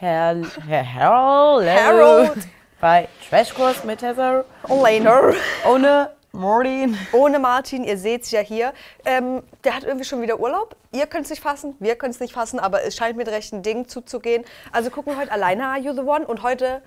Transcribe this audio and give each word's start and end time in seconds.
Hel 0.00 0.46
Her 0.66 0.82
Hello. 0.82 1.60
Harold. 1.62 2.48
Bei 2.80 3.06
Trashkurs 3.28 3.84
mit 3.84 4.00
Heather. 4.00 4.46
Later. 4.66 5.34
Ohne 5.68 6.10
Martin. 6.32 6.96
Ohne 7.12 7.38
Martin, 7.38 7.84
ihr 7.84 7.98
seht 7.98 8.22
es 8.22 8.30
ja 8.30 8.40
hier. 8.40 8.72
Ähm, 9.04 9.42
der 9.62 9.76
hat 9.76 9.84
irgendwie 9.84 10.06
schon 10.06 10.22
wieder 10.22 10.40
Urlaub. 10.40 10.74
Ihr 10.90 11.06
könnt 11.06 11.24
es 11.24 11.30
nicht 11.30 11.42
fassen, 11.42 11.74
wir 11.80 11.96
können 11.96 12.12
es 12.12 12.20
nicht 12.20 12.32
fassen, 12.32 12.58
aber 12.58 12.82
es 12.82 12.96
scheint 12.96 13.18
mit 13.18 13.28
rechten 13.28 13.62
Dingen 13.62 13.88
zuzugehen. 13.88 14.46
Also 14.72 14.88
gucken 14.88 15.12
wir 15.12 15.20
heute 15.20 15.32
alleine 15.32 15.66
Are 15.66 15.78
You 15.78 15.92
the 15.92 16.00
One 16.00 16.26
und 16.26 16.42
heute 16.42 16.80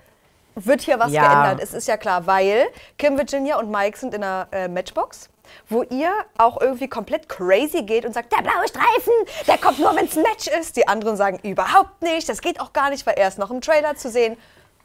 wird 0.54 0.80
hier 0.82 0.98
was 0.98 1.12
Ja. 1.12 1.22
geändert. 1.44 1.62
Es 1.62 1.74
ist 1.74 1.88
ja 1.88 1.96
klar, 1.96 2.26
weil 2.26 2.66
Kim 2.98 3.16
Virginia 3.18 3.58
und 3.58 3.70
Mike 3.70 3.98
sind 3.98 4.14
in 4.14 4.22
einer 4.22 4.46
äh, 4.52 4.68
Matchbox, 4.68 5.28
wo 5.68 5.82
ihr 5.84 6.12
auch 6.38 6.60
irgendwie 6.60 6.88
komplett 6.88 7.28
crazy 7.28 7.82
geht 7.82 8.04
und 8.06 8.12
sagt, 8.14 8.32
der 8.32 8.42
blaue 8.42 8.66
Streifen, 8.68 9.12
der 9.46 9.58
kommt 9.58 9.78
nur, 9.78 9.94
wenn 9.96 10.06
es 10.06 10.16
ein 10.16 10.22
Match 10.22 10.46
ist. 10.48 10.76
Die 10.76 10.86
anderen 10.88 11.16
sagen, 11.16 11.38
überhaupt 11.42 12.02
nicht, 12.02 12.28
das 12.28 12.40
geht 12.40 12.60
auch 12.60 12.72
gar 12.72 12.90
nicht, 12.90 13.04
weil 13.06 13.14
er 13.14 13.28
ist 13.28 13.38
noch 13.38 13.50
im 13.50 13.60
Trailer 13.60 13.94
zu 13.96 14.10
sehen. 14.10 14.36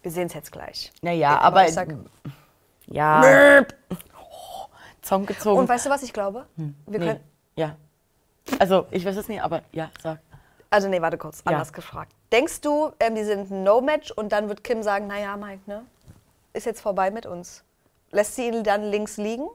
Wir 0.01 0.11
sehen 0.11 0.27
es 0.27 0.33
jetzt 0.33 0.51
gleich. 0.51 0.91
Naja, 1.01 1.35
Äh, 1.35 1.39
aber. 1.39 1.65
ich 1.65 1.73
sag, 1.73 1.89
ja. 2.87 3.63
Oh, 4.17 4.65
Zong 5.01 5.25
gezogen. 5.25 5.59
und 5.59 5.69
weißt 5.69 5.85
du, 5.85 5.89
was 5.89 6.03
ich 6.03 6.13
glaube? 6.13 6.45
Wir 6.55 6.99
nee. 6.99 7.05
können, 7.05 7.19
Ja. 7.55 7.75
Also, 8.57 8.87
ich 8.91 9.05
weiß 9.05 9.15
es 9.17 9.27
nicht, 9.27 9.43
aber 9.43 9.61
ja, 9.71 9.91
sag. 10.01 10.19
Also 10.69 10.87
nee, 10.87 11.01
warte 11.01 11.17
kurz, 11.17 11.41
Ja. 11.45 11.53
anders 11.53 11.73
gefragt. 11.73 12.11
Denkst 12.31 12.61
du, 12.61 12.91
ähm, 12.99 13.15
die 13.15 13.23
sind 13.23 13.49
ein 13.51 13.63
No-Match 13.63 14.11
und 14.11 14.31
dann 14.31 14.49
wird 14.49 14.63
Kim 14.63 14.83
sagen, 14.83 15.07
naja, 15.07 15.35
Mike, 15.35 15.61
ne? 15.65 15.83
Ist 16.53 16.65
jetzt 16.65 16.81
vorbei 16.81 17.09
mit 17.11 17.25
uns. 17.25 17.63
Lässt 18.11 18.35
sie 18.35 18.47
ihn 18.47 18.63
dann 18.63 18.83
links 18.83 19.17
liegen? 19.17 19.47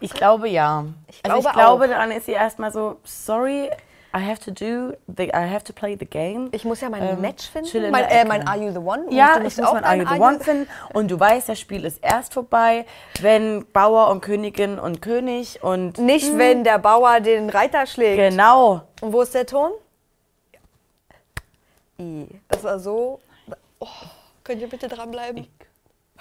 Ich 0.00 0.12
glaube 0.12 0.48
ja. 0.48 0.84
Ich 1.08 1.24
also 1.24 1.38
ich 1.38 1.42
glaube 1.44 1.58
glaube, 1.58 1.84
auch. 1.84 1.88
dann 1.88 2.10
ist 2.10 2.26
sie 2.26 2.32
erstmal 2.32 2.72
so, 2.72 2.98
sorry, 3.04 3.70
I 4.12 4.18
have 4.28 4.40
to 4.44 4.50
do, 4.50 4.96
the, 5.06 5.28
I 5.32 5.46
have 5.48 5.62
to 5.64 5.72
play 5.72 5.96
the 5.98 6.04
game. 6.04 6.48
Ich 6.52 6.64
muss 6.64 6.80
ja 6.80 6.90
mein 6.90 7.00
Ähm, 7.02 7.20
Match 7.20 7.48
finden. 7.48 7.84
in 7.84 7.90
Mein, 7.92 8.04
äh, 8.06 8.24
mein 8.24 8.46
Are 8.46 8.58
You 8.58 8.72
the 8.72 8.78
One? 8.78 9.04
Ja, 9.10 9.36
ich 9.38 9.56
muss 9.56 9.60
auch 9.60 9.74
mein 9.74 9.84
Are 9.84 9.96
You 9.96 10.06
the 10.12 10.20
One 10.20 10.40
finden. 10.40 10.68
Und 10.92 11.10
du 11.12 11.20
weißt, 11.20 11.48
das 11.48 11.60
Spiel 11.60 11.84
ist 11.84 11.98
erst 12.02 12.34
vorbei, 12.34 12.86
wenn 13.20 13.64
Bauer 13.72 14.08
und 14.08 14.20
Königin 14.20 14.80
und 14.80 15.00
König 15.00 15.62
und 15.62 15.98
Nicht, 15.98 16.36
wenn 16.36 16.64
der 16.64 16.78
Bauer 16.78 17.20
den 17.20 17.50
Reiter 17.50 17.86
schlägt. 17.86 18.16
genau. 18.30 18.82
Und 19.00 19.12
wo 19.12 19.22
ist 19.22 19.32
der 19.34 19.46
Ton? 19.46 19.70
I. 22.00 22.26
Das 22.48 22.64
war 22.64 22.78
so. 22.78 23.20
Oh, 23.78 23.86
könnt 24.44 24.60
ihr 24.60 24.68
bitte 24.68 24.88
dranbleiben? 24.88 25.46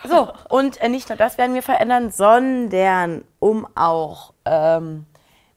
So, 0.05 0.31
und 0.49 0.79
äh, 0.81 0.87
nicht 0.89 1.09
nur 1.09 1.17
das 1.17 1.37
werden 1.37 1.53
wir 1.55 1.63
verändern, 1.63 2.09
sondern 2.11 3.25
um 3.39 3.67
auch 3.75 4.33
ähm, 4.45 5.05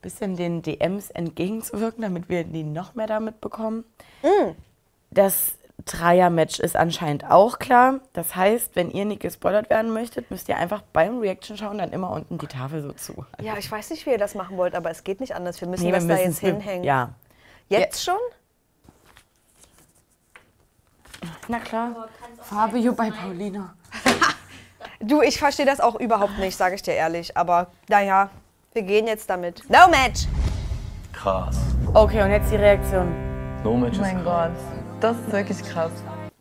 bisschen 0.02 0.36
den 0.36 0.62
DMs 0.62 1.10
entgegenzuwirken, 1.10 2.02
damit 2.02 2.28
wir 2.28 2.44
die 2.44 2.64
noch 2.64 2.94
mehr 2.94 3.06
damit 3.06 3.40
bekommen. 3.40 3.84
Das 5.10 5.54
Dreier-Match 5.84 6.60
ist 6.60 6.76
anscheinend 6.76 7.24
auch 7.30 7.58
klar. 7.58 8.00
Das 8.12 8.36
heißt, 8.36 8.76
wenn 8.76 8.90
ihr 8.90 9.04
nicht 9.04 9.20
gespoilert 9.20 9.70
werden 9.70 9.92
möchtet, 9.92 10.30
müsst 10.30 10.48
ihr 10.48 10.56
einfach 10.56 10.82
beim 10.92 11.18
Reaction 11.18 11.56
schauen, 11.56 11.78
dann 11.78 11.92
immer 11.92 12.10
unten 12.10 12.38
die 12.38 12.46
Tafel 12.46 12.82
so 12.82 12.92
zu. 12.92 13.24
Ja, 13.40 13.56
ich 13.56 13.70
weiß 13.70 13.90
nicht, 13.90 14.06
wie 14.06 14.10
ihr 14.10 14.18
das 14.18 14.34
machen 14.34 14.56
wollt, 14.56 14.74
aber 14.74 14.90
es 14.90 15.04
geht 15.04 15.20
nicht 15.20 15.34
anders. 15.34 15.60
Wir 15.60 15.68
müssen 15.68 15.84
Nee, 15.84 15.92
das 15.92 16.06
wir 16.06 16.16
da 16.16 16.20
jetzt 16.20 16.38
hinhängen. 16.38 16.84
Ja. 16.84 17.14
Jetzt 17.68 18.04
schon? 18.04 18.18
Na 21.48 21.58
klar. 21.58 22.08
Fabio 22.42 22.92
bei 22.92 23.10
Paulina. 23.10 23.74
Du, 25.04 25.20
ich 25.20 25.38
verstehe 25.38 25.66
das 25.66 25.80
auch 25.80 25.96
überhaupt 25.96 26.38
nicht, 26.38 26.56
sage 26.56 26.76
ich 26.76 26.82
dir 26.82 26.94
ehrlich. 26.94 27.36
Aber 27.36 27.72
naja, 27.88 28.30
wir 28.74 28.82
gehen 28.82 29.06
jetzt 29.06 29.28
damit. 29.28 29.68
No 29.68 29.88
Match! 29.90 30.26
Krass. 31.12 31.56
Okay, 31.94 32.22
und 32.22 32.30
jetzt 32.30 32.50
die 32.50 32.56
Reaktion. 32.56 33.62
No 33.62 33.76
Match 33.76 33.98
Oh 33.98 34.02
ist 34.02 34.12
mein 34.14 34.24
Gott, 34.24 34.50
das 35.00 35.16
ist 35.18 35.32
wirklich 35.32 35.62
krass. 35.62 35.92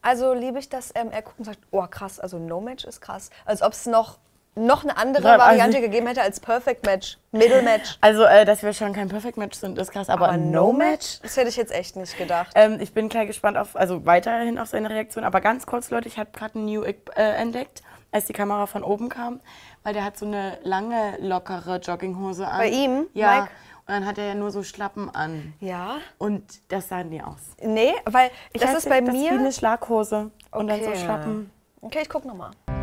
Also 0.01 0.33
liebe 0.33 0.57
ich, 0.59 0.69
dass 0.69 0.91
ähm, 0.95 1.09
er 1.11 1.21
guckt 1.21 1.37
und 1.39 1.45
sagt, 1.45 1.59
oh 1.71 1.85
krass, 1.87 2.19
also 2.19 2.39
No 2.39 2.61
Match 2.61 2.85
ist 2.85 3.01
krass. 3.01 3.29
Als 3.45 3.61
ob 3.61 3.73
es 3.73 3.85
noch, 3.85 4.17
noch 4.55 4.83
eine 4.83 4.97
andere 4.97 5.23
Ja, 5.23 5.33
also- 5.33 5.45
Variante 5.45 5.81
gegeben 5.81 6.07
hätte 6.07 6.21
als 6.23 6.39
Perfect 6.39 6.85
Match, 6.85 7.17
Middle 7.31 7.61
Match. 7.61 7.97
Also, 8.01 8.23
äh, 8.23 8.43
dass 8.45 8.63
wir 8.63 8.73
schon 8.73 8.93
kein 8.93 9.09
Perfect 9.09 9.37
Match 9.37 9.59
sind, 9.59 9.77
ist 9.77 9.91
krass, 9.91 10.09
aber, 10.09 10.29
Aber 10.29 10.37
No 10.37 10.71
Match? 10.71 11.19
Das 11.21 11.37
hätte 11.37 11.49
ich 11.49 11.57
jetzt 11.57 11.71
echt 11.71 11.95
nicht 11.97 12.17
gedacht. 12.17 12.51
Ähm, 12.55 12.79
ich 12.79 12.93
bin 12.93 13.09
klar 13.09 13.25
gespannt 13.27 13.57
auf, 13.57 13.75
also 13.75 14.05
weiterhin 14.05 14.57
auf 14.57 14.69
seine 14.69 14.89
Reaktion. 14.89 15.23
Aber 15.25 15.41
ganz 15.41 15.67
kurz, 15.67 15.91
Leute, 15.91 16.07
ich 16.07 16.17
habe 16.17 16.29
gerade 16.33 16.55
einen 16.55 16.65
New 16.65 16.83
Ick 16.83 17.11
äh, 17.15 17.21
entdeckt, 17.35 17.83
als 18.11 18.25
die 18.25 18.33
Kamera 18.33 18.65
von 18.65 18.83
oben 18.83 19.09
kam, 19.09 19.39
weil 19.83 19.93
der 19.93 20.03
hat 20.03 20.17
so 20.17 20.25
eine 20.25 20.57
lange, 20.63 21.17
lockere 21.21 21.77
Jogginghose 21.77 22.47
an. 22.47 22.57
Bei 22.57 22.69
ihm, 22.69 23.05
Ja. 23.13 23.41
Mike? 23.41 23.51
Und 23.87 23.95
dann 23.95 24.05
hat 24.05 24.17
er 24.17 24.25
ja 24.27 24.35
nur 24.35 24.51
so 24.51 24.63
Schlappen 24.63 25.09
an. 25.13 25.53
Ja? 25.59 25.97
Und 26.17 26.43
das 26.71 26.87
sah 26.89 27.03
nie 27.03 27.21
aus. 27.21 27.39
Nee, 27.61 27.93
weil 28.05 28.29
das 28.53 28.65
hatte 28.67 28.77
ist 28.77 28.89
bei 28.89 29.01
das 29.01 29.13
mir. 29.13 29.31
wie 29.31 29.37
eine 29.39 29.51
Schlaghose. 29.51 30.31
Und 30.51 30.67
dann 30.67 30.81
so 30.81 30.87
Okay. 30.89 30.99
Schlappen. 30.99 31.51
Okay, 31.81 31.99
ich 32.03 32.09
guck 32.09 32.25
nochmal. 32.25 32.51
Ey, 32.67 32.73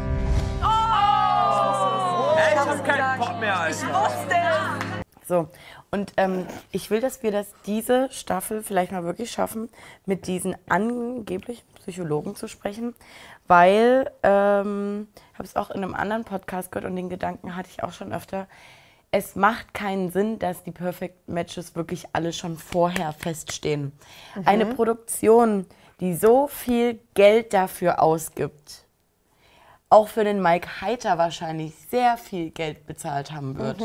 ich 2.52 2.58
hab 2.58 2.84
keinen 2.84 3.20
Bock 3.20 3.38
mehr, 3.40 3.58
Alter. 3.60 4.78
So, 5.26 5.48
und 5.90 6.12
ähm, 6.16 6.46
ich 6.72 6.90
will, 6.90 7.00
dass 7.00 7.22
wir 7.22 7.30
das 7.30 7.46
diese 7.66 8.08
Staffel 8.10 8.62
vielleicht 8.62 8.92
mal 8.92 9.04
wirklich 9.04 9.30
schaffen, 9.30 9.68
mit 10.06 10.26
diesen 10.26 10.56
angeblichen 10.68 11.62
Psychologen 11.88 12.36
zu 12.36 12.48
sprechen, 12.48 12.94
weil 13.46 14.10
ähm, 14.22 15.08
ich 15.32 15.38
habe 15.38 15.44
es 15.44 15.56
auch 15.56 15.70
in 15.70 15.82
einem 15.82 15.94
anderen 15.94 16.24
Podcast 16.24 16.70
gehört 16.70 16.84
und 16.84 16.96
den 16.96 17.08
Gedanken 17.08 17.56
hatte 17.56 17.70
ich 17.72 17.82
auch 17.82 17.92
schon 17.92 18.12
öfter. 18.12 18.46
Es 19.10 19.36
macht 19.36 19.72
keinen 19.72 20.10
Sinn, 20.10 20.38
dass 20.38 20.62
die 20.64 20.70
Perfect 20.70 21.30
Matches 21.30 21.74
wirklich 21.74 22.04
alle 22.12 22.34
schon 22.34 22.58
vorher 22.58 23.14
feststehen. 23.14 23.92
Eine 24.44 24.66
Produktion, 24.66 25.64
die 26.00 26.14
so 26.14 26.46
viel 26.46 27.00
Geld 27.14 27.54
dafür 27.54 28.02
ausgibt, 28.02 28.84
auch 29.88 30.08
für 30.08 30.24
den 30.24 30.42
Mike 30.42 30.82
Heiter 30.82 31.16
wahrscheinlich 31.16 31.72
sehr 31.90 32.18
viel 32.18 32.50
Geld 32.50 32.86
bezahlt 32.86 33.32
haben 33.32 33.56
wird, 33.56 33.82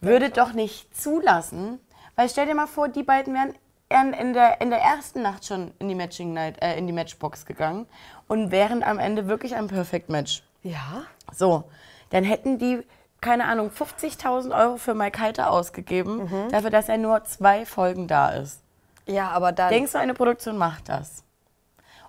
würde 0.00 0.30
doch 0.30 0.54
nicht 0.54 0.96
zulassen, 0.96 1.78
weil 2.16 2.30
stell 2.30 2.46
dir 2.46 2.54
mal 2.54 2.66
vor, 2.66 2.88
die 2.88 3.02
beiden 3.02 3.34
wären 3.34 3.54
in, 4.00 4.12
in, 4.12 4.32
der, 4.32 4.60
in 4.60 4.70
der 4.70 4.80
ersten 4.80 5.22
Nacht 5.22 5.46
schon 5.46 5.72
in 5.78 5.88
die 5.88 5.94
Matching 5.94 6.32
Night, 6.32 6.62
äh, 6.62 6.76
in 6.76 6.86
die 6.86 6.92
Matchbox 6.92 7.46
gegangen 7.46 7.86
und 8.28 8.50
wären 8.50 8.82
am 8.82 8.98
Ende 8.98 9.28
wirklich 9.28 9.54
ein 9.54 9.68
Perfect 9.68 10.08
Match. 10.08 10.42
Ja? 10.62 11.04
So, 11.32 11.64
dann 12.10 12.24
hätten 12.24 12.58
die, 12.58 12.82
keine 13.20 13.44
Ahnung, 13.46 13.70
50.000 13.70 14.58
Euro 14.58 14.76
für 14.76 14.94
Mike 14.94 15.20
Heiter 15.20 15.50
ausgegeben, 15.50 16.30
dafür, 16.50 16.70
dass 16.70 16.88
er 16.88 16.98
nur 16.98 17.24
zwei 17.24 17.64
Folgen 17.66 18.08
da 18.08 18.30
ist. 18.30 18.60
Ja, 19.06 19.30
aber 19.30 19.52
dann. 19.52 19.70
Denkst 19.70 19.92
du, 19.92 19.98
eine 19.98 20.14
Produktion 20.14 20.56
macht 20.56 20.88
das? 20.88 21.24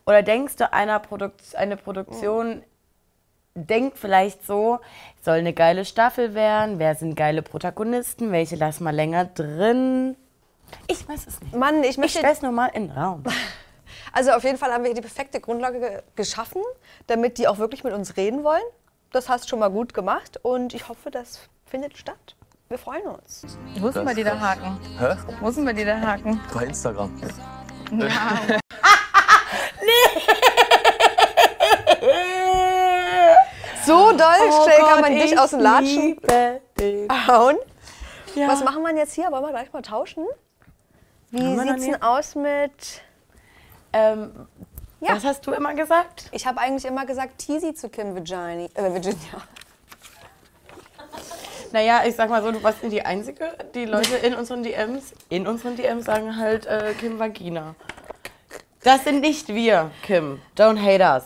Oder 0.05 0.21
denkst 0.21 0.55
du, 0.57 0.71
einer 0.71 0.99
Produkt, 0.99 1.55
eine 1.55 1.77
Produktion 1.77 2.63
denkt 3.55 3.97
vielleicht 3.97 4.45
so, 4.45 4.79
soll 5.23 5.37
eine 5.37 5.53
geile 5.53 5.85
Staffel 5.85 6.35
werden, 6.35 6.77
wer 6.77 6.95
sind 6.95 7.15
geile 7.15 7.41
Protagonisten, 7.41 8.31
welche 8.31 8.55
lassen 8.55 8.83
wir 8.83 8.91
länger 8.91 9.25
drin? 9.25 10.15
Ich 10.87 11.07
weiß 11.07 11.27
es 11.27 11.41
nicht. 11.41 11.55
Mann, 11.55 11.83
ich 11.83 11.91
Ich 11.91 11.97
möchte. 11.97 12.19
stell's 12.19 12.41
nur 12.41 12.51
mal 12.51 12.67
in 12.67 12.87
den 12.89 12.97
Raum. 12.97 13.23
Also 14.11 14.31
auf 14.31 14.43
jeden 14.45 14.57
Fall 14.57 14.71
haben 14.71 14.83
wir 14.83 14.87
hier 14.91 14.95
die 14.95 15.01
perfekte 15.01 15.41
Grundlage 15.41 15.79
ge 15.79 16.01
geschaffen, 16.15 16.61
damit 17.07 17.37
die 17.37 17.47
auch 17.49 17.57
wirklich 17.57 17.83
mit 17.83 17.93
uns 17.93 18.15
reden 18.15 18.43
wollen. 18.45 18.63
Das 19.11 19.27
hast 19.27 19.43
du 19.43 19.49
schon 19.49 19.59
mal 19.59 19.69
gut 19.69 19.93
gemacht 19.93 20.39
und 20.41 20.73
ich 20.73 20.87
hoffe, 20.87 21.11
das 21.11 21.39
findet 21.65 21.97
statt. 21.97 22.35
Wir 22.69 22.77
freuen 22.77 23.03
uns. 23.07 23.43
Wo 23.79 23.89
denn 23.89 24.05
bei 24.05 24.13
dir 24.13 24.23
der 24.23 24.39
Haken? 24.39 24.79
Hä? 24.97 25.15
Wo 25.41 25.51
denn 25.51 25.65
bei 25.65 25.73
dir 25.73 25.85
der 25.85 25.99
Haken? 26.01 26.39
Bei 26.53 26.63
Instagram. 26.65 27.11
Ja. 27.91 28.57
So 33.85 34.11
doll 34.11 34.63
schnell 34.63 34.79
kann 34.79 35.01
man 35.01 35.11
Oh 35.11 35.15
Gott, 35.15 35.23
dich 35.23 35.31
ich 35.33 35.39
aus 35.39 35.49
dem 35.51 35.59
Latschen 35.59 36.01
liebe 36.01 36.61
dich. 36.79 37.09
hauen. 37.27 37.57
Ja. 38.33 38.47
Was 38.47 38.63
machen 38.63 38.81
wir 38.83 38.95
jetzt 38.95 39.13
hier? 39.13 39.31
Wollen 39.31 39.43
wir 39.43 39.51
gleich 39.51 39.71
mal 39.73 39.81
tauschen? 39.81 40.25
Wie 41.31 41.57
sieht's 41.59 41.85
nie? 41.85 41.91
denn 41.91 42.01
aus 42.01 42.35
mit. 42.35 43.01
Ähm, 43.93 44.47
Ja. 45.01 45.15
Was 45.15 45.23
hast 45.25 45.45
du 45.47 45.51
immer 45.51 45.73
gesagt? 45.75 46.29
Ich 46.31 46.45
habe 46.47 46.59
eigentlich 46.59 46.85
immer 46.85 47.05
gesagt 47.05 47.37
Teasy 47.39 47.73
zu 47.73 47.89
Kim 47.89 48.15
Virginia. 48.15 48.67
Äh, 48.73 48.93
Virginia. 48.93 49.17
Naja, 51.71 52.03
ich 52.05 52.15
sag 52.15 52.29
mal 52.29 52.41
so, 52.41 52.51
du 52.53 52.63
warst 52.63 52.81
nicht 52.83 52.93
die 52.93 53.01
Einzige. 53.01 53.51
Die 53.73 53.85
Leute 53.85 54.15
in 54.17 54.33
unseren 54.35 54.63
DMs, 54.63 55.13
in 55.29 55.45
unseren 55.45 55.75
DMs 55.75 56.05
sagen 56.05 56.37
halt 56.37 56.65
äh, 56.67 56.93
Kim 56.97 57.19
Vagina. 57.19 57.75
Das 58.83 59.03
sind 59.03 59.19
nicht 59.21 59.49
wir, 59.49 59.91
Kim. 60.03 60.39
Don't 60.57 60.79
hate 60.81 61.03
us. 61.03 61.23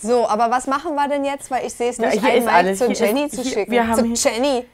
So, 0.00 0.26
aber 0.26 0.50
was 0.50 0.66
machen 0.66 0.94
wir 0.96 1.06
denn 1.08 1.24
jetzt? 1.24 1.50
Weil 1.52 1.66
ich 1.66 1.74
sehe 1.74 1.90
es 1.90 1.98
Ja, 1.98 2.08
nicht 2.08 2.24
hier 2.24 2.40
Mike 2.40 2.50
alles. 2.50 2.78
zu 2.78 2.86
Hier 2.86 2.92
ist- 2.94 3.00
Jenny 3.00 3.28
zu 3.28 3.42
hier- 3.42 3.52
schicken. 3.52 3.70
wir 3.70 3.86
haben 3.86 4.16
zu 4.16 4.28
hier- 4.28 4.32
Jenny. 4.40 4.66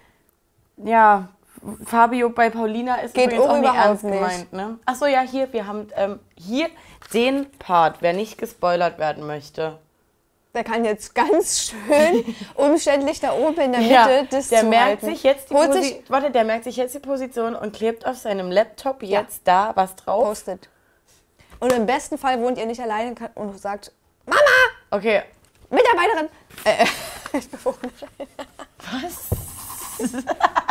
Ja, 0.78 1.28
Fabio 1.84 2.30
bei 2.30 2.50
Paulina 2.50 2.96
ist 2.96 3.14
Geht 3.14 3.26
übrigens 3.32 3.46
auch 3.46 3.58
nicht 3.58 3.74
ernst 3.74 4.04
nicht. 4.04 4.14
gemeint. 4.14 4.52
Ne? 4.52 4.78
Achso, 4.84 5.06
ja, 5.06 5.20
hier, 5.20 5.52
wir 5.52 5.66
haben 5.66 5.88
ähm, 5.96 6.20
hier 6.36 6.68
den 7.12 7.50
Part, 7.58 7.96
wer 8.00 8.12
nicht 8.12 8.38
gespoilert 8.38 8.98
werden 8.98 9.26
möchte. 9.26 9.78
der 10.54 10.64
kann 10.64 10.84
jetzt 10.84 11.14
ganz 11.14 11.70
schön 11.70 12.24
umständlich 12.54 13.20
da 13.20 13.32
oben 13.32 13.60
in 13.60 13.72
der 13.72 13.80
Mitte 13.80 13.92
Ja, 13.92 14.22
das 14.24 14.48
der 14.48 14.62
merkt 14.64 14.86
halten. 15.02 15.06
sich 15.06 15.22
jetzt 15.22 15.50
die 15.50 15.54
Holt 15.54 15.70
Posi 15.72 16.02
Warte, 16.08 16.30
der 16.30 16.44
merkt 16.44 16.64
sich 16.64 16.76
jetzt 16.76 16.94
die 16.94 17.00
Position 17.00 17.54
und 17.54 17.74
klebt 17.74 18.06
auf 18.06 18.16
seinem 18.16 18.50
Laptop 18.50 19.02
jetzt 19.02 19.42
da 19.44 19.72
was 19.74 19.94
drauf. 19.96 20.24
Post-it. 20.24 20.68
Und 21.60 21.72
im 21.72 21.86
besten 21.86 22.18
Fall 22.18 22.40
wohnt 22.40 22.56
ihr 22.58 22.66
nicht 22.66 22.80
alleine 22.80 23.14
und 23.34 23.58
sagt, 23.60 23.92
Okay. 24.90 25.22
Mitarbeiterin, 25.70 26.28
äh, 26.64 26.86
ich 27.38 27.50
bewohne 27.50 27.76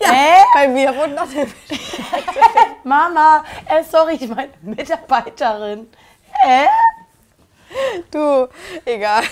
Hä? 0.00 0.42
bei 0.54 0.68
mir 0.68 0.94
wohnt 0.96 1.14
noch 1.14 1.26
Mama, 2.84 3.44
äh, 3.66 3.82
sorry, 3.84 4.14
ich 4.14 4.28
meine 4.28 4.50
Mitarbeiterin. 4.62 5.90
Hä? 6.42 6.66
Du, 8.10 8.48
egal. 8.84 9.22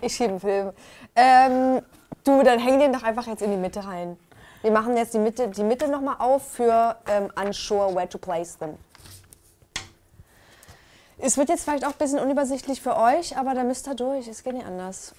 Ich 0.00 0.14
schiebe 0.14 0.30
einen 0.30 0.40
Film. 0.40 0.72
Ähm, 1.16 1.82
du, 2.24 2.42
dann 2.42 2.58
häng 2.58 2.78
den 2.78 2.92
doch 2.92 3.02
einfach 3.02 3.26
jetzt 3.26 3.42
in 3.42 3.50
die 3.50 3.56
Mitte 3.56 3.84
rein. 3.84 4.16
Wir 4.62 4.70
machen 4.70 4.96
jetzt 4.96 5.12
die 5.14 5.18
Mitte, 5.18 5.48
die 5.48 5.64
Mitte 5.64 5.88
nochmal 5.88 6.16
auf 6.18 6.52
für 6.52 6.96
ähm, 7.08 7.30
unsure 7.34 7.94
where 7.94 8.08
to 8.08 8.18
place 8.18 8.56
them. 8.58 8.78
Es 11.18 11.36
wird 11.36 11.48
jetzt 11.48 11.64
vielleicht 11.64 11.84
auch 11.84 11.92
ein 11.92 11.98
bisschen 11.98 12.18
unübersichtlich 12.18 12.80
für 12.80 12.96
euch, 12.96 13.36
aber 13.36 13.54
da 13.54 13.64
müsst 13.64 13.88
ihr 13.88 13.94
durch. 13.94 14.28
Es 14.28 14.44
geht 14.44 14.54
nicht 14.54 14.66
anders. 14.66 15.14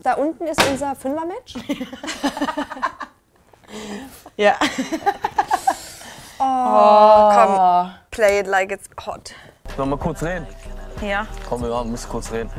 Da 0.00 0.14
unten 0.14 0.46
ist 0.46 0.62
unser 0.70 0.94
Fünfer-Match. 0.94 1.54
Ja. 4.36 4.54
Komm, 6.38 7.90
play 8.10 8.40
it 8.40 8.46
like 8.46 8.70
it's 8.70 8.88
hot. 9.04 9.34
Noch 9.76 9.86
mal 9.86 9.96
kurz 9.96 10.22
reden. 10.22 10.46
Ja. 11.02 11.26
Komm, 11.48 11.62
wir 11.62 11.84
müssen 11.84 12.08
kurz 12.08 12.30
reden. 12.30 12.50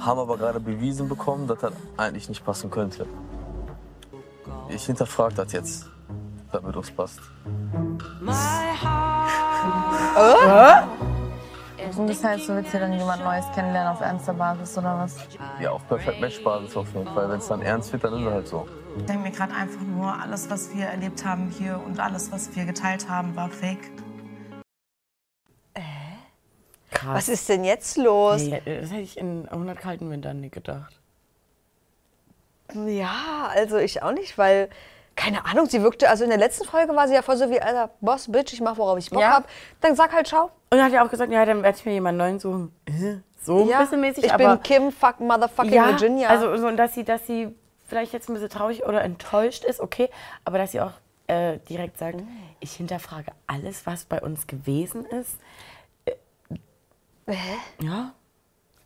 Haben 0.00 0.20
aber 0.20 0.36
gerade 0.36 0.60
bewiesen 0.60 1.08
bekommen, 1.08 1.46
dass 1.46 1.60
das 1.60 1.72
eigentlich 1.96 2.28
nicht 2.28 2.44
passen 2.44 2.70
könnte. 2.70 3.06
Ich 4.68 4.84
hinterfrage 4.84 5.34
das 5.36 5.52
jetzt, 5.52 5.86
damit 6.52 6.76
uns 6.76 6.90
passt. 6.90 7.20
Und 11.96 12.08
das 12.08 12.24
heißt, 12.24 12.48
du 12.48 12.56
willst 12.56 12.70
hier 12.72 12.80
dann 12.80 12.92
jemand 12.92 13.22
Neues 13.22 13.44
kennenlernen 13.54 13.92
auf 13.92 14.00
ernster 14.00 14.34
Basis 14.34 14.76
oder 14.76 14.98
was? 14.98 15.16
Ja, 15.60 15.70
auf 15.70 15.86
Perfect 15.88 16.20
Match 16.20 16.42
Basis 16.42 16.76
auf 16.76 16.92
jeden 16.94 17.06
Fall. 17.06 17.28
Wenn 17.30 17.38
es 17.38 17.48
dann 17.48 17.62
ernst 17.62 17.92
wird, 17.92 18.04
dann 18.04 18.14
ist 18.14 18.26
es 18.26 18.32
halt 18.32 18.48
so. 18.48 18.68
Ich 18.98 19.04
denke 19.04 19.22
mir 19.22 19.30
gerade 19.30 19.54
einfach 19.54 19.82
nur, 19.82 20.12
alles, 20.12 20.50
was 20.50 20.74
wir 20.74 20.86
erlebt 20.86 21.24
haben 21.24 21.50
hier 21.50 21.80
und 21.84 22.00
alles, 22.00 22.32
was 22.32 22.54
wir 22.56 22.64
geteilt 22.64 23.08
haben, 23.08 23.36
war 23.36 23.48
fake. 23.48 23.90
Krass. 26.90 27.14
Was 27.14 27.28
ist 27.28 27.48
denn 27.48 27.62
jetzt 27.62 27.98
los? 27.98 28.42
Nee, 28.42 28.62
das 28.64 28.90
hätte 28.90 29.02
ich 29.02 29.18
in 29.18 29.46
100 29.48 29.78
kalten 29.78 30.10
Wintern 30.10 30.40
nicht 30.40 30.54
gedacht. 30.54 30.98
Ja, 32.74 33.48
also 33.54 33.76
ich 33.76 34.02
auch 34.02 34.12
nicht, 34.12 34.38
weil, 34.38 34.70
keine 35.16 35.44
Ahnung, 35.46 35.66
sie 35.66 35.82
wirkte, 35.82 36.08
also 36.10 36.22
in 36.24 36.30
der 36.30 36.38
letzten 36.38 36.64
Folge 36.66 36.94
war 36.94 37.08
sie 37.08 37.14
ja 37.14 37.22
voll 37.22 37.36
so 37.36 37.50
wie, 37.50 37.60
Alter, 37.60 37.90
Boss, 38.00 38.30
Bitch, 38.30 38.52
ich 38.52 38.60
mach, 38.60 38.76
worauf 38.76 38.98
ich 38.98 39.10
Bock 39.10 39.20
Ja. 39.22 39.30
hab. 39.32 39.48
Dann 39.80 39.96
sag 39.96 40.12
halt, 40.12 40.26
ciao. 40.28 40.50
Und 40.70 40.78
er 40.78 40.84
hat 40.84 40.92
ja 40.92 41.04
auch 41.04 41.10
gesagt, 41.10 41.32
ja, 41.32 41.44
dann 41.44 41.62
werde 41.62 41.78
ich 41.78 41.84
mir 41.86 41.92
jemanden 41.92 42.18
neuen 42.18 42.38
suchen. 42.38 42.72
So 43.42 43.62
ein 43.62 43.68
Ja, 43.68 43.80
bisschen 43.80 44.00
mäßig, 44.00 44.24
ich 44.24 44.32
aber 44.34 44.56
bin 44.56 44.62
Kim, 44.62 44.92
fuck, 44.92 45.20
motherfucking 45.20 45.72
ja, 45.72 45.88
Virginia. 45.88 46.28
also 46.28 46.54
so, 46.56 46.66
und 46.66 46.76
dass 46.76 46.94
sie, 46.94 47.04
dass 47.04 47.26
sie 47.26 47.54
vielleicht 47.86 48.12
jetzt 48.12 48.28
ein 48.28 48.34
bisschen 48.34 48.50
traurig 48.50 48.84
oder 48.84 49.02
enttäuscht 49.02 49.64
ist, 49.64 49.80
okay, 49.80 50.10
aber 50.44 50.58
dass 50.58 50.72
sie 50.72 50.80
auch 50.80 50.92
äh, 51.28 51.58
direkt 51.68 51.98
sagt, 51.98 52.20
ich 52.60 52.72
hinterfrage 52.72 53.32
alles, 53.46 53.86
was 53.86 54.04
bei 54.04 54.20
uns 54.20 54.46
gewesen 54.46 55.06
ist. 55.06 55.38
Äh, 56.04 57.34
ja, 57.80 58.12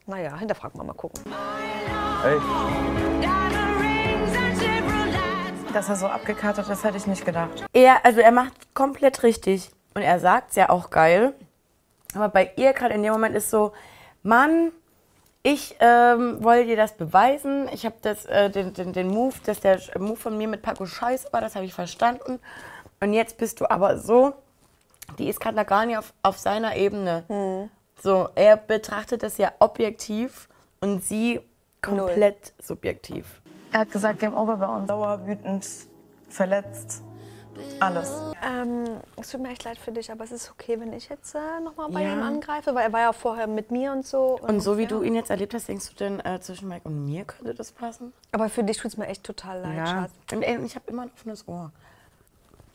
naja, 0.07 0.37
hinterfrag 0.39 0.75
mal, 0.75 0.85
mal 0.85 0.93
gucken. 0.95 1.23
Ey, 2.25 2.39
Dass 5.73 5.89
er 5.89 5.97
so 5.97 6.07
abgekartet 6.07 6.69
ist, 6.69 6.85
hätte 6.85 6.97
ich 6.97 7.07
nicht 7.07 7.25
gedacht. 7.25 7.65
er, 7.73 8.05
also 8.05 8.21
er 8.21 8.33
macht 8.33 8.53
komplett 8.75 9.23
richtig 9.23 9.71
und 9.95 10.03
er 10.03 10.19
sagt 10.19 10.51
es 10.51 10.57
ja 10.57 10.69
auch 10.69 10.91
geil, 10.91 11.33
aber 12.15 12.29
bei 12.29 12.53
ihr 12.57 12.73
gerade 12.73 12.95
in 12.95 13.03
dem 13.03 13.13
Moment 13.13 13.37
ist 13.37 13.51
so, 13.51 13.73
Mann, 14.23 14.73
ich 15.43 15.77
ähm, 15.81 16.43
wollte 16.43 16.67
dir 16.67 16.77
das 16.77 16.97
beweisen. 16.97 17.69
Ich 17.73 17.87
habe 17.87 17.95
das, 18.03 18.27
äh, 18.27 18.51
den, 18.51 18.75
den, 18.75 18.93
den 18.93 19.09
Move, 19.09 19.35
dass 19.47 19.61
der 19.61 19.81
Move 19.99 20.17
von 20.17 20.37
mir 20.37 20.49
mit 20.49 20.63
Paco 20.63 20.85
scheiße 20.87 21.33
war, 21.33 21.41
das 21.41 21.55
habe 21.55 21.65
ich 21.65 21.73
verstanden. 21.73 22.41
Und 23.01 23.15
jetzt 23.15 23.39
bist 23.39 23.61
du 23.61 23.71
aber 23.71 23.97
so, 23.97 24.35
die 25.19 25.29
ist 25.29 25.41
gerade 25.41 25.65
gar 25.65 25.87
nicht 25.87 25.97
auf, 25.97 26.13
auf 26.23 26.39
seiner 26.39 26.77
Ebene. 26.77 27.25
So, 28.03 28.29
er 28.35 28.57
betrachtet 28.57 29.23
das 29.23 29.39
ja 29.39 29.53
objektiv 29.59 30.49
und 30.81 31.03
sie 31.03 31.41
komplett 31.81 32.53
subjektiv. 32.61 33.40
Er 33.73 33.81
hat 33.81 33.91
gesagt, 33.91 34.19
Game 34.21 34.35
Over 34.35 34.57
bei 34.57 34.67
uns. 34.67 34.89
Sauer, 34.89 35.27
wütend, 35.27 35.67
verletzt, 36.29 37.03
alles. 37.79 38.11
Ähm, 38.43 38.85
es 39.17 39.31
tut 39.31 39.41
mir 39.43 39.51
echt 39.51 39.65
leid 39.65 39.79
für 39.79 39.93
dich, 39.93 40.11
aber 40.11 40.25
es 40.25 40.33
ist 40.33 40.51
okay, 40.51 40.81
wenn 40.81 40.93
ich 40.93 41.09
jetzt 41.09 41.35
äh, 41.35 41.61
nochmal 41.63 41.91
bei 41.91 42.03
Ja. 42.03 42.13
ihm 42.15 42.23
angreife, 42.23 42.75
weil 42.75 42.85
er 42.85 42.93
war 42.93 43.01
ja 43.01 43.13
vorher 43.13 43.47
mit 43.47 43.71
mir 43.71 43.93
und 43.93 44.07
so. 44.07 44.39
Und 44.41 44.61
so 44.61 44.79
wie 44.79 44.83
ja. 44.83 44.89
du 44.89 45.03
ihn 45.03 45.15
jetzt 45.15 45.31
erlebt 45.31 45.55
hast, 45.55 45.69
denkst 45.69 45.91
du 45.91 45.95
denn, 45.97 46.21
äh, 46.21 46.41
zwischen 46.41 46.69
Mike 46.69 46.83
und 46.85 47.05
mir 47.05 47.25
könnte 47.25 47.55
das 47.55 47.73
passen? 47.73 48.13
Aber 48.33 48.49
für 48.49 48.65
dich 48.65 48.79
tut 48.79 48.93
es 48.93 48.97
mir 48.97 49.07
echt 49.07 49.25
total 49.25 49.61
leid, 49.61 49.89
Schatz. 49.89 50.11
Und 50.33 50.43
ey, 50.43 50.59
ich 50.65 50.75
habe 50.75 50.91
immer 50.91 51.03
ein 51.03 51.11
offenes 51.15 51.47
Ohr. 51.47 51.71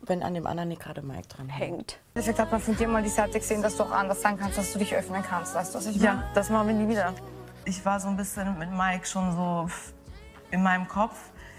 Wenn 0.02 0.22
an 0.22 0.36
dem 0.36 0.46
anderen 0.46 0.70
nicht 0.70 0.82
gerade 0.82 1.02
Mike 1.02 1.28
dran 1.30 1.50
hängt. 1.50 1.98
Ich 2.14 2.26
gesagt, 2.26 2.52
man 2.52 2.62
von 2.62 2.76
dir 2.76 2.88
mal 2.88 3.02
die 3.02 3.10
Statik 3.10 3.44
sehen, 3.44 3.64
dass 3.64 3.76
du 3.76 3.84
auch 3.84 3.92
anders 3.92 4.22
sein 4.22 4.38
kannst, 4.38 4.58
dass 4.58 4.72
du 4.72 4.78
dich 4.78 4.96
öffnen 4.96 5.24
kannst. 5.24 5.56
Weißt 5.56 5.74
du, 5.74 5.80
was 5.80 5.88
ich 5.88 5.96
meine? 5.96 6.06
Ja, 6.06 6.24
das 6.36 6.52
machen 6.52 6.68
wir 6.68 6.76
nie 6.76 6.88
wieder. 6.88 7.14
Ich 7.64 7.84
war 7.84 8.00
so 8.00 8.10
ein 8.10 8.16
bisschen 8.16 8.58
mit 8.60 8.70
Mike 8.72 9.08
schon 9.08 9.32
so 9.36 9.68
in 10.52 10.64
meinem 10.64 10.88
Kopf 10.88 11.16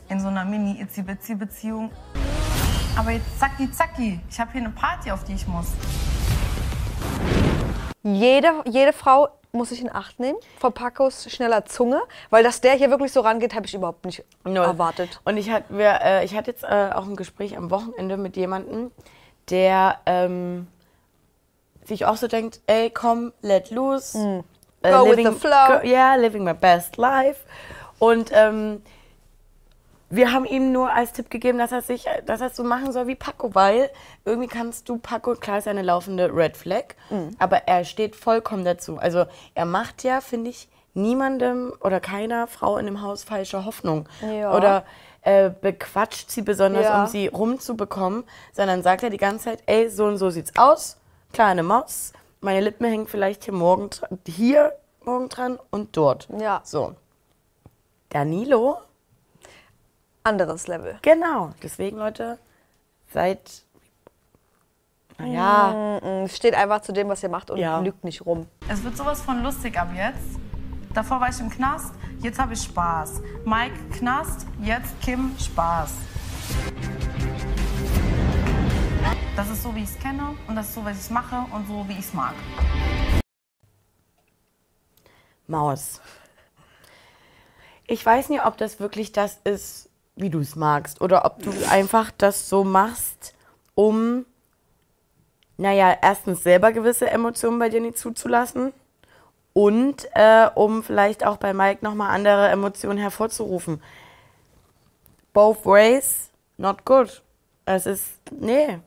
in 0.08 0.20
so 0.20 0.28
einer 0.28 0.44
Mini-Itzi-Bitzi-Beziehung. 0.44 1.90
Aber 2.96 3.10
jetzt 3.10 3.38
zacki 3.38 3.70
zacki, 3.70 4.20
ich 4.30 4.40
habe 4.40 4.52
hier 4.52 4.62
eine 4.62 4.70
Party, 4.70 5.10
auf 5.10 5.24
die 5.24 5.34
ich 5.34 5.46
muss. 5.46 5.66
Jede, 8.02 8.48
jede 8.64 8.92
Frau 8.92 9.28
muss 9.52 9.70
sich 9.70 9.80
in 9.80 9.92
Acht 9.92 10.20
nehmen 10.20 10.38
vor 10.58 10.70
Pacos 10.72 11.30
schneller 11.30 11.64
Zunge, 11.64 12.00
weil 12.30 12.44
dass 12.44 12.60
der 12.60 12.74
hier 12.74 12.90
wirklich 12.90 13.12
so 13.12 13.20
rangeht, 13.20 13.54
habe 13.54 13.66
ich 13.66 13.74
überhaupt 13.74 14.04
nicht 14.04 14.22
Null. 14.44 14.58
erwartet. 14.58 15.20
Und 15.24 15.36
ich 15.38 15.50
hatte 15.50 15.66
äh, 15.78 16.24
ich 16.24 16.36
hatte 16.36 16.50
jetzt 16.50 16.62
äh, 16.62 16.90
auch 16.94 17.04
ein 17.06 17.16
Gespräch 17.16 17.56
am 17.56 17.70
Wochenende 17.70 18.16
mit 18.16 18.36
jemandem, 18.36 18.92
der 19.50 19.98
ähm, 20.06 20.68
sich 21.84 22.04
auch 22.06 22.16
so 22.16 22.28
denkt, 22.28 22.60
ey, 22.66 22.90
komm, 22.90 23.32
let 23.42 23.70
loose. 23.70 24.44
äh, 24.82 24.90
Go 24.92 25.06
with 25.06 25.16
the 25.16 25.32
flow. 25.38 25.80
Go, 25.80 25.86
yeah, 25.86 26.14
living 26.16 26.44
my 26.44 26.54
best 26.54 26.96
life. 26.96 27.40
Und 27.98 28.31
ähm, 28.32 28.82
wir 30.08 30.32
haben 30.32 30.44
ihm 30.44 30.70
nur 30.70 30.93
als 30.93 31.12
Tipp 31.12 31.31
gegeben, 31.31 31.58
dass 31.58 31.72
er 31.72 31.82
sich, 31.82 32.06
dass 32.26 32.40
er 32.40 32.48
es 32.48 32.56
so 32.56 32.62
machen 32.62 32.93
soll 32.93 33.06
wie 33.08 33.16
Paco, 33.16 33.54
weil 33.54 33.90
irgendwie 34.25 34.48
kannst 34.48 34.88
du 34.88 34.98
Paco, 34.98 35.34
klar 35.34 35.58
ist 35.58 35.66
eine 35.66 35.82
laufende 35.82 36.34
Red 36.34 36.56
Flag, 36.56 36.94
Mhm. 37.11 37.35
aber 37.38 37.66
er 37.66 37.85
steht 37.85 38.14
vollkommen 38.14 38.64
dazu. 38.64 38.99
Also 38.99 39.25
er 39.54 39.64
macht 39.64 40.04
ja, 40.04 40.20
finde 40.20 40.50
ich, 40.50 40.68
niemandem 40.94 41.73
oder 41.80 42.00
keiner 42.00 42.47
Frau 42.47 42.78
in 42.78 42.87
dem 42.87 43.02
Haus 43.02 43.25
falsche 43.25 43.64
Hoffnung. 43.64 44.09
Ja. 44.23 44.56
Oder 44.56 44.85
äh, 45.23 45.50
bequatscht 45.50 46.30
sie 46.30 46.42
besonders, 46.42 46.85
Ja. 46.85 47.02
um 47.02 47.06
sie 47.09 47.26
rumzubekommen, 47.26 48.23
sondern 48.52 48.82
sagt 48.85 49.02
er 49.02 49.11
die 49.11 49.16
ganze 49.18 49.47
Zeit, 49.47 49.62
ey, 49.66 49.90
so 49.90 50.04
und 50.06 50.18
so 50.18 50.30
sieht's 50.30 50.52
aus, 50.56 50.99
kleine 51.32 51.64
Maus, 51.64 52.12
meine 52.40 52.61
Lippen 52.61 52.87
hängen 52.87 53.09
vielleicht 53.09 53.44
hier 53.44 53.52
morgen, 53.54 53.90
hier 54.26 54.73
morgen 55.04 55.28
dran 55.28 55.59
und 55.70 55.97
dort. 55.97 56.28
Ja. 56.38 56.61
So. 56.64 56.94
Danilo 58.10 58.78
Anderes 60.25 60.66
Level. 60.66 60.98
Genau, 61.02 61.52
deswegen 61.62 61.98
Leute, 61.98 62.38
seid, 63.12 63.62
naja, 65.18 66.00
Mm, 66.02 66.28
Steht 66.28 66.54
einfach 66.54 66.82
zu 66.82 66.92
dem, 66.92 67.08
was 67.08 67.22
ihr 67.22 67.28
macht 67.28 67.50
und 67.50 67.58
Ja. 67.58 67.78
lügt 67.80 68.02
nicht 68.04 68.26
rum. 68.26 68.46
Es 68.68 68.82
wird 68.82 68.96
sowas 68.96 69.20
von 69.22 69.42
lustig 69.42 69.78
ab 69.78 69.88
jetzt. 69.94 70.38
Davor 70.94 71.20
war 71.20 71.28
ich 71.28 71.38
im 71.40 71.48
Knast, 71.50 71.94
jetzt 72.20 72.38
habe 72.38 72.54
ich 72.54 72.62
Spaß. 72.62 73.20
Mike 73.44 73.76
Knast, 73.98 74.46
jetzt 74.62 75.00
Kim 75.02 75.34
Spaß. 75.38 75.92
Das 79.36 79.50
ist 79.50 79.62
so, 79.62 79.75
wie 79.75 79.82
ich 79.82 79.90
es 79.90 79.98
kenne 79.98 80.34
und 80.48 80.56
das 80.56 80.66
ist 80.68 80.75
so, 80.75 80.84
wie 80.86 80.90
ich 80.90 80.96
es 80.98 81.10
mache 81.10 81.44
und 81.54 81.66
so, 81.68 81.84
wie 81.88 81.92
ich 81.92 81.98
es 82.00 82.12
mag. 82.14 82.34
Maus. 85.46 86.00
Ich 87.87 88.05
weiß 88.05 88.28
nicht, 88.31 88.45
ob 88.45 88.57
das 88.57 88.81
wirklich 88.81 89.12
das 89.12 89.38
ist, 89.45 89.88
wie 90.16 90.31
du 90.31 90.40
es 90.40 90.57
magst, 90.57 91.00
oder 91.00 91.25
ob 91.25 91.43
du 91.43 91.52
einfach 91.71 92.11
das 92.16 92.49
so 92.49 92.64
machst, 92.64 93.35
um, 93.75 94.25
naja, 95.57 95.97
erstens 96.02 96.43
selber 96.43 96.73
gewisse 96.73 97.11
Emotionen 97.11 97.59
bei 97.59 97.69
dir 97.69 97.81
nicht 97.81 97.99
zuzulassen 97.99 98.73
und 99.52 100.09
äh, 100.14 100.49
um 100.55 100.83
vielleicht 100.83 101.25
auch 101.25 101.37
bei 101.37 101.55
Mike 101.55 101.85
nochmal 101.85 102.14
andere 102.14 102.49
Emotionen 102.49 102.99
hervorzurufen. 102.99 103.83
Both 105.33 105.64
ways, 105.64 106.31
not 106.57 106.85
good. 106.85 107.23
Es 107.66 107.87
ist, 107.87 108.19
nee, 108.31 108.78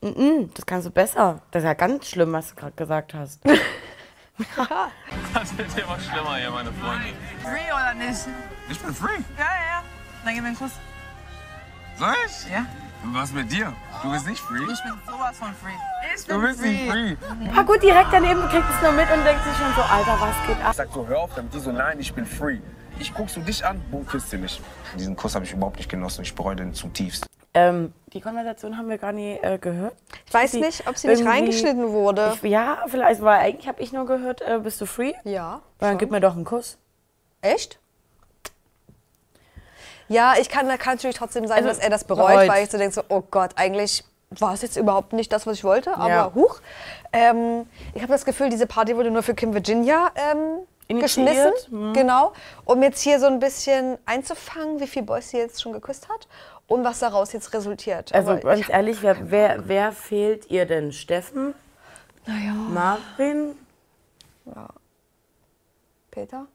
das 0.00 0.66
kannst 0.66 0.86
du 0.86 0.90
besser. 0.90 1.40
Das 1.50 1.62
ist 1.62 1.66
ja 1.66 1.74
ganz 1.74 2.06
schlimm, 2.06 2.32
was 2.32 2.50
du 2.50 2.56
gerade 2.56 2.76
gesagt 2.76 3.14
hast. 3.14 3.40
Das 5.34 5.56
wird 5.56 5.78
immer 5.78 5.98
schlimmer 6.00 6.36
hier, 6.36 6.50
meine 6.50 6.72
Freunde. 6.72 7.06
Free 7.42 7.72
oder 7.72 7.94
nicht? 7.94 8.20
Ich 8.68 8.80
bin 8.80 8.94
free. 8.94 9.18
Ja, 9.38 9.44
ja, 9.44 9.66
ja. 9.78 9.82
Dann 10.24 10.34
gib 10.34 10.42
mir 10.42 10.48
einen 10.48 10.58
Kuss. 10.58 10.72
Soll 11.96 12.14
ich? 12.26 12.50
Ja. 12.50 12.66
Was 13.12 13.32
mit 13.32 13.52
dir? 13.52 13.72
Du 14.02 14.10
bist 14.10 14.26
nicht 14.26 14.40
free. 14.40 14.62
Ich 14.62 14.82
bin 14.82 14.92
sowas 15.06 15.36
von 15.36 15.54
free. 15.62 15.70
Ich 16.16 16.24
Du 16.24 16.40
bin 16.40 16.42
bist 16.42 16.62
nicht 16.62 16.90
free. 16.90 17.16
Ah 17.54 17.62
gut, 17.62 17.82
direkt 17.82 18.08
daneben 18.10 18.40
kriegt 18.48 18.64
es 18.68 18.82
nur 18.82 18.92
mit 18.92 19.10
und 19.10 19.24
denkt 19.24 19.44
sich 19.44 19.56
schon 19.56 19.72
so, 19.76 19.82
Alter, 19.82 20.18
was 20.20 20.46
geht 20.46 20.60
ab? 20.64 20.70
Ich 20.70 20.76
sag 20.76 20.92
so, 20.92 21.06
hör 21.06 21.18
auf, 21.20 21.34
damit 21.34 21.52
die 21.54 21.60
so, 21.60 21.70
nein, 21.70 22.00
ich 22.00 22.12
bin 22.12 22.26
free. 22.26 22.60
Ich 22.98 23.12
guck 23.12 23.28
so 23.28 23.40
dich 23.40 23.64
an, 23.64 23.80
boom, 23.90 24.06
küsst 24.06 24.30
sie 24.30 24.38
mich. 24.38 24.60
Diesen 24.98 25.14
Kuss 25.16 25.34
habe 25.34 25.44
ich 25.44 25.52
überhaupt 25.52 25.76
nicht 25.76 25.88
genossen. 25.90 26.22
Ich 26.22 26.34
bereue 26.34 26.56
den 26.56 26.72
zutiefst. 26.74 27.26
Ähm, 27.54 27.92
die 28.12 28.20
Konversation 28.20 28.76
haben 28.76 28.88
wir 28.88 28.98
gar 28.98 29.12
nie 29.12 29.38
äh, 29.42 29.58
gehört. 29.58 29.94
Ich 30.26 30.34
weiß 30.34 30.52
Sie 30.52 30.60
nicht, 30.60 30.88
ob 30.88 30.96
sie 30.98 31.06
nicht 31.08 31.24
reingeschnitten 31.24 31.90
wurde. 31.92 32.32
Ich, 32.42 32.50
ja, 32.50 32.84
vielleicht, 32.88 33.22
weil 33.22 33.38
eigentlich 33.38 33.68
habe 33.68 33.80
ich 33.80 33.92
nur 33.92 34.06
gehört, 34.06 34.40
äh, 34.42 34.58
bist 34.62 34.80
du 34.80 34.86
free? 34.86 35.12
ja. 35.24 35.60
Dann 35.78 35.98
gib 35.98 36.10
mir 36.10 36.20
doch 36.20 36.34
einen 36.34 36.44
Kuss. 36.44 36.78
Echt? 37.42 37.78
Ja, 40.08 40.34
ich 40.38 40.48
kann, 40.48 40.68
da 40.68 40.76
kann 40.76 40.94
natürlich 40.96 41.16
trotzdem 41.16 41.46
sein, 41.46 41.58
Also, 41.58 41.68
dass 41.68 41.78
er 41.78 41.90
das 41.90 42.04
bereut, 42.04 42.28
bereut. 42.28 42.48
weil 42.48 42.64
ich 42.64 42.70
so 42.70 42.78
denke, 42.78 42.94
so, 42.94 43.02
oh 43.08 43.22
Gott, 43.30 43.52
eigentlich 43.56 44.04
war 44.30 44.52
es 44.54 44.62
jetzt 44.62 44.76
überhaupt 44.76 45.12
nicht 45.12 45.32
das, 45.32 45.46
was 45.46 45.58
ich 45.58 45.64
wollte, 45.64 45.94
aber 45.96 46.08
Ja. 46.08 46.32
huch. 46.34 46.60
Ähm, 47.12 47.66
ich 47.94 48.02
habe 48.02 48.12
das 48.12 48.24
Gefühl, 48.24 48.48
diese 48.50 48.66
Party 48.66 48.96
wurde 48.96 49.10
nur 49.10 49.22
für 49.22 49.34
Kim 49.34 49.54
Virginia 49.54 50.10
ähm, 50.16 50.60
Initiiert, 50.88 51.36
geschmissen. 51.54 51.92
Genau. 51.94 52.32
Um 52.64 52.82
jetzt 52.82 53.00
hier 53.00 53.18
so 53.20 53.26
ein 53.26 53.38
bisschen 53.38 53.96
einzufangen, 54.06 54.80
wie 54.80 54.86
viele 54.86 55.06
Boys 55.06 55.30
sie 55.30 55.38
jetzt 55.38 55.62
schon 55.62 55.72
geküsst 55.72 56.08
hat 56.08 56.26
und 56.66 56.84
was 56.84 56.98
daraus 57.00 57.32
jetzt 57.32 57.52
resultiert. 57.52 58.14
Also 58.14 58.32
Aber 58.32 58.40
ganz 58.40 58.60
ich, 58.60 58.70
ehrlich, 58.70 59.02
wer, 59.02 59.30
wer, 59.30 59.68
wer 59.68 59.92
fehlt 59.92 60.50
ihr 60.50 60.66
denn? 60.66 60.92
Steffen? 60.92 61.54
naja, 62.26 62.52
Marvin? 62.52 63.54
Peter? 66.10 66.46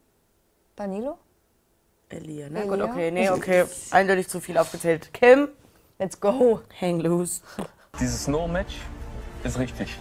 Danilo? 0.76 1.18
Elia, 2.08 2.48
ne? 2.48 2.62
Elia? 2.62 2.76
Gut, 2.76 2.80
okay, 2.82 3.10
nee, 3.10 3.30
okay. 3.30 3.64
Eindeutig 3.90 4.28
zu 4.28 4.40
viel 4.40 4.58
aufgezählt. 4.58 5.12
Kim? 5.12 5.48
Let's 5.98 6.18
go. 6.18 6.60
Hang 6.80 7.00
loose. 7.00 7.42
Dieses 8.00 8.26
No-Match 8.26 8.76
ist 9.44 9.58
richtig. 9.58 9.96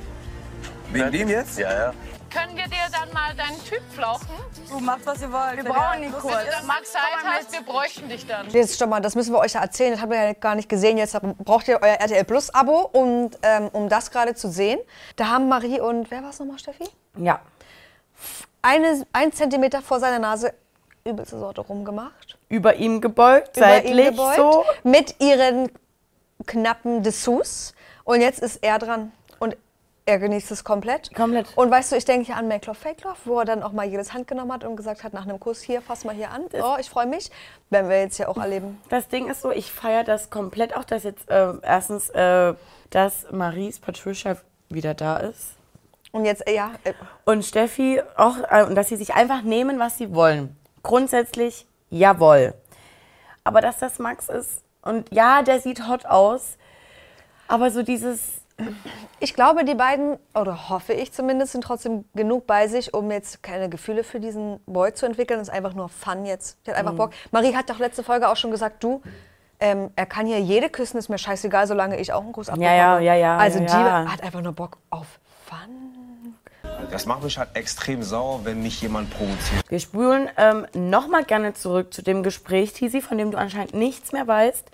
Wegen 0.91 1.11
dem 1.11 1.27
jetzt? 1.27 1.59
Ja, 1.59 1.71
ja. 1.71 1.93
Können 2.29 2.55
wir 2.55 2.65
dir 2.65 2.77
dann 2.91 3.11
mal 3.11 3.33
deinen 3.35 3.57
Typ 3.63 3.81
flauchen? 3.91 4.27
Du 4.69 4.79
machst, 4.79 5.05
was 5.05 5.21
ihr 5.21 5.31
wollt. 5.31 5.57
Wir 5.57 5.63
brauchen 5.63 6.03
ihn 6.03 6.11
kurz. 6.11 6.35
Wenn 6.35 6.61
du 6.61 6.67
mal 6.67 6.83
Zeit 6.83 7.01
hast, 7.23 7.51
wir 7.51 7.61
bräuchten 7.61 8.07
dich 8.07 8.27
dann. 8.27 8.49
Jetzt 8.51 8.75
stopp 8.75 8.89
mal, 8.89 8.99
das 8.99 9.15
müssen 9.15 9.33
wir 9.33 9.39
euch 9.39 9.53
ja 9.53 9.61
erzählen. 9.61 9.91
Das 9.93 10.01
haben 10.01 10.11
wir 10.11 10.23
ja 10.23 10.33
gar 10.33 10.53
nicht 10.53 10.69
gesehen. 10.69 10.97
Jetzt 10.97 11.19
braucht 11.39 11.67
ihr 11.67 11.79
euer 11.81 11.95
RTL 11.95 12.23
Plus 12.25 12.53
Abo, 12.53 12.81
und, 12.81 13.39
ähm, 13.41 13.69
um 13.73 13.89
das 13.89 14.11
gerade 14.11 14.35
zu 14.35 14.49
sehen. 14.49 14.79
Da 15.15 15.29
haben 15.29 15.47
Marie 15.47 15.79
und 15.79 16.11
wer 16.11 16.21
war 16.21 16.29
es 16.29 16.39
nochmal, 16.39 16.59
Steffi? 16.59 16.87
Ja. 17.17 17.39
Eine, 18.61 19.05
ein 19.11 19.31
Zentimeter 19.31 19.81
vor 19.81 19.99
seiner 19.99 20.19
Nase 20.19 20.53
übelste 21.05 21.39
Sorte 21.39 21.61
rumgemacht. 21.61 22.37
Über 22.49 22.75
ihm 22.75 23.01
gebeugt, 23.01 23.57
Über 23.57 23.65
seitlich 23.65 24.09
gebeugt, 24.09 24.35
so. 24.35 24.65
Mit 24.83 25.15
ihren 25.19 25.71
knappen 26.45 27.01
Dessous. 27.01 27.73
Und 28.03 28.21
jetzt 28.21 28.39
ist 28.39 28.57
er 28.57 28.77
dran. 28.77 29.11
Er 30.09 30.17
genießt 30.17 30.49
es 30.49 30.63
komplett. 30.63 31.13
Komplett. 31.13 31.55
Und 31.55 31.69
weißt 31.69 31.91
du, 31.91 31.95
ich 31.95 32.03
denke 32.03 32.25
hier 32.25 32.35
an 32.35 32.47
Make 32.47 32.65
Love, 32.65 32.79
Fake 32.79 33.03
Love, 33.03 33.17
wo 33.25 33.37
er 33.37 33.45
dann 33.45 33.61
auch 33.61 33.73
mal 33.73 33.85
jedes 33.85 34.11
Hand 34.11 34.27
genommen 34.27 34.51
hat 34.51 34.63
und 34.63 34.75
gesagt 34.75 35.03
hat, 35.03 35.13
nach 35.13 35.21
einem 35.21 35.39
Kuss, 35.39 35.61
hier, 35.61 35.83
fass 35.83 36.03
mal 36.03 36.15
hier 36.15 36.31
an. 36.31 36.45
Oh, 36.53 36.77
ich 36.79 36.89
freue 36.89 37.05
mich. 37.05 37.29
Werden 37.69 37.91
wir 37.91 37.99
jetzt 37.99 38.17
hier 38.17 38.27
auch 38.27 38.37
erleben. 38.37 38.81
Das 38.89 39.07
Ding 39.07 39.29
ist 39.29 39.43
so, 39.43 39.51
ich 39.51 39.71
feiere 39.71 40.03
das 40.03 40.31
komplett 40.31 40.75
auch, 40.75 40.83
dass 40.83 41.03
jetzt 41.03 41.29
äh, 41.29 41.53
erstens, 41.61 42.09
äh, 42.09 42.55
dass 42.89 43.29
Maries 43.29 43.79
Patricia 43.79 44.37
wieder 44.69 44.95
da 44.95 45.17
ist. 45.17 45.51
Und 46.11 46.25
jetzt, 46.25 46.47
äh, 46.47 46.55
ja, 46.55 46.71
äh, 46.85 46.93
Und 47.25 47.45
Steffi 47.45 48.01
auch, 48.17 48.37
äh, 48.49 48.63
und 48.63 48.73
dass 48.73 48.87
sie 48.87 48.95
sich 48.95 49.13
einfach 49.13 49.43
nehmen, 49.43 49.77
was 49.77 49.99
sie 49.99 50.11
wollen. 50.15 50.57
Grundsätzlich, 50.81 51.67
jawohl. 51.91 52.55
Aber 53.43 53.61
dass 53.61 53.77
das 53.77 53.99
Max 53.99 54.27
ist, 54.27 54.63
und 54.81 55.11
ja, 55.11 55.43
der 55.43 55.59
sieht 55.59 55.87
hot 55.87 56.07
aus, 56.07 56.57
aber 57.47 57.69
so 57.69 57.83
dieses, 57.83 58.38
Ich 59.19 59.33
glaube, 59.33 59.65
die 59.65 59.75
beiden, 59.75 60.17
oder 60.33 60.69
hoffe 60.69 60.93
ich 60.93 61.11
zumindest, 61.11 61.51
sind 61.53 61.63
trotzdem 61.63 62.05
genug 62.15 62.47
bei 62.47 62.67
sich, 62.67 62.93
um 62.93 63.11
jetzt 63.11 63.43
keine 63.43 63.69
Gefühle 63.69 64.03
für 64.03 64.19
diesen 64.19 64.59
Boy 64.65 64.93
zu 64.93 65.05
entwickeln. 65.05 65.39
Das 65.39 65.49
ist 65.49 65.53
einfach 65.53 65.73
nur 65.73 65.89
Fun 65.89 66.25
jetzt. 66.25 66.57
Die 66.65 66.71
hat 66.71 66.77
Mhm. 66.77 66.87
einfach 66.87 66.97
Bock. 66.97 67.11
Marie 67.31 67.55
hat 67.55 67.69
doch 67.69 67.79
letzte 67.79 68.03
Folge 68.03 68.29
auch 68.29 68.35
schon 68.37 68.51
gesagt, 68.51 68.83
du, 68.83 69.01
ähm, 69.59 69.91
er 69.95 70.05
kann 70.05 70.25
hier 70.25 70.39
jede 70.39 70.69
küssen, 70.69 70.97
ist 70.97 71.09
mir 71.09 71.17
scheißegal, 71.17 71.67
solange 71.67 71.97
ich 71.99 72.13
auch 72.13 72.21
einen 72.23 72.31
Kuss 72.31 72.47
abbekomme. 72.49 72.75
ja, 72.77 72.99
ja, 72.99 73.13
ja, 73.15 73.37
Also 73.37 73.59
ja, 73.59 73.65
die 73.65 73.71
ja. 73.71 74.11
hat 74.13 74.23
einfach 74.23 74.41
nur 74.41 74.53
Bock 74.53 74.77
auf 74.89 75.19
Fun. 75.45 76.35
Das 76.91 77.05
macht 77.05 77.23
mich 77.23 77.37
halt 77.37 77.49
extrem 77.55 78.01
sauer, 78.03 78.41
wenn 78.45 78.61
mich 78.63 78.81
jemand 78.81 79.09
provoziert. 79.09 79.63
wir 79.69 79.79
spulen 79.79 80.29
ähm, 80.37 80.65
nochmal 80.73 81.23
gerne 81.25 81.53
zurück 81.53 81.93
zu 81.93 82.01
dem 82.01 82.23
Gespräch, 82.23 82.71
Tisi, 82.73 83.01
von 83.01 83.17
dem 83.17 83.31
du 83.31 83.37
anscheinend 83.37 83.73
nichts 83.73 84.11
mehr 84.13 84.27
weißt. 84.27 84.65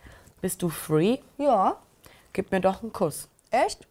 Bist 0.42 0.62
du 0.62 0.70
free? 0.70 1.18
Ja, 1.38 1.78
Gib 2.34 2.52
mir 2.52 2.60
doch 2.60 2.84
einen 2.84 2.92
Kuss. 2.92 3.30
Echt? 3.56 3.88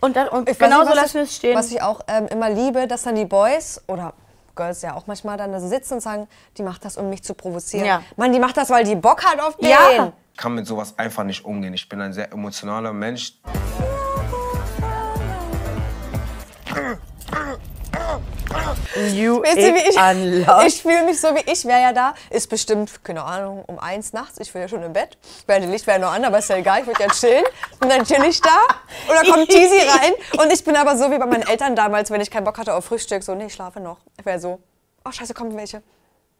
Und, 0.00 0.16
dann, 0.16 0.28
und 0.28 0.48
Ich 0.50 0.58
genau 0.58 0.80
nicht, 0.80 0.88
so 0.88 0.90
was 0.90 1.02
lassen 1.02 1.14
wir 1.14 1.22
ich- 1.22 1.30
es 1.30 1.36
stehen. 1.36 1.56
Was 1.56 1.70
ich 1.70 1.80
auch 1.80 2.00
ähm, 2.08 2.26
immer 2.26 2.50
liebe, 2.50 2.86
dass 2.86 3.04
dann 3.04 3.14
die 3.14 3.24
Boys 3.24 3.80
oder 3.86 4.12
Girls 4.54 4.82
ja 4.82 4.94
auch 4.94 5.06
manchmal 5.06 5.36
dann 5.38 5.50
da 5.52 5.60
sitzen 5.60 5.94
und 5.94 6.00
sagen, 6.00 6.28
die 6.58 6.62
macht 6.62 6.84
das, 6.84 6.96
um 6.96 7.08
mich 7.08 7.22
zu 7.22 7.34
provozieren. 7.34 7.86
Ja. 7.86 8.02
Mann, 8.16 8.32
die 8.32 8.38
macht 8.38 8.56
das, 8.56 8.70
weil 8.70 8.84
die 8.84 8.96
Bock 8.96 9.24
hat 9.24 9.40
auf 9.40 9.56
den. 9.56 9.70
Ja. 9.70 10.12
Ich 10.32 10.38
kann 10.38 10.54
mit 10.54 10.66
sowas 10.66 10.94
einfach 10.98 11.24
nicht 11.24 11.44
umgehen. 11.44 11.72
Ich 11.74 11.88
bin 11.88 12.00
ein 12.00 12.12
sehr 12.12 12.30
emotionaler 12.32 12.92
Mensch. 12.92 13.34
You 19.12 19.42
Wisst 19.42 19.56
ihr, 19.56 19.74
wie 19.74 19.88
ich, 19.88 19.96
unloved. 19.96 20.66
ich 20.66 20.82
fühle 20.82 21.04
mich 21.04 21.20
so, 21.20 21.34
wie 21.34 21.50
ich 21.50 21.64
wäre 21.64 21.80
ja 21.80 21.92
da. 21.92 22.14
Ist 22.30 22.48
bestimmt, 22.48 23.02
keine 23.04 23.24
Ahnung, 23.24 23.64
um 23.66 23.78
eins 23.78 24.12
nachts. 24.12 24.38
Ich 24.40 24.52
bin 24.52 24.62
ja 24.62 24.68
schon 24.68 24.82
im 24.82 24.92
Bett. 24.92 25.18
Ich 25.40 25.48
werde 25.48 25.66
Licht 25.66 25.86
wäre 25.86 25.98
noch 25.98 26.12
an, 26.12 26.24
aber 26.24 26.38
ist 26.38 26.48
ja 26.48 26.56
egal. 26.56 26.80
Ich 26.80 26.86
würde 26.86 27.02
ja 27.02 27.08
chillen. 27.08 27.44
Und 27.80 27.90
dann 27.90 28.04
chill 28.04 28.24
ich 28.24 28.40
da. 28.40 28.56
Und 29.08 29.14
dann 29.14 29.26
kommt 29.26 29.48
Tizi 29.50 29.78
rein. 29.78 30.12
Und 30.38 30.52
ich 30.52 30.62
bin 30.64 30.76
aber 30.76 30.96
so 30.96 31.10
wie 31.10 31.18
bei 31.18 31.26
meinen 31.26 31.46
Eltern 31.46 31.74
damals, 31.74 32.10
wenn 32.10 32.20
ich 32.20 32.30
keinen 32.30 32.44
Bock 32.44 32.58
hatte 32.58 32.74
auf 32.74 32.84
Frühstück. 32.84 33.22
So, 33.22 33.34
nee, 33.34 33.46
ich 33.46 33.54
schlafe 33.54 33.80
noch. 33.80 33.98
Ich 34.18 34.24
wäre 34.24 34.38
so, 34.38 34.60
oh 35.04 35.10
scheiße, 35.10 35.34
kommen 35.34 35.56
welche. 35.56 35.82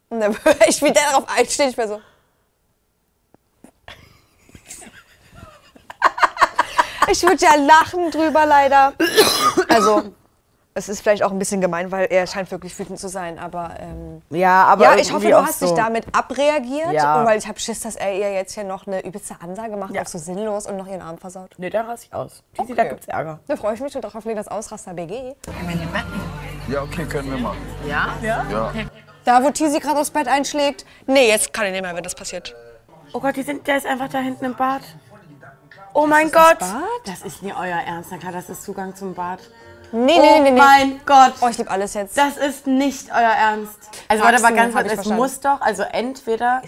Und 0.09 0.21
dann 0.21 0.33
würde 0.45 0.65
ich 0.67 0.81
wieder 0.81 1.01
darauf 1.11 1.25
einstehen. 1.35 1.69
Ich 1.69 1.77
wäre 1.77 1.87
so. 1.87 2.01
Ich 7.11 7.21
würde 7.21 7.43
ja 7.45 7.55
lachen 7.55 8.09
drüber, 8.09 8.45
leider. 8.45 8.93
Also, 9.69 10.13
es 10.77 10.89
ist 10.89 10.99
vielleicht 11.01 11.23
auch 11.23 11.31
ein 11.31 11.39
bisschen 11.39 11.61
gemein, 11.61 11.89
weil 11.89 12.07
er 12.09 12.27
scheint 12.27 12.51
wirklich 12.51 12.77
wütend 12.77 12.99
zu 12.99 13.07
sein. 13.07 13.39
Aber 13.39 13.75
ähm, 13.79 14.21
ja, 14.29 14.65
aber 14.65 14.83
ja, 14.83 14.95
ich 14.97 15.11
hoffe, 15.13 15.29
du 15.29 15.41
hast 15.41 15.59
so. 15.59 15.67
dich 15.67 15.75
damit 15.75 16.05
abreagiert. 16.13 16.91
Ja. 16.91 17.17
Und 17.19 17.25
weil 17.25 17.37
ich 17.39 17.47
habe 17.47 17.57
Schiss, 17.57 17.79
dass 17.79 17.95
er 17.95 18.13
ihr 18.13 18.33
jetzt 18.33 18.53
hier 18.55 18.65
noch 18.65 18.85
eine 18.85 19.03
übelste 19.05 19.35
Ansage 19.41 19.77
macht, 19.77 19.93
Ja. 19.93 20.01
auch 20.01 20.07
so 20.07 20.17
sinnlos 20.17 20.67
und 20.67 20.75
noch 20.75 20.87
ihren 20.87 21.01
Arm 21.01 21.17
versaut. 21.17 21.51
Nee, 21.57 21.69
da 21.69 21.83
raste 21.83 22.07
ich 22.07 22.13
aus. 22.13 22.43
Tisi, 22.57 22.75
da 22.75 22.81
Okay. 22.81 22.89
gibt's 22.89 23.07
Ärger. 23.07 23.39
Da 23.47 23.55
freue 23.55 23.73
ich 23.75 23.79
mich 23.79 23.93
schon 23.93 24.01
drauf, 24.01 24.13
hoffentlich 24.13 24.37
das 24.37 24.49
Ausraster 24.49 24.93
BG. 24.93 25.33
Ja, 26.67 26.81
okay, 26.81 27.05
können 27.05 27.31
wir 27.31 27.37
machen. 27.37 27.57
Ja? 27.87 28.09
Ja. 28.21 28.73
Da, 29.23 29.41
wo 29.43 29.51
Tizi 29.51 29.79
gerade 29.79 29.97
aufs 29.99 30.09
Bett 30.11 30.27
einschlägt. 30.27 30.85
Nee, 31.07 31.29
jetzt 31.29 31.53
kann 31.53 31.67
ich 31.67 31.71
nicht 31.71 31.83
mehr, 31.83 31.95
wenn 31.95 32.03
das 32.03 32.15
passiert. 32.15 32.53
Oh 33.13 33.21
Gott, 33.21 33.37
die 33.37 33.43
sind, 33.43 33.65
der 33.65 33.77
ist 33.77 33.87
einfach 33.87 34.09
da 34.09 34.17
hinten 34.19 34.43
im 34.43 34.55
Bad. 34.55 34.81
Oh 35.93 36.05
mein 36.05 36.29
Gott. 36.31 36.59
Bad? 36.59 36.83
Das 37.05 37.21
ist 37.21 37.41
nie 37.41 37.53
euer 37.53 37.79
Ernst. 37.87 38.09
Na 38.11 38.17
klar, 38.17 38.33
das 38.33 38.49
ist 38.49 38.63
Zugang 38.63 38.93
zum 38.93 39.13
Bad. 39.15 39.39
Nee, 39.91 40.05
nee, 40.05 40.13
oh 40.19 40.21
nee, 40.21 40.39
nee. 40.41 40.51
nee. 40.51 40.57
mein 40.59 41.01
Gott. 41.05 41.33
Oh, 41.41 41.47
ich 41.49 41.57
liebe 41.57 41.69
alles 41.71 41.93
jetzt. 41.93 42.17
Das 42.17 42.37
ist 42.37 42.67
nicht 42.67 43.09
euer 43.11 43.19
Ernst. 43.21 43.77
Also 44.07 44.23
warte 44.23 44.41
mal 44.41 44.53
ganz 44.53 44.73
kurz, 44.73 44.85
ich 44.85 44.91
es 44.91 44.95
verstanden. 44.95 45.21
muss 45.21 45.39
doch, 45.39 45.61
also 45.61 45.83
entweder 45.83 46.61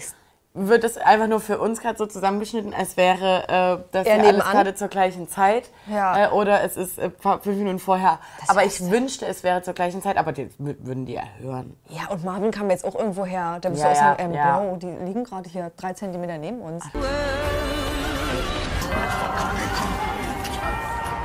wird 0.54 0.82
es 0.82 0.96
einfach 0.96 1.28
nur 1.28 1.40
für 1.40 1.58
uns 1.60 1.80
gerade 1.80 1.96
so 1.98 2.06
zusammengeschnitten, 2.06 2.74
als 2.74 2.96
wäre 2.96 3.44
äh, 3.84 3.84
das 3.92 4.06
ja 4.08 4.14
alles 4.14 4.44
gerade 4.44 4.74
zur 4.74 4.88
gleichen 4.88 5.28
Zeit. 5.28 5.70
Ja. 5.86 6.24
Äh, 6.26 6.28
oder 6.30 6.62
es 6.64 6.76
ist 6.76 6.98
äh, 6.98 7.10
fünf 7.20 7.44
Minuten 7.46 7.78
vorher. 7.78 8.18
aber 8.48 8.64
ich 8.64 8.80
wünschte, 8.90 9.26
es 9.26 9.44
wäre 9.44 9.62
zur 9.62 9.74
gleichen 9.74 10.02
Zeit, 10.02 10.16
aber 10.16 10.32
die 10.32 10.46
wü- 10.60 10.76
würden 10.80 11.06
die 11.06 11.12
ja 11.12 11.22
hören. 11.38 11.76
Ja, 11.90 12.08
und 12.08 12.24
Marvin 12.24 12.50
kam 12.50 12.70
jetzt 12.70 12.84
auch 12.84 12.96
irgendwo 12.96 13.24
her. 13.24 13.58
Da 13.60 13.68
bist 13.68 13.82
Ja, 13.82 13.88
du 13.88 13.92
auch 13.92 13.96
ja, 13.96 14.08
sagen, 14.08 14.22
ähm, 14.24 14.32
ja. 14.34 14.58
Bro, 14.58 14.76
die 14.76 14.86
liegen 15.04 15.22
gerade 15.24 15.48
hier 15.48 15.70
drei 15.76 15.92
Zentimeter 15.92 16.38
neben 16.38 16.60
uns. 16.60 16.82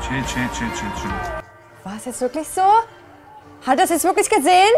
Chill, 0.02 0.24
chill, 0.26 0.50
chill, 0.54 0.68
chill, 0.76 0.92
chill. 1.02 1.43
War 1.84 1.98
es 1.98 2.06
jetzt 2.06 2.22
wirklich 2.22 2.48
so? 2.48 2.62
Hat 2.62 3.78
er 3.78 3.84
es 3.84 3.90
jetzt 3.90 4.04
wirklich 4.04 4.30
gesehen? 4.30 4.72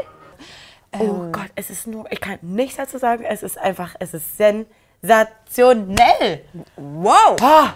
Oh 0.98 1.30
Gott, 1.32 1.50
es 1.56 1.70
ist 1.70 1.88
nur, 1.88 2.10
ich 2.12 2.22
kann 2.22 2.40
nichts 2.42 2.78
dazu 2.78 2.98
sagen, 2.98 3.24
es 3.26 3.44
ist 3.44 3.58
einfach, 3.58 3.96
es 4.00 4.14
ist 4.14 4.38
sensationell. 4.38 6.46
Wow! 6.78 7.36
Ah, 7.42 7.74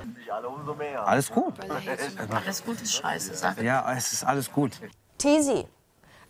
Alles 1.06 1.30
gut. 1.30 1.54
Alles 2.30 2.64
gut 2.64 2.82
ist 2.82 2.94
scheiße, 2.96 3.36
sag 3.36 3.62
Ja, 3.62 3.92
es 3.96 4.14
ist 4.14 4.24
alles 4.24 4.50
gut. 4.52 4.72
Tizi, 5.18 5.66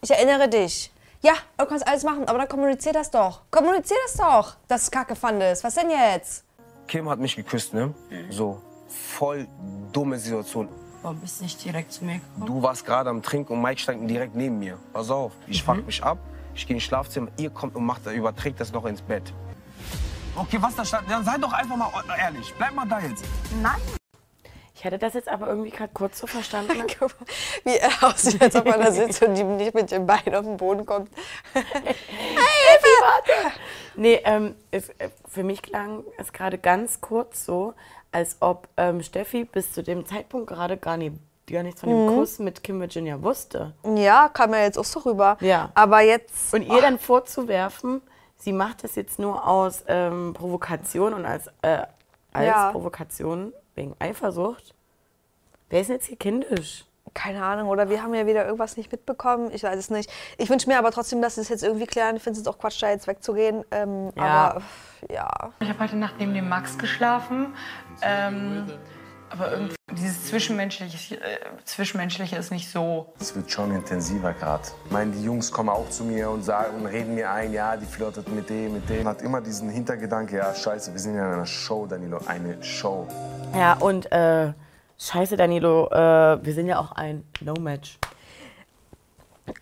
ich 0.01 0.11
erinnere 0.11 0.49
dich. 0.49 0.91
Ja, 1.21 1.33
du 1.57 1.65
kannst 1.65 1.87
alles 1.87 2.03
machen, 2.03 2.27
aber 2.27 2.39
dann 2.39 2.47
kommunizier 2.47 2.93
das 2.93 3.11
doch. 3.11 3.41
Kommunizier 3.51 3.97
das 4.05 4.15
doch, 4.15 4.55
dass 4.67 4.83
es 4.83 4.91
kacke 4.91 5.15
fandest. 5.15 5.63
Was 5.63 5.75
denn 5.75 5.89
jetzt? 5.91 6.43
Kim 6.87 7.07
hat 7.09 7.19
mich 7.19 7.35
geküsst, 7.35 7.73
ne? 7.73 7.93
So, 8.29 8.61
voll 8.87 9.45
dumme 9.91 10.17
Situation. 10.17 10.69
Warum 11.01 11.17
bist 11.19 11.39
du 11.39 11.43
nicht 11.43 11.63
direkt 11.63 11.93
zu 11.93 12.03
mir 12.03 12.15
gekommen? 12.15 12.45
Du 12.45 12.61
warst 12.61 12.85
gerade 12.85 13.09
am 13.09 13.21
Trinken 13.21 13.53
und 13.53 13.61
Mike 13.61 13.79
stand 13.79 14.09
direkt 14.09 14.35
neben 14.35 14.59
mir. 14.59 14.77
Pass 14.91 15.09
auf, 15.09 15.31
ich 15.47 15.63
fuck 15.63 15.85
mich 15.85 16.03
ab, 16.03 16.17
ich 16.53 16.67
gehe 16.67 16.75
ins 16.75 16.83
Schlafzimmer, 16.83 17.29
ihr 17.37 17.49
kommt 17.49 17.75
und 17.75 17.85
macht, 17.85 18.05
überträgt 18.07 18.59
das 18.59 18.73
noch 18.73 18.85
ins 18.85 19.01
Bett. 19.01 19.33
Okay, 20.35 20.57
was 20.59 20.75
da 20.75 20.83
stand, 20.83 21.09
dann 21.09 21.23
sei 21.23 21.37
doch 21.37 21.53
einfach 21.53 21.75
mal 21.75 21.89
ehrlich. 22.17 22.53
Bleib 22.57 22.73
mal 22.73 22.85
da 22.85 22.99
jetzt. 22.99 23.23
Ich 24.75 24.83
hätte 24.83 24.97
das 24.97 25.13
jetzt 25.13 25.27
aber 25.27 25.47
irgendwie 25.47 25.71
gerade 25.71 25.91
kurz 25.93 26.19
so 26.19 26.27
verstanden. 26.27 26.77
Mal, 26.77 26.87
Wie 27.65 27.75
er 27.75 27.91
aussieht, 28.01 28.41
als 28.41 28.55
ob 28.55 28.65
er 28.65 28.77
da 28.77 28.91
sitzt 28.93 29.21
und 29.21 29.35
die 29.35 29.43
nicht 29.43 29.73
mit 29.73 29.91
dem 29.91 30.05
Bein 30.07 30.33
auf 30.33 30.45
den 30.45 30.55
Boden 30.55 30.85
kommt. 30.85 31.09
Nee, 33.95 34.21
ähm, 34.23 34.55
es, 34.71 34.87
äh, 34.91 35.09
für 35.27 35.43
mich 35.43 35.61
klang 35.61 36.05
es 36.17 36.31
gerade 36.31 36.57
ganz 36.57 37.01
kurz 37.01 37.43
so, 37.43 37.73
als 38.11 38.37
ob 38.39 38.67
ähm, 38.77 39.01
Steffi 39.03 39.45
bis 39.45 39.71
zu 39.73 39.83
dem 39.83 40.05
Zeitpunkt 40.05 40.47
gerade 40.47 40.77
gar, 40.77 40.97
nie, 40.97 41.11
gar 41.47 41.63
nichts 41.63 41.81
von 41.81 41.89
dem 41.89 42.05
Mhm. 42.05 42.15
Kuss 42.15 42.39
mit 42.39 42.63
Kim 42.63 42.79
Virginia 42.79 43.21
wusste. 43.21 43.73
Ja, 43.95 44.29
kam 44.29 44.53
ja 44.53 44.61
jetzt 44.61 44.77
auch 44.79 44.85
so 44.85 44.99
rüber. 45.01 45.37
Ja. 45.41 45.71
Aber 45.75 46.01
jetzt. 46.01 46.53
Und 46.53 46.63
ihr 46.63 46.81
dann 46.81 46.97
vorzuwerfen, 46.99 48.01
sie 48.37 48.53
macht 48.53 48.83
das 48.83 48.95
jetzt 48.95 49.19
nur 49.19 49.47
aus 49.47 49.83
ähm, 49.87 50.33
Provokation 50.33 51.13
und 51.13 51.25
als, 51.25 51.47
äh, 51.61 51.83
als 52.33 52.47
Ja. 52.47 52.71
Provokation 52.71 53.53
wegen 53.75 53.95
Eifersucht. 53.99 54.73
Wer 55.69 55.81
ist 55.81 55.87
denn 55.87 55.97
jetzt 55.97 56.07
hier 56.07 56.17
kindisch? 56.17 56.85
Keine 57.13 57.43
Ahnung, 57.43 57.69
oder 57.69 57.89
wir 57.89 58.01
haben 58.03 58.13
ja 58.13 58.25
wieder 58.25 58.45
irgendwas 58.45 58.77
nicht 58.77 58.91
mitbekommen. 58.91 59.49
Ich 59.51 59.63
weiß 59.63 59.77
es 59.77 59.89
nicht. 59.89 60.09
Ich 60.37 60.49
wünsche 60.49 60.69
mir 60.69 60.77
aber 60.77 60.91
trotzdem, 60.91 61.21
dass 61.21 61.35
sie 61.35 61.41
es 61.41 61.49
jetzt 61.49 61.63
irgendwie 61.63 61.87
klären. 61.87 62.15
Ich 62.15 62.23
finde 62.23 62.39
es 62.39 62.45
jetzt 62.45 62.53
auch 62.53 62.59
Quatsch, 62.59 62.81
da 62.81 62.89
jetzt 62.89 63.07
wegzugehen. 63.07 63.63
Ähm, 63.71 64.11
Ja. 64.15 64.23
Aber 64.23 64.61
ja. 65.09 65.29
Ich 65.59 65.69
habe 65.69 65.79
heute 65.79 65.95
Nacht 65.95 66.15
neben 66.19 66.33
dem 66.33 66.49
Max 66.49 66.77
geschlafen. 66.77 67.53
Ähm, 68.01 68.65
aber 69.31 69.51
irgendwie 69.51 69.75
dieses 69.91 70.25
Zwischenmenschliche, 70.27 71.15
äh, 71.15 71.37
Zwischenmenschliche 71.65 72.35
ist 72.35 72.51
nicht 72.51 72.69
so. 72.71 73.13
Es 73.19 73.35
wird 73.35 73.51
schon 73.51 73.73
intensiver 73.73 74.33
gerade. 74.33 74.63
Ich 74.85 74.91
meine, 74.91 75.11
die 75.11 75.23
Jungs 75.23 75.51
kommen 75.51 75.69
auch 75.69 75.89
zu 75.89 76.03
mir 76.03 76.29
und 76.29 76.43
sagen 76.43 76.77
und 76.77 76.85
reden 76.87 77.15
mir 77.15 77.31
ein, 77.31 77.53
ja, 77.53 77.77
die 77.77 77.85
flirtet 77.85 78.27
mit 78.29 78.49
dem, 78.49 78.73
mit 78.73 78.89
dem. 78.89 79.07
Hat 79.07 79.21
immer 79.21 79.41
diesen 79.41 79.69
Hintergedanke, 79.69 80.37
ja, 80.37 80.53
scheiße, 80.53 80.91
wir 80.93 80.99
sind 80.99 81.15
ja 81.15 81.27
in 81.27 81.33
einer 81.33 81.45
Show, 81.45 81.85
Danilo, 81.85 82.19
eine 82.25 82.61
Show. 82.63 83.07
Ja, 83.55 83.73
und 83.73 84.11
äh, 84.11 84.53
scheiße, 84.99 85.37
Danilo, 85.37 85.87
äh, 85.91 86.43
wir 86.43 86.53
sind 86.53 86.67
ja 86.67 86.79
auch 86.79 86.91
ein 86.91 87.25
No-Match. 87.41 87.97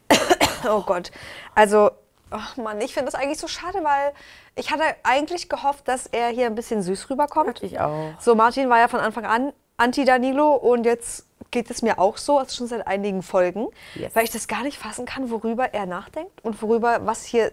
Oh 0.67 0.81
Gott. 0.81 1.11
Also, 1.55 1.91
oh 2.31 2.61
Mann, 2.61 2.81
ich 2.81 2.93
finde 2.93 3.11
das 3.11 3.15
eigentlich 3.19 3.39
so 3.39 3.47
schade, 3.47 3.79
weil 3.83 4.11
ich 4.55 4.71
hatte 4.71 4.83
eigentlich 5.03 5.49
gehofft, 5.49 5.87
dass 5.87 6.07
er 6.07 6.29
hier 6.29 6.47
ein 6.47 6.55
bisschen 6.55 6.81
süß 6.81 7.09
rüberkommt. 7.09 7.61
Ich 7.63 7.79
auch. 7.79 8.13
So, 8.19 8.33
Martin 8.35 8.69
war 8.69 8.79
ja 8.79 8.87
von 8.87 8.99
Anfang 8.99 9.25
an 9.25 9.53
Anti-Danilo 9.77 10.55
und 10.55 10.85
jetzt 10.85 11.27
geht 11.51 11.69
es 11.69 11.83
mir 11.83 11.99
auch 11.99 12.17
so, 12.17 12.39
also 12.39 12.55
schon 12.55 12.67
seit 12.67 12.87
einigen 12.87 13.21
Folgen, 13.21 13.67
Yes. 13.95 14.15
weil 14.15 14.23
ich 14.23 14.31
das 14.31 14.47
gar 14.47 14.63
nicht 14.63 14.77
fassen 14.77 15.05
kann, 15.05 15.29
worüber 15.29 15.73
er 15.73 15.85
nachdenkt 15.85 16.43
und 16.43 16.59
worüber, 16.61 17.05
was 17.05 17.23
hier 17.23 17.51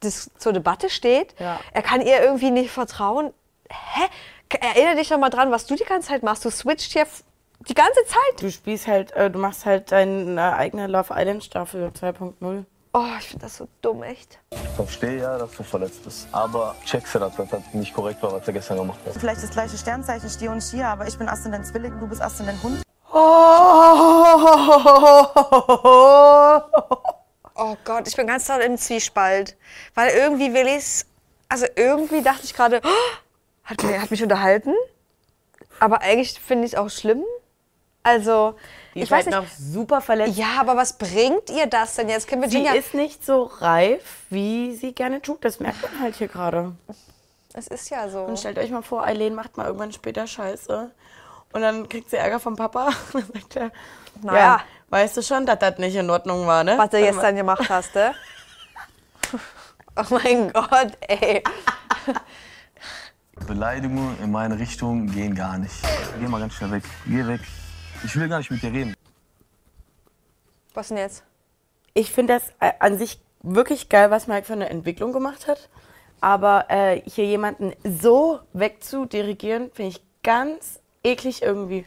das 0.00 0.30
zur 0.36 0.52
Debatte 0.52 0.90
steht. 0.90 1.34
Ja. 1.40 1.58
Er 1.72 1.82
kann 1.82 2.02
ihr 2.02 2.22
irgendwie 2.22 2.50
nicht 2.50 2.70
vertrauen. 2.70 3.32
Hä? 3.70 4.02
Erinnere 4.50 4.96
dich 4.96 5.08
doch 5.08 5.18
mal 5.18 5.30
dran, 5.30 5.50
was 5.50 5.66
du 5.66 5.74
die 5.74 5.84
ganze 5.84 6.08
Zeit 6.08 6.22
machst. 6.22 6.44
Du 6.44 6.50
switcht 6.50 6.92
hier 6.92 7.06
die 7.68 7.74
ganze 7.74 8.04
Zeit. 8.06 8.42
Du 8.42 8.50
spielst 8.50 8.86
halt, 8.86 9.12
äh, 9.12 9.30
du 9.30 9.38
machst 9.38 9.66
halt 9.66 9.92
deine 9.92 10.56
eigene 10.56 10.86
Love 10.86 11.12
Island 11.16 11.44
Staffel 11.44 11.88
2.0. 11.88 12.64
Oh, 12.96 13.02
ich 13.18 13.28
finde 13.28 13.46
das 13.46 13.56
so 13.56 13.66
dumm, 13.82 14.04
echt. 14.04 14.38
Ich 14.52 14.68
verstehe 14.76 15.20
ja, 15.20 15.36
dass 15.36 15.50
du 15.52 15.64
verletzt 15.64 16.04
bist. 16.04 16.28
Aber 16.30 16.76
checkst 16.84 17.12
du, 17.14 17.18
dass 17.18 17.34
das 17.34 17.48
nicht 17.72 17.92
korrekt 17.92 18.22
war, 18.22 18.32
was 18.32 18.46
er 18.46 18.52
gestern 18.52 18.76
gemacht 18.76 19.00
hat. 19.04 19.14
Vielleicht 19.14 19.42
das 19.42 19.50
gleiche 19.50 19.76
Sternzeichen 19.76 20.30
Stier 20.30 20.52
und 20.52 20.60
Stier, 20.60 20.86
aber 20.86 21.08
ich 21.08 21.18
bin 21.18 21.28
Aszendent 21.28 21.66
Zwilling, 21.66 21.98
du 21.98 22.06
bist 22.06 22.22
Aszendent 22.22 22.62
Hund. 22.62 22.82
Oh 27.56 27.76
Gott, 27.84 28.08
ich 28.08 28.16
bin 28.16 28.26
ganz 28.26 28.48
doll 28.48 28.60
im 28.62 28.76
Zwiespalt. 28.76 29.56
Weil 29.94 30.12
irgendwie 30.14 30.52
will 30.52 30.66
ich's. 30.66 31.06
Also 31.48 31.66
irgendwie 31.76 32.22
dachte 32.22 32.44
ich 32.44 32.54
gerade, 32.54 32.80
oh, 32.82 32.88
hat, 33.64 33.82
mir, 33.82 34.00
hat 34.00 34.10
mich 34.10 34.22
unterhalten. 34.22 34.74
Aber 35.80 36.02
eigentlich 36.02 36.38
finde 36.40 36.66
ich 36.66 36.72
es 36.74 36.78
auch 36.78 36.88
schlimm. 36.90 37.22
Also, 38.02 38.54
Die 38.94 39.00
ich 39.00 39.10
weiß 39.10 39.26
halt 39.26 39.26
nicht. 39.26 39.36
noch 39.36 39.48
super 39.48 40.00
verletzt. 40.02 40.36
Ja, 40.36 40.60
aber 40.60 40.76
was 40.76 40.98
bringt 40.98 41.48
ihr 41.50 41.66
das 41.66 41.94
denn 41.96 42.08
jetzt? 42.10 42.28
Kim 42.28 42.40
Sie 42.42 42.44
Virginia. 42.52 42.72
ist 42.74 42.92
nicht 42.94 43.24
so 43.24 43.44
reif, 43.44 44.02
wie 44.28 44.74
sie 44.74 44.92
gerne 44.92 45.22
tut. 45.22 45.42
Das 45.44 45.58
merkt 45.58 45.82
man 45.82 46.00
halt 46.00 46.14
hier 46.16 46.28
gerade. 46.28 46.72
es 47.54 47.66
ist 47.68 47.88
ja 47.90 48.08
so. 48.10 48.20
Und 48.20 48.38
stellt 48.38 48.58
euch 48.58 48.70
mal 48.70 48.82
vor, 48.82 49.04
Eileen 49.04 49.34
macht 49.34 49.56
mal 49.56 49.66
irgendwann 49.66 49.92
später 49.92 50.26
Scheiße. 50.26 50.90
Und 51.54 51.62
dann 51.62 51.88
kriegt 51.88 52.10
sie 52.10 52.16
Ärger 52.16 52.40
vom 52.40 52.56
Papa. 52.56 52.90
Dann 53.12 53.24
sagt 53.32 53.56
er, 53.56 53.70
Naja. 54.22 54.38
ja, 54.38 54.60
weißt 54.90 55.16
du 55.16 55.22
schon, 55.22 55.46
dass 55.46 55.60
das 55.60 55.78
nicht 55.78 55.94
in 55.96 56.10
Ordnung 56.10 56.46
war, 56.46 56.62
ne? 56.64 56.76
Was 56.76 56.90
du 56.90 56.98
Dann- 57.00 57.06
gestern 57.06 57.36
gemacht 57.36 57.68
hast, 57.70 57.94
ne? 57.94 58.14
Oh 59.96 60.04
mein 60.10 60.52
Gott, 60.52 60.98
ey. 61.02 61.42
Beleidigungen 63.44 64.18
in 64.22 64.30
meine 64.30 64.58
Richtung 64.58 65.06
gehen 65.06 65.34
gar 65.34 65.58
nicht. 65.58 65.74
Geh 66.18 66.26
mal 66.26 66.40
ganz 66.40 66.54
schnell 66.54 66.70
weg. 66.72 66.84
Geh 67.06 67.26
weg. 67.26 67.40
Ich 68.04 68.16
will 68.16 68.28
gar 68.28 68.38
nicht 68.38 68.50
mit 68.50 68.62
dir 68.62 68.72
reden. 68.72 68.94
Was 70.72 70.88
denn 70.88 70.96
jetzt? 70.96 71.22
Ich 71.92 72.10
finde 72.10 72.34
das 72.34 72.48
äh, 72.60 72.72
an 72.80 72.98
sich 72.98 73.20
wirklich 73.42 73.88
geil, 73.88 74.10
was 74.10 74.26
Mike 74.26 74.44
für 74.44 74.54
eine 74.54 74.68
Entwicklung 74.68 75.12
gemacht 75.12 75.46
hat. 75.46 75.68
Aber 76.20 76.66
äh, 76.68 77.02
hier 77.06 77.26
jemanden 77.26 77.72
so 77.84 78.40
wegzudirigieren, 78.52 79.70
finde 79.72 79.90
ich 79.90 80.02
ganz 80.22 80.80
eklig 81.02 81.42
irgendwie. 81.42 81.84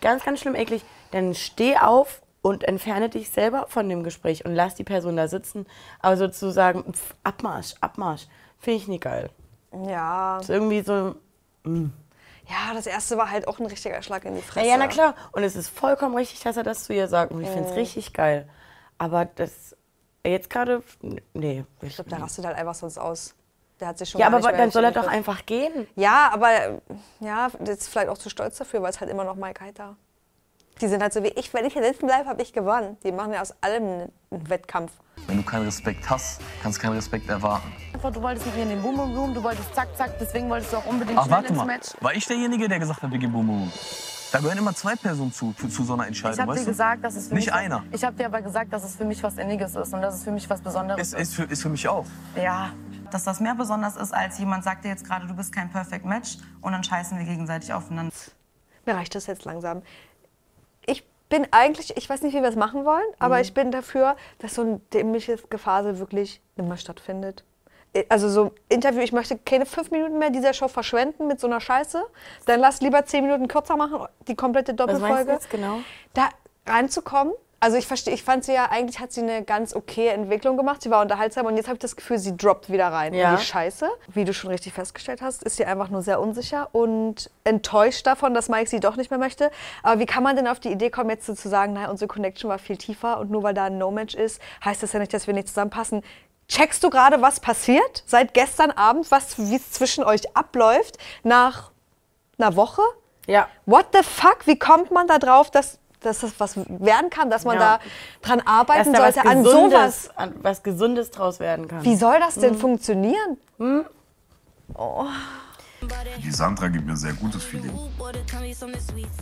Ganz, 0.00 0.24
ganz 0.24 0.40
schlimm 0.40 0.54
eklig. 0.54 0.82
Dann 1.12 1.34
steh 1.34 1.76
auf 1.76 2.20
und 2.42 2.64
entferne 2.64 3.08
dich 3.08 3.30
selber 3.30 3.66
von 3.68 3.88
dem 3.88 4.04
Gespräch 4.04 4.44
und 4.44 4.54
lass 4.54 4.74
die 4.74 4.84
Person 4.84 5.16
da 5.16 5.28
sitzen. 5.28 5.66
Aber 6.00 6.16
sozusagen, 6.16 6.92
pf, 6.92 7.14
Abmarsch, 7.22 7.74
Abmarsch, 7.80 8.26
finde 8.58 8.78
ich 8.78 8.88
nie 8.88 9.00
geil. 9.00 9.30
Ja. 9.84 10.36
Das 10.38 10.48
ist 10.48 10.54
irgendwie 10.54 10.82
so, 10.82 11.14
Ja, 11.64 12.74
das 12.74 12.86
erste 12.86 13.16
war 13.16 13.30
halt 13.30 13.48
auch 13.48 13.58
ein 13.58 13.66
richtiger 13.66 14.00
Schlag 14.02 14.24
in 14.24 14.36
die 14.36 14.42
Fresse. 14.42 14.66
ja, 14.66 14.76
na 14.76 14.86
klar. 14.86 15.14
Und 15.32 15.42
es 15.42 15.56
ist 15.56 15.68
vollkommen 15.68 16.14
richtig, 16.16 16.40
dass 16.40 16.56
er 16.56 16.62
das 16.62 16.84
zu 16.84 16.94
ihr 16.94 17.08
sagt. 17.08 17.32
Und 17.32 17.42
ich 17.42 17.48
finde 17.48 17.68
es 17.68 17.76
richtig 17.76 18.12
geil. 18.12 18.48
Aber 18.98 19.24
das, 19.24 19.76
jetzt 20.24 20.48
gerade, 20.48 20.82
nee. 21.34 21.64
Ich 21.82 21.94
glaube, 21.96 22.10
der 22.10 22.20
rastet 22.22 22.44
halt 22.44 22.56
einfach 22.56 22.74
sonst 22.74 22.98
aus. 22.98 23.34
Der 23.80 23.88
hat 23.88 23.98
sich 23.98 24.08
schon 24.08 24.20
Ja, 24.20 24.28
aber 24.28 24.40
dann 24.40 24.70
soll 24.70 24.84
er 24.84 24.92
doch 24.92 25.06
einfach 25.06 25.44
gehen. 25.44 25.86
Ja, 25.96 26.30
aber 26.32 26.80
ja, 27.20 27.48
ist 27.64 27.88
vielleicht 27.88 28.08
auch 28.08 28.16
zu 28.16 28.30
stolz 28.30 28.56
dafür, 28.56 28.80
weil 28.82 28.90
es 28.90 29.00
halt 29.00 29.10
immer 29.10 29.24
noch 29.24 29.36
Mike 29.36 29.62
Heiter. 29.62 29.96
Die 30.80 30.88
sind 30.88 31.02
halt 31.02 31.12
so 31.12 31.22
wie 31.22 31.28
ich, 31.28 31.52
wenn 31.54 31.64
ich 31.64 31.72
hier 31.72 31.82
sitzen 31.82 32.06
bleibe, 32.06 32.28
habe 32.28 32.42
ich 32.42 32.52
gewonnen. 32.52 32.98
Die 33.02 33.10
machen 33.10 33.32
ja 33.32 33.40
aus 33.40 33.54
allem 33.62 33.82
einen 34.30 34.50
Wettkampf. 34.50 34.92
Wenn 35.26 35.38
du 35.38 35.42
keinen 35.42 35.64
Respekt 35.64 36.08
hast, 36.10 36.40
kannst 36.62 36.78
du 36.78 36.82
keinen 36.82 36.96
Respekt 36.96 37.28
erwarten. 37.30 37.72
Einfach, 37.94 38.12
du 38.12 38.20
wolltest 38.22 38.44
mit 38.46 38.56
mir 38.56 38.62
in 38.64 38.68
den 38.68 38.82
Boom 38.82 38.96
Boom 38.96 39.16
Room, 39.16 39.34
du 39.34 39.42
wolltest 39.42 39.74
zack 39.74 39.88
zack, 39.96 40.12
deswegen 40.20 40.50
wolltest 40.50 40.72
du 40.74 40.76
auch 40.76 40.86
unbedingt 40.86 41.18
Ach, 41.18 41.30
warte 41.30 41.48
ins 41.48 41.56
mal. 41.56 41.64
Match. 41.64 41.88
War 42.00 42.14
ich 42.14 42.26
derjenige, 42.26 42.68
der 42.68 42.78
gesagt 42.78 43.02
hat, 43.02 43.10
wir 43.10 43.18
gehen 43.18 43.32
Boom 43.32 43.46
Boom? 43.46 43.72
Da 44.32 44.40
gehören 44.40 44.58
immer 44.58 44.74
zwei 44.74 44.94
Personen 44.96 45.32
zu, 45.32 45.54
zu, 45.54 45.68
zu 45.68 45.82
so 45.84 45.94
einer 45.94 46.06
Entscheidung, 46.08 46.34
Ich 46.34 46.40
habe 46.40 46.50
weißt 46.52 46.60
dir 46.60 46.64
du? 46.66 46.70
gesagt, 46.72 47.04
dass 47.04 47.16
es 47.16 47.28
für 47.28 47.34
Nicht 47.36 47.46
mich 47.46 47.54
einer. 47.54 47.82
Ich 47.92 48.04
habe 48.04 48.14
dir 48.16 48.26
aber 48.26 48.42
gesagt, 48.42 48.72
dass 48.72 48.84
es 48.84 48.96
für 48.96 49.04
mich 49.06 49.22
was 49.22 49.38
Inniges 49.38 49.74
ist 49.76 49.94
und 49.94 50.02
dass 50.02 50.16
es 50.16 50.24
für 50.24 50.32
mich 50.32 50.48
was 50.50 50.60
Besonderes 50.60 51.00
Ist, 51.14 51.14
ist, 51.18 51.34
für, 51.34 51.44
ist 51.44 51.62
für 51.62 51.70
mich 51.70 51.88
auch. 51.88 52.04
Ja, 52.36 52.72
dass 53.10 53.24
das 53.24 53.40
mehr 53.40 53.54
besonders 53.54 53.96
ist, 53.96 54.12
als 54.12 54.38
jemand 54.38 54.64
sagt 54.64 54.84
dir 54.84 54.88
jetzt 54.88 55.06
gerade, 55.06 55.26
du 55.26 55.34
bist 55.34 55.52
kein 55.54 55.70
Perfect 55.70 56.04
Match 56.04 56.36
und 56.60 56.72
dann 56.72 56.84
scheißen 56.84 57.16
wir 57.18 57.24
gegenseitig 57.24 57.72
aufeinander. 57.72 58.12
Mir 58.84 58.94
reicht 58.94 59.14
das 59.14 59.26
jetzt 59.26 59.44
langsam. 59.44 59.82
Ich 61.28 61.36
bin 61.36 61.48
eigentlich, 61.50 61.96
ich 61.96 62.08
weiß 62.08 62.22
nicht, 62.22 62.34
wie 62.34 62.40
wir 62.40 62.48
es 62.48 62.54
machen 62.54 62.84
wollen, 62.84 63.04
aber 63.18 63.40
ich 63.40 63.52
bin 63.52 63.72
dafür, 63.72 64.14
dass 64.38 64.54
so 64.54 64.62
ein 64.62 64.80
dämliches 64.90 65.50
Gefasel 65.50 65.98
wirklich 65.98 66.40
mehr 66.54 66.76
stattfindet. 66.76 67.42
Also 68.08 68.28
so 68.28 68.52
Interview, 68.68 69.00
ich 69.00 69.12
möchte 69.12 69.36
keine 69.36 69.66
fünf 69.66 69.90
Minuten 69.90 70.18
mehr 70.18 70.30
dieser 70.30 70.52
Show 70.52 70.68
verschwenden 70.68 71.26
mit 71.26 71.40
so 71.40 71.48
einer 71.48 71.60
Scheiße. 71.60 72.00
Dann 72.44 72.60
lass 72.60 72.80
lieber 72.80 73.04
zehn 73.06 73.24
Minuten 73.24 73.48
kürzer 73.48 73.76
machen, 73.76 74.06
die 74.28 74.36
komplette 74.36 74.72
Was 74.78 74.86
meinst 75.00 75.00
Doppelfolge. 75.02 75.24
du 75.24 75.32
jetzt 75.32 75.50
genau? 75.50 75.78
da 76.14 76.28
reinzukommen. 76.64 77.34
Also 77.58 77.78
ich 77.78 77.86
verstehe, 77.86 78.12
ich 78.12 78.22
fand 78.22 78.44
sie 78.44 78.52
ja, 78.52 78.70
eigentlich 78.70 79.00
hat 79.00 79.12
sie 79.12 79.22
eine 79.22 79.42
ganz 79.42 79.74
okay 79.74 80.08
Entwicklung 80.08 80.58
gemacht. 80.58 80.82
Sie 80.82 80.90
war 80.90 81.00
unterhaltsam 81.00 81.46
und 81.46 81.56
jetzt 81.56 81.66
habe 81.66 81.76
ich 81.76 81.80
das 81.80 81.96
Gefühl, 81.96 82.18
sie 82.18 82.36
droppt 82.36 82.70
wieder 82.70 82.88
rein 82.88 83.14
Ja. 83.14 83.30
in 83.32 83.36
die 83.38 83.42
Scheiße. 83.42 83.88
Wie 84.08 84.24
du 84.24 84.34
schon 84.34 84.50
richtig 84.50 84.74
festgestellt 84.74 85.22
hast, 85.22 85.42
ist 85.42 85.56
sie 85.56 85.64
einfach 85.64 85.88
nur 85.88 86.02
sehr 86.02 86.20
unsicher 86.20 86.68
und 86.72 87.30
enttäuscht 87.44 88.06
davon, 88.06 88.34
dass 88.34 88.48
Mike 88.50 88.68
sie 88.68 88.78
doch 88.78 88.96
nicht 88.96 89.10
mehr 89.10 89.18
möchte. 89.18 89.50
Aber 89.82 89.98
wie 90.00 90.06
kann 90.06 90.22
man 90.22 90.36
denn 90.36 90.46
auf 90.46 90.60
die 90.60 90.70
Idee 90.70 90.90
kommen, 90.90 91.08
jetzt 91.08 91.24
so 91.26 91.34
zu 91.34 91.48
sagen, 91.48 91.72
naja, 91.72 91.88
unsere 91.88 92.08
Connection 92.08 92.50
war 92.50 92.58
viel 92.58 92.76
tiefer 92.76 93.18
und 93.18 93.30
nur 93.30 93.42
weil 93.42 93.54
da 93.54 93.64
ein 93.64 93.78
No-Match 93.78 94.14
ist, 94.14 94.40
heißt 94.64 94.82
das 94.82 94.92
ja 94.92 94.98
nicht, 95.00 95.14
dass 95.14 95.26
wir 95.26 95.32
nicht 95.34 95.48
zusammenpassen. 95.48 96.02
Checkst 96.48 96.84
du 96.84 96.90
gerade, 96.90 97.22
was 97.22 97.40
passiert 97.40 98.04
seit 98.06 98.34
gestern 98.34 98.70
Abend, 98.70 99.10
was 99.10 99.38
wie 99.38 99.56
es 99.56 99.72
zwischen 99.72 100.04
euch 100.04 100.36
abläuft 100.36 100.98
nach 101.24 101.70
einer 102.38 102.54
Woche? 102.54 102.82
Ja. 103.26 103.48
What 103.64 103.86
the 103.94 104.02
fuck? 104.04 104.46
Wie 104.46 104.58
kommt 104.58 104.90
man 104.92 105.08
da 105.08 105.18
drauf, 105.18 105.50
dass, 105.50 105.78
dass 106.00 106.20
das 106.20 106.32
was 106.38 106.56
werden 106.56 107.10
kann, 107.10 107.30
dass 107.30 107.44
man 107.44 107.56
Ja. 107.58 107.78
da 107.78 107.84
dran 108.22 108.40
arbeiten 108.42 108.92
Dass 108.92 109.00
da 109.02 109.08
was 109.08 109.14
sollte 109.14 109.28
an 109.30 109.44
sowas? 109.44 110.10
an 110.16 110.34
was 110.42 110.62
Gesundes 110.62 111.10
draus 111.10 111.40
werden 111.40 111.68
kann. 111.68 111.84
Wie 111.84 111.96
soll 111.96 112.18
das 112.20 112.34
denn 112.36 112.56
funktionieren? 112.56 113.36
Die 116.18 116.30
Sandra 116.30 116.68
gibt 116.68 116.84
mir 116.86 116.92
ein 116.92 116.96
sehr 116.96 117.12
gutes 117.12 117.44
Feeling. 117.44 117.72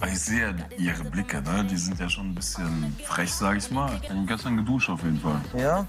Ich 0.07 0.21
sehe 0.21 0.55
ihre 0.79 1.05
Blicke, 1.05 1.43
ne? 1.43 1.65
die 1.65 1.77
sind 1.77 1.99
ja 2.01 2.09
schon 2.09 2.31
ein 2.31 2.35
bisschen 2.35 2.97
frech, 3.05 3.33
sag 3.35 3.57
ich 3.59 3.71
mal. 3.71 3.91
Ich 4.03 4.09
bin 4.09 4.27
gestern 4.27 4.57
geduscht 4.57 4.89
auf 4.91 5.03
jeden 5.03 5.21
Fall. 5.21 5.41
Ja? 5.57 5.87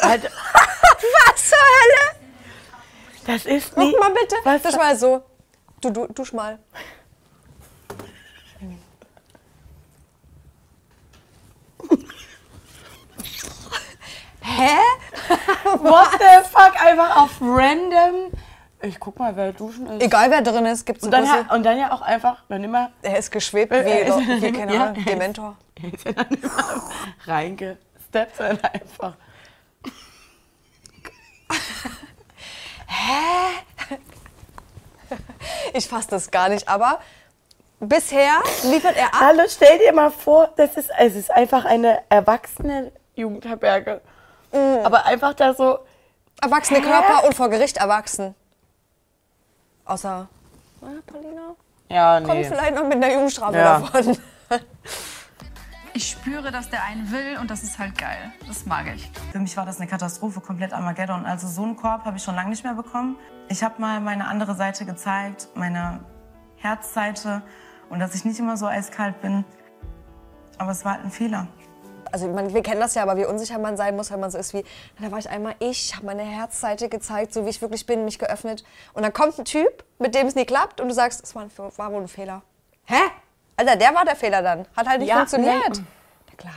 Halt, 0.00 0.22
Was 0.24 1.48
zur 1.48 1.58
Hölle? 1.58 2.17
Das 3.28 3.46
ist 3.46 3.74
Guck 3.74 3.84
nicht. 3.84 4.00
mal 4.00 4.10
bitte. 4.10 4.34
Was- 4.44 4.62
dusch 4.62 4.76
mal 4.76 4.96
so. 4.96 5.22
Du, 5.80 5.90
du 5.90 6.06
dusch 6.08 6.32
mal. 6.32 6.58
Hä? 14.40 14.78
What 15.82 16.08
the 16.18 16.48
fuck? 16.48 16.72
Einfach 16.84 17.16
auf 17.16 17.40
random. 17.40 18.30
Ich 18.80 19.00
guck 19.00 19.18
mal, 19.18 19.34
wer 19.34 19.52
duschen 19.52 19.86
ist. 19.88 20.02
Egal 20.02 20.30
wer 20.30 20.40
drin 20.42 20.64
ist, 20.66 20.86
gibt's 20.86 21.02
Und 21.02 21.10
dann, 21.10 21.24
ja, 21.24 21.46
und 21.52 21.64
dann 21.66 21.76
ja 21.78 21.90
auch 21.92 22.00
einfach, 22.00 22.44
dann 22.48 22.62
immer 22.62 22.90
Er 23.02 23.18
ist 23.18 23.30
geschwebt 23.32 23.72
wie, 23.72 23.76
Äh, 23.76 24.02
äh, 24.08 24.12
wie 24.42 24.52
keine 24.52 24.74
ja, 24.74 24.82
Ahnung, 24.84 24.94
er 24.94 25.00
ist- 25.00 25.08
Dementor. 25.08 25.56
Er 25.82 25.92
ist 25.94 26.04
ja 26.04 26.12
dann 26.12 26.28
immer 26.28 26.50
reingesteppt, 27.26 28.36
sondern 28.36 28.60
einfach. 28.72 29.14
Ich 35.72 35.88
fass 35.88 36.06
das 36.06 36.30
gar 36.30 36.48
nicht, 36.48 36.68
aber 36.68 36.98
bisher 37.80 38.34
liefert 38.64 38.96
er 38.96 39.06
ab. 39.06 39.20
Hallo, 39.20 39.42
stell 39.48 39.78
dir 39.78 39.92
mal 39.92 40.10
vor, 40.10 40.50
das 40.56 40.76
ist, 40.76 40.90
es 40.98 41.14
ist 41.14 41.30
einfach 41.30 41.64
eine 41.64 42.00
erwachsene 42.08 42.92
Jugendherberge. 43.14 44.00
Mm. 44.52 44.84
Aber 44.84 45.06
einfach 45.06 45.34
da 45.34 45.54
so, 45.54 45.78
Erwachsene 46.40 46.80
Körper 46.82 47.24
und 47.24 47.34
vor 47.34 47.48
Gericht 47.48 47.78
erwachsen. 47.78 48.34
Außer 49.84 50.28
ah, 50.82 50.86
Paulina 51.06 51.56
ja, 51.88 52.20
kommt 52.20 52.34
nee. 52.34 52.44
vielleicht 52.44 52.74
noch 52.74 52.84
mit 52.84 52.92
einer 52.92 53.12
Jugendstrafe 53.12 53.56
Ja. 53.56 53.80
davon. 53.80 54.18
Ich 55.94 56.10
spüre, 56.10 56.50
dass 56.52 56.70
der 56.70 56.84
einen 56.84 57.10
will 57.10 57.38
und 57.40 57.50
das 57.50 57.62
ist 57.62 57.78
halt 57.78 57.96
geil. 57.96 58.32
Das 58.46 58.66
mag 58.66 58.86
ich. 58.94 59.10
Für 59.32 59.38
mich 59.38 59.56
war 59.56 59.64
das 59.66 59.80
eine 59.80 59.88
Katastrophe, 59.88 60.40
komplett 60.40 60.72
Armageddon. 60.72 61.24
Also 61.24 61.48
so 61.48 61.62
einen 61.62 61.76
Korb 61.76 62.04
habe 62.04 62.16
ich 62.16 62.22
schon 62.22 62.34
lange 62.34 62.50
nicht 62.50 62.64
mehr 62.64 62.74
bekommen. 62.74 63.16
Ich 63.48 63.62
habe 63.62 63.80
mal 63.80 64.00
meine 64.00 64.26
andere 64.26 64.54
Seite 64.54 64.84
gezeigt, 64.84 65.48
meine 65.54 66.00
Herzseite 66.56 67.42
und 67.88 68.00
dass 68.00 68.14
ich 68.14 68.24
nicht 68.24 68.38
immer 68.38 68.56
so 68.56 68.66
eiskalt 68.66 69.20
bin. 69.20 69.44
Aber 70.58 70.72
es 70.72 70.84
war 70.84 70.94
halt 70.94 71.04
ein 71.04 71.10
Fehler. 71.10 71.48
Also 72.10 72.28
man, 72.28 72.52
wir 72.54 72.62
kennen 72.62 72.80
das 72.80 72.94
ja, 72.94 73.02
aber 73.02 73.16
wie 73.16 73.24
unsicher 73.24 73.58
man 73.58 73.76
sein 73.76 73.96
muss, 73.96 74.10
wenn 74.10 74.20
man 74.20 74.30
so 74.30 74.38
ist 74.38 74.54
wie, 74.54 74.64
da 75.00 75.10
war 75.10 75.18
ich 75.18 75.28
einmal 75.28 75.54
ich, 75.58 75.94
habe 75.94 76.06
meine 76.06 76.22
Herzseite 76.22 76.88
gezeigt, 76.88 77.34
so 77.34 77.44
wie 77.44 77.50
ich 77.50 77.60
wirklich 77.60 77.86
bin, 77.86 78.04
mich 78.04 78.18
geöffnet. 78.18 78.64
Und 78.94 79.02
dann 79.02 79.12
kommt 79.12 79.38
ein 79.38 79.44
Typ, 79.44 79.84
mit 79.98 80.14
dem 80.14 80.26
es 80.26 80.34
nie 80.34 80.46
klappt 80.46 80.80
und 80.80 80.88
du 80.88 80.94
sagst, 80.94 81.22
es 81.22 81.34
war, 81.34 81.42
ein, 81.42 81.50
war 81.76 81.92
wohl 81.92 82.02
ein 82.02 82.08
Fehler. 82.08 82.42
Hä? 82.84 83.00
Alter, 83.58 83.76
der 83.76 83.94
war 83.94 84.04
der 84.04 84.16
Fehler 84.16 84.40
dann. 84.42 84.66
Hat 84.76 84.88
halt 84.88 85.00
nicht 85.00 85.08
Ja, 85.10 85.16
funktioniert. 85.16 85.68
nein. 85.68 85.86
Ja, 86.30 86.36
klar, 86.36 86.52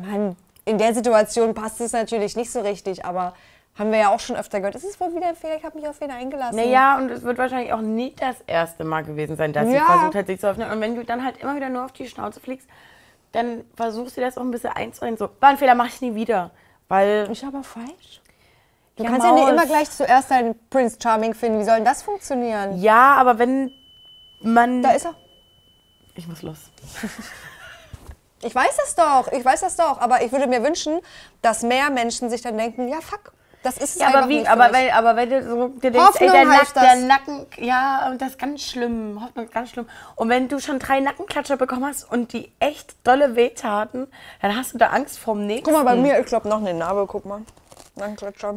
Mann, 0.00 0.36
in 0.64 0.78
der 0.78 0.94
Situation 0.94 1.54
passt 1.54 1.80
es 1.80 1.92
natürlich 1.92 2.36
nicht 2.36 2.50
so 2.50 2.60
richtig, 2.60 3.04
aber 3.04 3.34
haben 3.78 3.92
wir 3.92 3.98
ja 3.98 4.08
auch 4.10 4.18
schon 4.20 4.34
öfter 4.34 4.58
gehört, 4.58 4.74
es 4.74 4.82
ist 4.82 4.98
wohl 4.98 5.14
wieder 5.14 5.28
ein 5.28 5.36
Fehler, 5.36 5.56
ich 5.56 5.64
habe 5.64 5.78
mich 5.78 5.86
auf 5.88 5.96
Fehler 5.96 6.14
eingelassen. 6.14 6.56
Naja, 6.56 6.96
und 6.96 7.10
es 7.10 7.22
wird 7.22 7.38
wahrscheinlich 7.38 7.72
auch 7.72 7.80
nicht 7.80 8.20
das 8.20 8.36
erste 8.46 8.82
Mal 8.84 9.04
gewesen 9.04 9.36
sein, 9.36 9.52
dass 9.52 9.66
sie 9.68 9.74
Ja. 9.74 9.84
versucht 9.84 10.14
hat, 10.16 10.26
sich 10.26 10.40
zu 10.40 10.48
öffnen. 10.48 10.68
Und 10.70 10.80
wenn 10.80 10.96
du 10.96 11.04
dann 11.04 11.24
halt 11.24 11.36
immer 11.38 11.54
wieder 11.54 11.68
nur 11.68 11.84
auf 11.84 11.92
die 11.92 12.08
Schnauze 12.08 12.40
fliegst, 12.40 12.68
dann 13.32 13.62
versuchst 13.76 14.16
du 14.16 14.20
das 14.20 14.36
auch 14.36 14.42
ein 14.42 14.50
bisschen 14.50 14.70
einzureden. 14.70 15.16
So, 15.16 15.28
war 15.38 15.50
ein 15.50 15.58
Fehler, 15.58 15.74
mach 15.76 15.86
ich 15.86 16.00
nie 16.00 16.14
wieder. 16.14 16.50
Weil, 16.88 17.28
Ist 17.30 17.44
aber 17.44 17.62
falsch. 17.62 18.20
Du 18.96 19.04
Ja, 19.04 19.10
kannst 19.10 19.26
ja 19.26 19.32
nicht 19.32 19.42
Maus. 19.44 19.52
immer 19.52 19.66
gleich 19.66 19.90
zuerst 19.90 20.30
deinen 20.30 20.58
Prince 20.70 20.96
Charming 21.00 21.34
finden. 21.34 21.60
Wie 21.60 21.64
soll 21.64 21.76
denn 21.76 21.84
das 21.84 22.02
funktionieren? 22.02 22.80
ja, 22.80 23.14
aber 23.14 23.38
wenn 23.38 23.70
man... 24.40 24.82
Da 24.82 24.92
ist 24.92 25.04
er. 25.04 25.14
Ich 26.18 26.26
muss 26.26 26.42
los. 26.42 26.58
Ich 28.40 28.54
weiß 28.54 28.76
das 28.76 28.94
doch, 28.94 29.32
ich 29.32 29.44
weiß 29.44 29.62
das 29.62 29.74
doch. 29.74 30.00
Aber 30.00 30.22
ich 30.22 30.30
würde 30.30 30.46
mir 30.46 30.62
wünschen, 30.62 31.00
dass 31.42 31.64
mehr 31.64 31.90
Menschen 31.90 32.30
sich 32.30 32.40
dann 32.40 32.56
denken, 32.56 32.86
ja 32.86 33.00
fuck, 33.00 33.32
das 33.64 33.78
ist 33.78 33.96
es 33.96 33.98
Ja, 34.00 34.14
aber 34.14 34.28
wie, 34.28 34.46
aber 34.46 34.72
weil, 34.72 34.92
aber 34.92 35.16
weil 35.16 35.28
du 35.28 35.42
so 35.42 35.68
dir 35.68 35.90
denkst, 35.90 36.06
Hoffnung 36.06 36.28
ey, 36.28 36.34
der, 36.36 36.44
Nack, 36.44 36.72
der 36.72 36.82
das. 36.82 37.02
Nacken, 37.02 37.46
ja, 37.56 38.08
und 38.08 38.22
das 38.22 38.28
ist 38.28 38.38
ganz 38.38 38.62
schlimm. 38.62 39.20
Hoffnung 39.20 39.46
ist 39.46 39.52
ganz 39.52 39.70
schlimm. 39.70 39.88
Und 40.14 40.28
wenn 40.28 40.46
du 40.48 40.60
schon 40.60 40.78
drei 40.78 41.00
Nackenklatscher 41.00 41.56
bekommen 41.56 41.86
hast 41.86 42.04
und 42.04 42.32
die 42.32 42.52
echt 42.60 42.94
dolle 43.04 43.34
wehtaten, 43.34 44.06
dann 44.40 44.56
hast 44.56 44.74
du 44.74 44.78
da 44.78 44.90
Angst 44.90 45.18
vorm 45.18 45.44
nächsten. 45.44 45.64
Guck 45.64 45.74
mal, 45.74 45.96
bei 45.96 46.00
mir, 46.00 46.20
ich 46.20 46.26
glaube 46.26 46.48
noch 46.48 46.58
eine 46.58 46.74
Narbe, 46.74 47.06
guck 47.08 47.26
mal. 47.26 47.42
Dann 47.96 48.14
klatscher. 48.14 48.54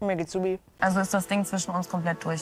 Mir 0.00 0.16
geht's 0.16 0.32
subi. 0.32 0.58
Also 0.78 1.00
ist 1.00 1.12
das 1.12 1.26
Ding 1.26 1.44
zwischen 1.44 1.74
uns 1.74 1.86
komplett 1.86 2.24
durch. 2.24 2.40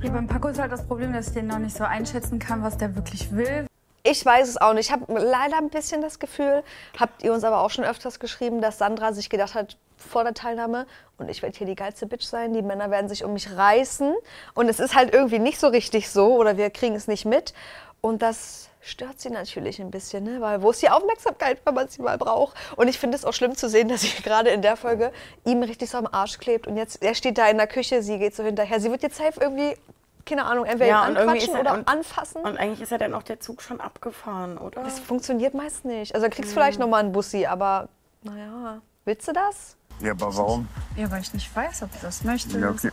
Hier 0.00 0.12
beim 0.12 0.26
Paco 0.26 0.48
ist 0.48 0.60
halt 0.60 0.70
das 0.70 0.86
Problem, 0.86 1.12
dass 1.12 1.28
ich 1.28 1.34
den 1.34 1.48
noch 1.48 1.58
nicht 1.58 1.76
so 1.76 1.82
einschätzen 1.82 2.38
kann, 2.38 2.62
was 2.62 2.76
der 2.76 2.94
wirklich 2.94 3.32
will. 3.32 3.66
Ich 4.04 4.24
weiß 4.24 4.48
es 4.48 4.56
auch 4.56 4.72
nicht. 4.72 4.86
Ich 4.86 4.92
habe 4.92 5.12
leider 5.12 5.58
ein 5.58 5.68
bisschen 5.70 6.00
das 6.00 6.18
Gefühl, 6.18 6.62
habt 6.98 7.22
ihr 7.24 7.32
uns 7.32 7.42
aber 7.42 7.60
auch 7.60 7.70
schon 7.70 7.84
öfters 7.84 8.20
geschrieben, 8.20 8.60
dass 8.60 8.78
Sandra 8.78 9.12
sich 9.12 9.28
gedacht 9.28 9.54
hat 9.54 9.76
vor 9.96 10.22
der 10.22 10.34
Teilnahme, 10.34 10.86
und 11.18 11.28
ich 11.28 11.42
werde 11.42 11.58
hier 11.58 11.66
die 11.66 11.74
geilste 11.74 12.06
Bitch 12.06 12.24
sein, 12.24 12.54
die 12.54 12.62
Männer 12.62 12.92
werden 12.92 13.08
sich 13.08 13.24
um 13.24 13.32
mich 13.32 13.50
reißen. 13.56 14.14
Und 14.54 14.68
es 14.68 14.78
ist 14.78 14.94
halt 14.94 15.12
irgendwie 15.12 15.40
nicht 15.40 15.58
so 15.58 15.66
richtig 15.66 16.08
so 16.08 16.36
oder 16.36 16.56
wir 16.56 16.70
kriegen 16.70 16.94
es 16.94 17.08
nicht 17.08 17.24
mit. 17.24 17.52
Und 18.00 18.22
das 18.22 18.67
stört 18.88 19.20
sie 19.20 19.30
natürlich 19.30 19.80
ein 19.80 19.90
bisschen, 19.90 20.24
ne? 20.24 20.40
weil 20.40 20.62
wo 20.62 20.70
ist 20.70 20.80
die 20.82 20.88
Aufmerksamkeit, 20.90 21.60
wenn 21.64 21.74
man 21.74 21.88
sie 21.88 22.02
mal 22.02 22.18
braucht? 22.18 22.56
Und 22.76 22.88
ich 22.88 22.98
finde 22.98 23.16
es 23.16 23.24
auch 23.24 23.32
schlimm 23.32 23.56
zu 23.56 23.68
sehen, 23.68 23.88
dass 23.88 24.00
sie 24.02 24.22
gerade 24.22 24.50
in 24.50 24.62
der 24.62 24.76
Folge 24.76 25.12
ihm 25.44 25.62
richtig 25.62 25.90
so 25.90 25.98
am 25.98 26.06
Arsch 26.10 26.38
klebt 26.38 26.66
und 26.66 26.76
jetzt, 26.76 27.02
er 27.02 27.14
steht 27.14 27.38
da 27.38 27.46
in 27.48 27.56
der 27.58 27.66
Küche, 27.66 28.02
sie 28.02 28.18
geht 28.18 28.34
so 28.34 28.42
hinterher. 28.42 28.80
Sie 28.80 28.90
wird 28.90 29.02
jetzt 29.02 29.16
safe 29.18 29.40
irgendwie, 29.40 29.76
keine 30.26 30.44
Ahnung, 30.44 30.64
entweder 30.64 30.86
Ja, 30.90 31.04
ihn 31.04 31.10
und 31.10 31.16
irgendwie 31.16 31.38
anquatschen 31.40 31.54
er- 31.54 31.60
oder 31.60 31.74
und- 31.74 31.88
anfassen. 31.88 32.42
Und 32.42 32.56
eigentlich 32.58 32.80
ist 32.80 32.90
ja 32.90 32.98
dann 32.98 33.14
auch 33.14 33.22
der 33.22 33.40
Zug 33.40 33.62
schon 33.62 33.80
abgefahren, 33.80 34.58
oder? 34.58 34.82
Das 34.82 34.98
funktioniert 34.98 35.54
meist 35.54 35.84
nicht. 35.84 36.14
Also 36.14 36.26
du 36.26 36.34
kriegst 36.34 36.52
vielleicht 36.52 36.78
noch 36.78 36.88
mal 36.88 36.98
einen 36.98 37.12
Bussi, 37.12 37.46
aber 37.46 37.88
naja, 38.22 38.80
willst 39.04 39.28
du 39.28 39.32
das? 39.32 39.76
Ja, 40.00 40.12
aber 40.12 40.36
warum? 40.36 40.68
Ja, 40.96 41.10
weil 41.10 41.20
ich 41.22 41.32
nicht 41.34 41.54
weiß, 41.54 41.82
ob 41.82 41.92
du 41.92 41.98
das 42.02 42.22
möchtest, 42.24 42.54
Ja, 42.56 42.70
okay. 42.70 42.90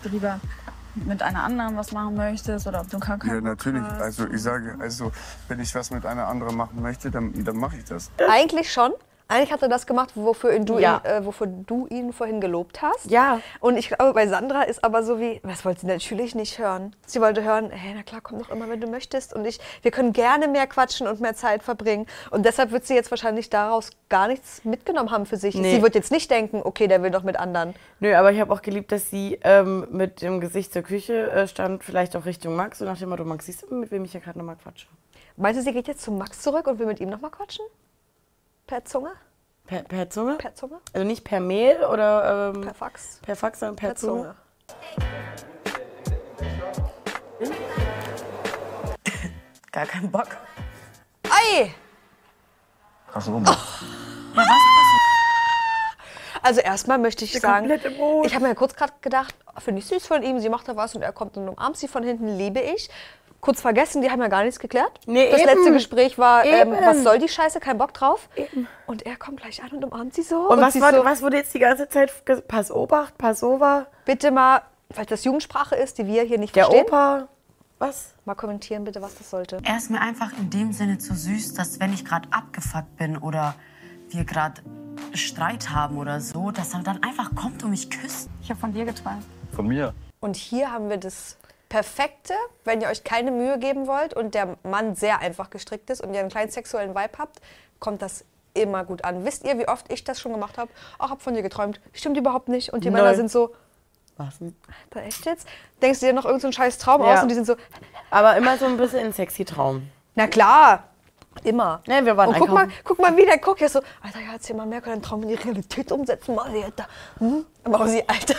Mit 0.95 1.21
einer 1.21 1.43
anderen 1.43 1.75
was 1.75 1.91
machen 1.91 2.15
möchtest 2.15 2.67
oder 2.67 2.81
ob 2.81 2.89
du 2.89 2.99
gar 2.99 3.17
keinen 3.17 3.35
Ja, 3.35 3.41
natürlich. 3.41 3.83
hast. 3.83 4.01
Also 4.01 4.27
ich 4.27 4.41
sage, 4.41 4.75
also 4.79 5.11
wenn 5.47 5.59
ich 5.59 5.73
was 5.75 5.91
mit 5.91 6.05
einer 6.05 6.27
anderen 6.27 6.55
machen 6.55 6.81
möchte, 6.81 7.11
dann, 7.11 7.43
dann 7.43 7.57
mache 7.57 7.77
ich 7.77 7.85
das. 7.85 8.09
Eigentlich 8.29 8.71
schon. 8.71 8.93
Eigentlich 9.27 9.51
hat 9.51 9.61
er 9.63 9.69
das 9.69 9.87
gemacht, 9.87 10.11
wofür, 10.15 10.59
du, 10.59 10.77
Ja. 10.77 11.01
ihn, 11.03 11.09
äh, 11.09 11.25
wofür 11.25 11.47
du 11.47 11.87
ihn 11.87 12.13
vorhin 12.13 12.39
gelobt 12.41 12.81
hast. 12.83 13.09
Ja. 13.09 13.39
Und 13.59 13.75
ich 13.75 13.87
glaube, 13.89 14.13
bei 14.13 14.27
Sandra 14.27 14.61
ist 14.63 14.83
aber 14.83 15.01
so 15.01 15.19
wie, 15.19 15.41
das 15.43 15.65
wollte 15.65 15.81
sie 15.81 15.87
natürlich 15.87 16.35
nicht 16.35 16.59
hören. 16.59 16.95
Sie 17.07 17.19
wollte 17.21 17.43
hören, 17.43 17.71
hey, 17.71 17.93
na 17.95 18.03
klar, 18.03 18.21
komm 18.21 18.37
doch 18.37 18.49
immer, 18.51 18.69
wenn 18.69 18.79
du 18.81 18.87
möchtest. 18.87 19.33
Und 19.33 19.45
ich, 19.45 19.59
wir 19.81 19.89
können 19.89 20.13
gerne 20.13 20.47
mehr 20.47 20.67
quatschen 20.67 21.07
und 21.07 21.21
mehr 21.21 21.33
Zeit 21.35 21.63
verbringen. 21.63 22.05
Und 22.29 22.45
deshalb 22.45 22.71
wird 22.71 22.85
sie 22.85 22.93
jetzt 22.93 23.09
wahrscheinlich 23.09 23.49
daraus 23.49 23.89
gar 24.09 24.27
nichts 24.27 24.63
mitgenommen 24.63 25.09
haben 25.09 25.25
für 25.25 25.37
sich. 25.37 25.55
Nee. 25.55 25.75
Sie 25.75 25.81
wird 25.81 25.95
jetzt 25.95 26.11
nicht 26.11 26.29
denken, 26.29 26.61
okay, 26.63 26.87
der 26.87 27.01
will 27.01 27.09
doch 27.09 27.23
mit 27.23 27.37
anderen. 27.37 27.73
Nö, 27.99 28.13
aber 28.13 28.31
ich 28.31 28.39
habe 28.39 28.53
auch 28.53 28.61
geliebt, 28.61 28.91
dass 28.91 29.09
sie 29.09 29.39
ähm, 29.43 29.87
mit 29.89 30.21
dem 30.21 30.39
Gesicht 30.39 30.71
zur 30.71 30.83
Küche 30.83 31.31
äh, 31.31 31.47
stand, 31.47 31.83
vielleicht 31.83 32.15
auch 32.15 32.25
Richtung 32.25 32.55
Max, 32.55 32.77
so 32.77 32.85
nach 32.85 32.99
dem 32.99 33.09
Motto, 33.09 33.25
Max, 33.25 33.47
siehst 33.47 33.63
du, 33.63 33.73
mit 33.73 33.89
wem 33.89 34.05
ich 34.05 34.11
hier 34.11 34.21
gerade 34.21 34.37
nochmal 34.37 34.57
quatsche? 34.61 34.85
Meinst 35.37 35.59
du, 35.59 35.63
sie 35.63 35.73
geht 35.73 35.87
jetzt 35.87 36.01
zu 36.03 36.11
Max 36.11 36.41
zurück 36.41 36.67
und 36.67 36.77
will 36.77 36.85
mit 36.85 36.99
ihm 36.99 37.09
noch 37.09 37.21
mal 37.21 37.29
quatschen? 37.31 37.65
Per 38.67 38.83
Zunge? 38.83 39.11
Per, 39.67 39.83
per 39.83 40.09
Zunge? 40.09 40.37
Per 40.37 40.55
Zunge? 40.55 40.79
Also 40.93 41.05
nicht 41.05 41.23
per 41.23 41.39
Mail 41.39 41.83
oder 41.83 42.51
ähm, 42.55 42.61
Per 42.61 42.73
Fax? 42.73 43.19
per 43.21 43.35
Fax, 43.35 43.59
sondern 43.59 43.75
per, 43.75 43.89
Per 43.89 43.95
Zunge. 43.95 44.35
Zunge. 44.97 45.15
Gar 49.71 49.85
keinen 49.85 50.11
Bock. 50.11 50.27
Ei! 51.29 51.73
Krass 53.11 53.27
rum. 53.27 53.45
Also 56.41 56.61
erstmal 56.61 56.97
möchte 56.97 57.25
ich 57.25 57.39
sagen, 57.39 57.69
ich 58.23 58.35
habe 58.35 58.47
mir 58.47 58.55
kurz 58.55 58.75
gerade 58.75 58.93
gedacht, 59.01 59.35
oh, 59.47 59.59
finde 59.59 59.79
ich 59.79 59.87
süß 59.87 60.05
von 60.05 60.21
ihm, 60.21 60.39
sie 60.39 60.49
macht 60.49 60.67
da 60.67 60.75
was 60.75 60.95
und 60.95 61.01
er 61.01 61.11
kommt 61.11 61.37
und 61.37 61.49
umarmt 61.49 61.77
sie 61.77 61.87
von 61.87 62.03
hinten, 62.03 62.37
liebe 62.37 62.59
ich. 62.59 62.89
Kurz 63.41 63.61
vergessen, 63.61 64.01
die 64.01 64.09
haben 64.09 64.21
ja 64.21 64.27
gar 64.27 64.43
nichts 64.43 64.59
geklärt. 64.59 64.91
Nee, 65.05 65.29
das 65.29 65.41
eben. 65.41 65.49
letzte 65.49 65.71
Gespräch 65.71 66.17
war, 66.17 66.43
ähm, 66.45 66.73
Eben. 66.73 66.85
was 66.85 67.03
soll 67.03 67.19
die 67.19 67.29
Scheiße, 67.29 67.59
kein 67.59 67.77
Bock 67.77 67.93
drauf. 67.93 68.27
Und 68.87 69.05
er 69.05 69.17
kommt 69.17 69.41
gleich 69.41 69.63
an 69.63 69.69
und 69.69 69.83
umarmt 69.83 70.15
sie 70.15 70.23
so. 70.23 70.49
Und 70.49 70.59
was, 70.59 70.73
sie 70.73 70.81
war, 70.81 70.93
so, 70.93 71.05
was 71.05 71.21
wurde 71.21 71.37
jetzt 71.37 71.53
die 71.53 71.59
ganze 71.59 71.87
Zeit 71.87 72.11
Pass 72.47 72.71
Obacht, 72.71 73.17
Pass 73.17 73.43
over, 73.43 73.87
bitte 74.05 74.31
mal, 74.31 74.63
falls 74.91 75.09
das 75.09 75.23
Jugendsprache 75.23 75.75
ist, 75.75 75.99
die 75.99 76.07
wir 76.07 76.23
hier 76.23 76.39
nicht 76.39 76.55
der 76.55 76.65
verstehen, 76.65 76.87
Opa? 76.87 77.27
Was? 77.77 78.15
mal 78.25 78.35
kommentieren 78.35 78.83
bitte, 78.83 79.01
was 79.01 79.15
das 79.15 79.29
sollte. 79.29 79.59
Er 79.63 79.77
ist 79.77 79.91
mir 79.91 80.01
einfach 80.01 80.31
in 80.37 80.49
dem 80.49 80.73
Sinne 80.73 80.97
zu 80.97 81.13
süß, 81.13 81.53
dass 81.53 81.79
wenn 81.79 81.93
ich 81.93 82.03
gerade 82.05 82.27
abgefuckt 82.31 82.97
bin 82.97 83.17
oder 83.17 83.55
wir 84.09 84.23
gerade 84.23 84.61
Streit 85.13 85.69
haben 85.69 85.97
oder 85.97 86.21
so, 86.21 86.51
dass 86.51 86.73
er 86.73 86.81
dann 86.81 87.03
einfach 87.03 87.35
kommt 87.35 87.63
und 87.63 87.71
mich 87.71 87.89
küsst. 87.89 88.29
Ich 88.41 88.49
habe 88.49 88.59
von 88.59 88.73
dir 88.73 88.85
geträumt. 88.85 89.23
Von 89.51 89.67
mir. 89.67 89.93
Und 90.19 90.35
hier 90.35 90.71
haben 90.71 90.89
wir 90.89 90.97
das 90.97 91.37
Perfekte, 91.75 92.33
wenn 92.63 92.79
ihr 92.79 92.87
euch 92.87 93.03
keine 93.03 93.31
Mühe 93.31 93.59
geben 93.59 93.85
wollt 93.85 94.13
und 94.13 94.33
der 94.33 94.55
Mann 94.63 94.95
sehr 94.95 95.19
einfach 95.19 95.49
gestrickt 95.49 95.89
ist 95.89 95.99
und 95.99 96.13
ihr 96.13 96.21
einen 96.21 96.29
kleinen 96.29 96.49
sexuellen 96.49 96.91
Vibe 96.95 97.17
habt, 97.17 97.41
kommt 97.79 98.01
das 98.01 98.23
immer 98.53 98.85
gut 98.85 99.03
an. 99.03 99.25
Wisst 99.25 99.43
ihr, 99.43 99.59
wie 99.59 99.67
oft 99.67 99.91
ich 99.91 100.05
das 100.05 100.21
schon 100.21 100.31
gemacht 100.31 100.57
habe? 100.57 100.71
Auch 100.99 101.09
hab 101.09 101.21
von 101.21 101.33
dir 101.33 101.41
geträumt. 101.41 101.81
Stimmt 101.91 102.15
überhaupt 102.15 102.47
nicht. 102.47 102.71
Und 102.71 102.85
die 102.85 102.89
Null. 102.89 103.01
Männer 103.01 103.13
sind 103.15 103.29
so, 103.29 103.53
Was 104.15 104.37
denn? 104.39 104.55
Alter, 104.85 105.05
echt 105.05 105.25
jetzt? 105.25 105.49
Denkst 105.81 105.99
du 105.99 106.05
dir 106.05 106.13
noch 106.13 106.23
irgendeinen 106.23 106.53
so 106.53 106.55
scheiß 106.55 106.77
Traum 106.77 107.01
Ja. 107.01 107.15
aus 107.15 107.23
und 107.23 107.27
die 107.27 107.35
sind 107.35 107.45
so, 107.45 107.57
Aber 108.09 108.37
immer 108.37 108.57
so 108.57 108.67
ein 108.67 108.77
bisschen 108.77 109.07
ein 109.07 109.11
sexy 109.11 109.43
Traum. 109.43 109.89
na 110.15 110.27
klar, 110.27 110.85
immer. 111.43 111.81
Ne, 111.87 112.05
wir 112.05 112.15
waren 112.15 112.29
Und 112.29 112.39
guck 112.39 112.51
mal, 112.53 112.69
guck 112.85 112.99
mal, 112.99 113.17
wie 113.17 113.25
der 113.25 113.37
guckt. 113.37 113.59
Ja 113.59 113.67
so, 113.67 113.81
Alter, 114.01 114.21
ja, 114.21 114.31
erzähl 114.31 114.55
mal 114.55 114.65
mehr, 114.65 114.79
kann 114.79 114.93
deinen 114.93 115.01
Traum 115.01 115.23
in 115.23 115.27
die 115.27 115.35
Realität 115.35 115.91
umsetzen, 115.91 116.35
mal, 116.35 116.49
Alter. 116.55 116.87
Hm? 117.17 117.45
Aber 117.65 117.85
sie, 117.89 118.07
Alter. 118.07 118.35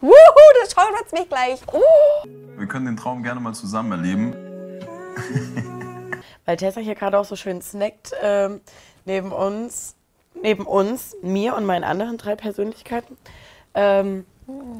Wuhu, 0.00 0.12
das 0.60 0.72
schaut 0.72 1.12
mich 1.12 1.28
gleich. 1.28 1.60
Uh. 1.72 1.80
Wir 2.58 2.66
können 2.66 2.86
den 2.86 2.96
Traum 2.96 3.22
gerne 3.22 3.38
mal 3.40 3.54
zusammen 3.54 3.92
erleben. 3.92 4.34
Weil 6.44 6.56
Tessa 6.56 6.80
hier 6.80 6.94
gerade 6.94 7.18
auch 7.18 7.24
so 7.24 7.36
schön 7.36 7.62
snackt 7.62 8.12
ähm, 8.22 8.60
neben 9.04 9.32
uns, 9.32 9.96
neben 10.40 10.64
uns, 10.66 11.16
mir 11.22 11.56
und 11.56 11.64
meinen 11.64 11.84
anderen 11.84 12.18
drei 12.18 12.36
Persönlichkeiten. 12.36 13.16
Ähm, 13.74 14.26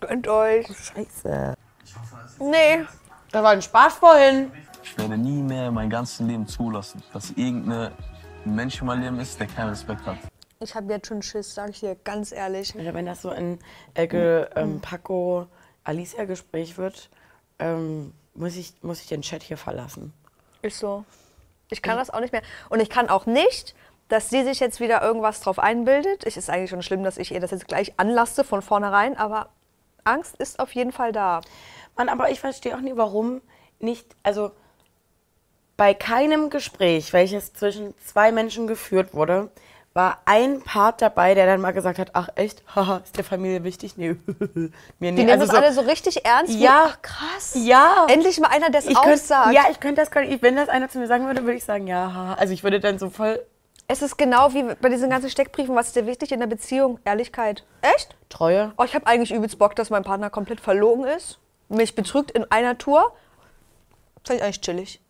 Gönnt 0.00 0.26
euch. 0.26 0.66
Scheiße. 0.66 1.54
Nee. 2.38 2.86
Da 3.32 3.42
war 3.42 3.50
ein 3.50 3.62
Spaß 3.62 3.94
vorhin. 3.94 4.50
Ich 4.82 4.96
werde 4.98 5.16
nie 5.16 5.42
mehr 5.42 5.70
mein 5.70 5.88
ganzes 5.88 6.20
Leben 6.20 6.46
zulassen, 6.46 7.02
dass 7.12 7.30
irgendein 7.32 7.92
Mensch 8.44 8.80
in 8.80 8.86
meinem 8.86 9.02
Leben 9.02 9.20
ist, 9.20 9.38
der 9.38 9.46
keinen 9.46 9.70
Respekt 9.70 10.04
hat. 10.06 10.16
Ich 10.60 10.74
habe 10.74 10.92
jetzt 10.92 11.06
schon 11.06 11.22
Schiss, 11.22 11.54
sag 11.54 11.70
ich 11.70 11.80
dir 11.80 11.94
ganz 11.94 12.32
ehrlich. 12.32 12.74
Wenn 12.76 13.06
das 13.06 13.22
so 13.22 13.30
ein 13.30 13.58
Elke, 13.94 14.50
ähm, 14.56 14.80
Paco, 14.80 15.46
Alicia-Gespräch 15.84 16.76
wird, 16.76 17.08
ähm, 17.58 18.12
muss, 18.34 18.56
ich, 18.56 18.74
muss 18.82 19.00
ich 19.00 19.06
den 19.06 19.22
Chat 19.22 19.42
hier 19.42 19.56
verlassen. 19.56 20.12
Ist 20.62 20.78
so. 20.78 21.04
Ich 21.70 21.82
kann 21.82 21.96
das 21.96 22.10
auch 22.10 22.20
nicht 22.20 22.32
mehr. 22.32 22.42
Und 22.68 22.80
ich 22.80 22.90
kann 22.90 23.08
auch 23.08 23.26
nicht, 23.26 23.74
dass 24.08 24.28
sie 24.28 24.42
sich 24.42 24.60
jetzt 24.60 24.80
wieder 24.80 25.00
irgendwas 25.02 25.40
drauf 25.40 25.58
einbildet. 25.58 26.26
Es 26.26 26.36
ist 26.36 26.50
eigentlich 26.50 26.70
schon 26.70 26.82
schlimm, 26.82 27.04
dass 27.04 27.16
ich 27.16 27.32
ihr 27.32 27.40
das 27.40 27.52
jetzt 27.52 27.68
gleich 27.68 27.94
anlasse 27.98 28.44
von 28.44 28.60
vornherein, 28.60 29.16
aber 29.16 29.48
Angst 30.04 30.36
ist 30.38 30.58
auf 30.60 30.72
jeden 30.74 30.92
Fall 30.92 31.12
da. 31.12 31.40
Mann, 31.96 32.08
aber 32.08 32.30
ich 32.30 32.40
verstehe 32.40 32.74
auch 32.76 32.80
nie, 32.80 32.92
warum 32.96 33.40
nicht, 33.78 34.06
also 34.22 34.50
bei 35.76 35.94
keinem 35.94 36.50
Gespräch, 36.50 37.12
welches 37.12 37.52
zwischen 37.54 37.94
zwei 38.04 38.32
Menschen 38.32 38.66
geführt 38.66 39.14
wurde, 39.14 39.50
war 39.92 40.18
ein 40.24 40.62
Part 40.62 41.02
dabei, 41.02 41.34
der 41.34 41.46
dann 41.46 41.60
mal 41.60 41.72
gesagt 41.72 41.98
hat, 41.98 42.10
ach 42.12 42.28
echt, 42.36 42.62
haha, 42.76 42.98
ist 43.02 43.16
der 43.16 43.24
Familie 43.24 43.64
wichtig? 43.64 43.96
Nee, 43.96 44.10
mir 44.26 44.50
Die 44.62 44.70
nee. 45.00 45.10
nehmen 45.12 45.30
Also 45.30 45.46
das 45.46 45.54
alle 45.54 45.72
so 45.72 45.80
richtig 45.80 46.24
ernst. 46.24 46.52
wie- 46.54 46.62
Ja. 46.62 46.90
Ach, 46.90 47.02
krass. 47.02 47.56
Ja. 47.56 48.06
Endlich 48.08 48.38
mal 48.40 48.48
einer, 48.48 48.70
der 48.70 48.80
es 48.80 48.86
könnt, 48.86 48.98
aussagt. 48.98 49.52
Ja, 49.54 49.62
ich 49.70 49.80
könnte 49.80 50.00
das 50.02 50.10
gar 50.10 50.20
nicht, 50.22 50.42
wenn 50.42 50.54
das 50.54 50.68
einer 50.68 50.88
zu 50.88 50.98
mir 50.98 51.06
sagen 51.08 51.26
würde, 51.26 51.42
würde 51.42 51.54
ich 51.56 51.64
sagen, 51.64 51.86
ja, 51.86 52.12
haha. 52.14 52.34
Also 52.34 52.52
ich 52.52 52.62
würde 52.62 52.78
dann 52.78 52.98
so 52.98 53.10
voll 53.10 53.44
Es 53.90 54.02
ist 54.02 54.16
genau 54.16 54.54
wie 54.54 54.62
bei 54.80 54.88
diesen 54.88 55.10
ganzen 55.10 55.28
Steckbriefen. 55.30 55.74
Was 55.74 55.88
ist 55.88 55.96
dir 55.96 56.06
wichtig 56.06 56.30
in 56.30 56.38
der 56.38 56.46
Beziehung? 56.46 57.00
Ehrlichkeit. 57.04 57.64
Echt? 57.82 58.16
Treue. 58.28 58.72
Oh, 58.76 58.84
ich 58.84 58.94
habe 58.94 59.04
eigentlich 59.08 59.32
übelst 59.32 59.58
Bock, 59.58 59.74
dass 59.74 59.90
mein 59.90 60.04
Partner 60.04 60.30
komplett 60.30 60.60
verlogen 60.60 61.06
ist. 61.06 61.40
Mich 61.68 61.96
betrügt 61.96 62.30
in 62.30 62.48
einer 62.52 62.78
Tour. 62.78 63.12
Finde 64.24 64.36
ich 64.36 64.42
eigentlich 64.44 64.60
chillig. 64.60 65.00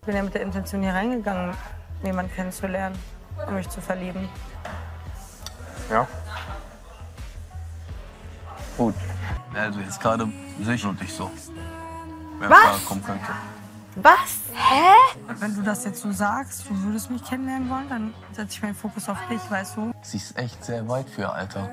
Ich 0.00 0.06
bin 0.06 0.16
ja 0.16 0.22
mit 0.24 0.34
der 0.34 0.42
Intention 0.42 0.82
hier 0.82 0.92
reingegangen, 0.92 1.56
jemanden 2.02 2.34
kennenzulernen 2.34 2.98
und 3.46 3.54
mich 3.54 3.68
zu 3.68 3.80
verlieben. 3.80 4.28
Ja. 5.90 6.08
Gut. 8.76 8.96
Also 9.54 9.78
jetzt 9.78 10.00
gerade 10.00 10.26
sehe 10.60 10.74
ich 10.74 10.82
noch 10.82 11.00
nicht 11.00 11.14
so. 11.14 11.30
Wer 12.40 12.50
Was? 12.50 12.84
kommen 12.84 13.04
könnte. 13.04 13.30
Was? 13.96 14.40
Wenn 15.38 15.54
du 15.54 15.62
das 15.62 15.84
jetzt 15.84 16.00
so 16.00 16.10
sagst, 16.12 16.64
du 16.68 16.82
würdest 16.84 17.10
mich 17.10 17.22
kennenlernen 17.24 17.68
wollen, 17.68 17.88
dann 17.88 18.14
setze 18.32 18.52
ich 18.52 18.62
meinen 18.62 18.74
Fokus 18.74 19.08
auf 19.08 19.18
dich, 19.30 19.40
weißt 19.50 19.76
du? 19.76 19.92
Sie 20.02 20.16
ist 20.16 20.36
echt 20.38 20.64
sehr 20.64 20.88
weit 20.88 21.08
für 21.10 21.22
ihr 21.22 21.32
Alter. 21.32 21.68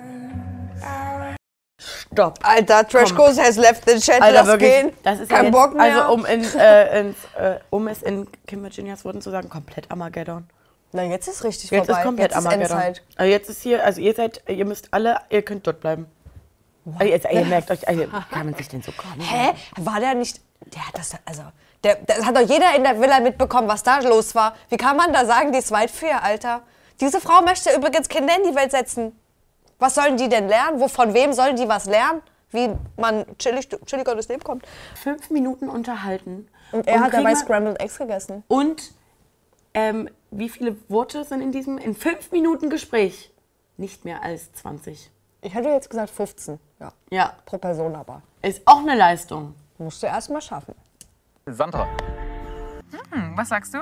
Stopp. 1.79 2.39
Alter, 2.43 2.85
Trashkurs 2.85 3.39
has 3.39 3.55
left 3.55 3.89
the 3.89 3.97
chat. 3.99 4.21
Alter, 4.21 4.33
Lass 4.33 4.47
wirklich, 4.47 4.69
gehen. 4.69 4.91
das 5.03 5.19
ist 5.21 5.29
Kein 5.29 5.45
jetzt, 5.45 5.53
Bock 5.53 5.73
mehr. 5.73 5.83
Also 5.83 6.13
um, 6.13 6.25
in, 6.25 6.43
äh, 6.43 6.99
ins, 6.99 7.15
äh, 7.37 7.59
um 7.69 7.87
es 7.87 8.03
in 8.03 8.27
Kim 8.47 8.63
Virginias 8.63 9.05
Worten 9.05 9.21
zu 9.21 9.29
sagen, 9.29 9.47
komplett 9.47 9.89
Armageddon. 9.89 10.45
Na, 10.91 11.03
jetzt 11.03 11.27
ist 11.29 11.43
richtig 11.45 11.71
Jetzt 11.71 11.85
vorbei. 11.85 12.01
ist 12.01 12.05
komplett 12.05 12.31
jetzt 12.31 12.39
ist 12.39 12.45
Armageddon. 12.45 12.77
Endzeit. 12.79 13.03
Also 13.15 13.31
jetzt 13.31 13.49
ist 13.49 13.61
hier, 13.61 13.85
also 13.85 14.01
ihr 14.01 14.13
seid, 14.13 14.41
ihr 14.49 14.65
müsst 14.65 14.93
alle, 14.93 15.21
ihr 15.29 15.41
könnt 15.43 15.65
dort 15.65 15.79
bleiben. 15.79 16.07
Also 16.97 17.13
jetzt, 17.13 17.27
ihr 17.31 17.45
merkt 17.45 17.71
euch, 17.71 17.87
also, 17.87 18.07
kann 18.31 18.45
man 18.45 18.55
sich 18.55 18.67
denn 18.67 18.81
so 18.81 18.91
kommen? 18.91 19.21
Hä? 19.21 19.51
War 19.77 19.99
der 20.01 20.15
nicht. 20.15 20.41
Der 20.73 20.85
hat 20.85 20.97
das. 20.97 21.13
Also. 21.25 21.43
Der, 21.83 21.95
das 21.95 22.25
hat 22.25 22.35
doch 22.35 22.41
jeder 22.41 22.75
in 22.75 22.83
der 22.83 22.99
Villa 22.99 23.19
mitbekommen, 23.19 23.67
was 23.67 23.83
da 23.83 23.99
los 23.99 24.35
war. 24.35 24.55
Wie 24.69 24.77
kann 24.77 24.97
man 24.97 25.13
da 25.13 25.25
sagen, 25.25 25.51
die 25.51 25.59
ist 25.59 25.71
weit 25.71 25.91
für 25.91 26.21
Alter? 26.21 26.61
Diese 26.99 27.21
Frau 27.21 27.41
möchte 27.41 27.73
übrigens 27.73 28.09
Kinder 28.09 28.35
in 28.35 28.49
die 28.49 28.55
Welt 28.55 28.71
setzen. 28.71 29.17
Was 29.77 29.95
sollen 29.95 30.17
die 30.17 30.27
denn 30.27 30.49
lernen? 30.49 30.81
Wo, 30.81 30.89
von 30.89 31.13
wem 31.13 31.31
sollen 31.31 31.55
die 31.55 31.67
was 31.67 31.85
lernen? 31.85 32.21
Wie 32.51 32.69
man 32.97 33.25
chillig, 33.37 33.69
chilliger 33.85 34.13
durchs 34.13 34.27
Leben 34.27 34.43
kommt. 34.43 34.65
Fünf 34.95 35.29
Minuten 35.29 35.69
unterhalten. 35.69 36.49
Und 36.71 36.85
er 36.87 36.99
hat 36.99 37.11
kriegen 37.11 37.23
dabei 37.23 37.35
Scrambled 37.35 37.79
Eggs 37.79 37.97
gegessen. 37.97 38.43
Und 38.49 38.91
ähm, 39.73 40.09
wie 40.31 40.49
viele 40.49 40.75
Worte 40.89 41.23
sind 41.23 41.41
in 41.41 41.51
diesem, 41.51 41.77
in 41.77 41.95
fünf 41.95 42.31
Minuten 42.31 42.69
Gespräch? 42.69 43.31
Nicht 43.77 44.03
mehr 44.03 44.21
als 44.23 44.51
20. 44.53 45.09
Ich 45.41 45.53
hätte 45.53 45.69
jetzt 45.69 45.89
gesagt 45.89 46.09
15. 46.09 46.59
Ja. 46.79 46.91
Ja, 47.09 47.33
Pro 47.45 47.57
Person 47.57 47.95
aber. 47.95 48.21
ist 48.41 48.61
auch 48.65 48.79
eine 48.79 48.95
Leistung. 48.95 49.55
Musst 49.77 50.03
du 50.03 50.07
erst 50.07 50.29
mal 50.29 50.41
schaffen. 50.41 50.75
Sandra. 51.53 51.87
Hm, 53.11 53.35
was 53.35 53.49
sagst 53.49 53.73
du? 53.73 53.79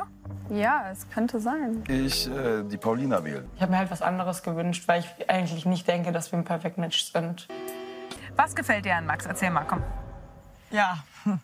Ja, 0.50 0.90
es 0.92 1.10
könnte 1.10 1.40
sein. 1.40 1.84
Ich 1.88 2.30
äh, 2.30 2.64
die 2.64 2.78
Paulina 2.78 3.24
wählen. 3.24 3.50
Ich 3.56 3.62
habe 3.62 3.72
mir 3.72 3.80
halt 3.80 3.92
was 3.92 4.02
anderes 4.02 4.44
gewünscht, 4.44 4.88
weil 4.88 5.02
ich 5.02 5.30
eigentlich 5.30 5.66
nicht 5.66 5.88
denke, 5.88 6.12
dass 6.12 6.32
wir 6.32 6.40
ein 6.40 6.46
Perfect 6.46 6.78
Match 6.78 7.12
sind. 7.12 7.48
Was 8.36 8.56
gefällt 8.56 8.86
dir 8.86 8.96
an 8.96 9.06
Max? 9.06 9.26
Erzähl 9.26 9.50
mal, 9.50 9.66
komm. 9.66 9.84
Ja. 10.72 11.04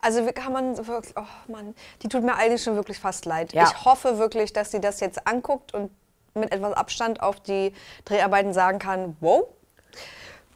Also 0.00 0.24
wie 0.26 0.32
kann 0.32 0.52
man 0.52 0.76
wirklich, 0.86 1.14
oh 1.16 1.50
Mann, 1.50 1.74
die 2.02 2.08
tut 2.08 2.22
mir 2.22 2.36
eigentlich 2.36 2.62
schon 2.62 2.76
wirklich 2.76 3.00
fast 3.00 3.24
leid. 3.24 3.52
Ja. 3.52 3.64
Ich 3.64 3.84
hoffe 3.84 4.18
wirklich, 4.18 4.52
dass 4.52 4.70
sie 4.70 4.80
das 4.80 5.00
jetzt 5.00 5.26
anguckt 5.26 5.74
und 5.74 5.90
mit 6.34 6.52
etwas 6.52 6.74
Abstand 6.74 7.20
auf 7.20 7.40
die 7.40 7.72
Dreharbeiten 8.04 8.52
sagen 8.52 8.78
kann, 8.78 9.16
wow, 9.20 9.48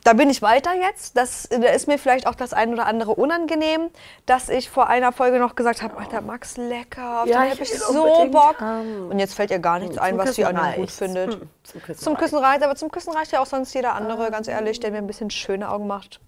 da 0.04 0.12
bin 0.14 0.30
ich 0.30 0.42
weiter 0.42 0.74
jetzt. 0.74 1.16
Das, 1.16 1.48
da 1.50 1.68
ist 1.68 1.86
mir 1.88 1.98
vielleicht 1.98 2.26
auch 2.26 2.34
das 2.34 2.52
ein 2.52 2.72
oder 2.72 2.86
andere 2.86 3.14
unangenehm, 3.14 3.90
dass 4.26 4.48
ich 4.48 4.70
vor 4.70 4.88
einer 4.88 5.12
Folge 5.12 5.38
noch 5.38 5.54
gesagt 5.54 5.82
habe, 5.82 5.96
Alter, 5.98 6.20
Max, 6.22 6.56
lecker, 6.56 7.22
auf 7.22 7.28
Ja, 7.28 7.42
den 7.42 7.46
ich 7.46 7.50
hab 7.52 7.60
ich 7.60 7.70
will 7.72 7.78
so 7.78 8.28
Bock. 8.30 8.60
haben. 8.60 9.10
Und 9.10 9.18
jetzt 9.18 9.34
fällt 9.34 9.50
ihr 9.50 9.58
gar 9.58 9.78
nichts 9.78 9.98
ein, 9.98 10.16
was 10.18 10.34
sie 10.34 10.44
an 10.44 10.56
ihm 10.56 10.80
gut 10.80 10.90
findet. 10.90 11.34
Hm, 11.34 11.48
zum 11.62 11.82
Küssen 11.82 12.02
Zum 12.02 12.16
Küssen 12.16 12.38
reicht, 12.38 12.62
aber 12.62 12.76
zum 12.76 12.90
Küssen 12.90 13.12
reicht 13.12 13.32
ja 13.32 13.40
auch 13.40 13.46
sonst 13.46 13.74
jeder 13.74 13.94
andere, 13.94 14.30
ganz 14.30 14.48
ehrlich, 14.48 14.80
der 14.80 14.90
mir 14.90 14.98
ein 14.98 15.06
bisschen 15.06 15.30
schöne 15.30 15.70
Augen 15.70 15.86
macht. 15.86 16.20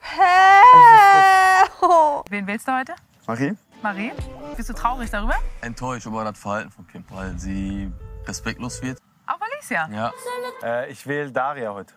Hä? 0.00 0.20
Oh. 1.80 2.22
Wen 2.28 2.46
wählst 2.46 2.66
du 2.68 2.72
heute? 2.72 2.94
Marie? 3.26 3.54
Marie? 3.82 4.12
Bist 4.56 4.68
du 4.68 4.72
traurig 4.72 5.10
darüber? 5.10 5.36
Enttäuscht 5.60 6.06
über 6.06 6.24
das 6.24 6.38
Verhalten 6.38 6.70
von 6.70 6.86
Kim, 6.88 7.04
weil 7.10 7.38
sie 7.38 7.90
respektlos 8.26 8.82
wird. 8.82 8.98
Auch 9.26 9.38
Alicia. 9.40 9.88
Ja. 9.92 10.12
Äh, 10.62 10.90
ich 10.90 11.06
wähle 11.06 11.30
Daria 11.30 11.72
heute. 11.72 11.94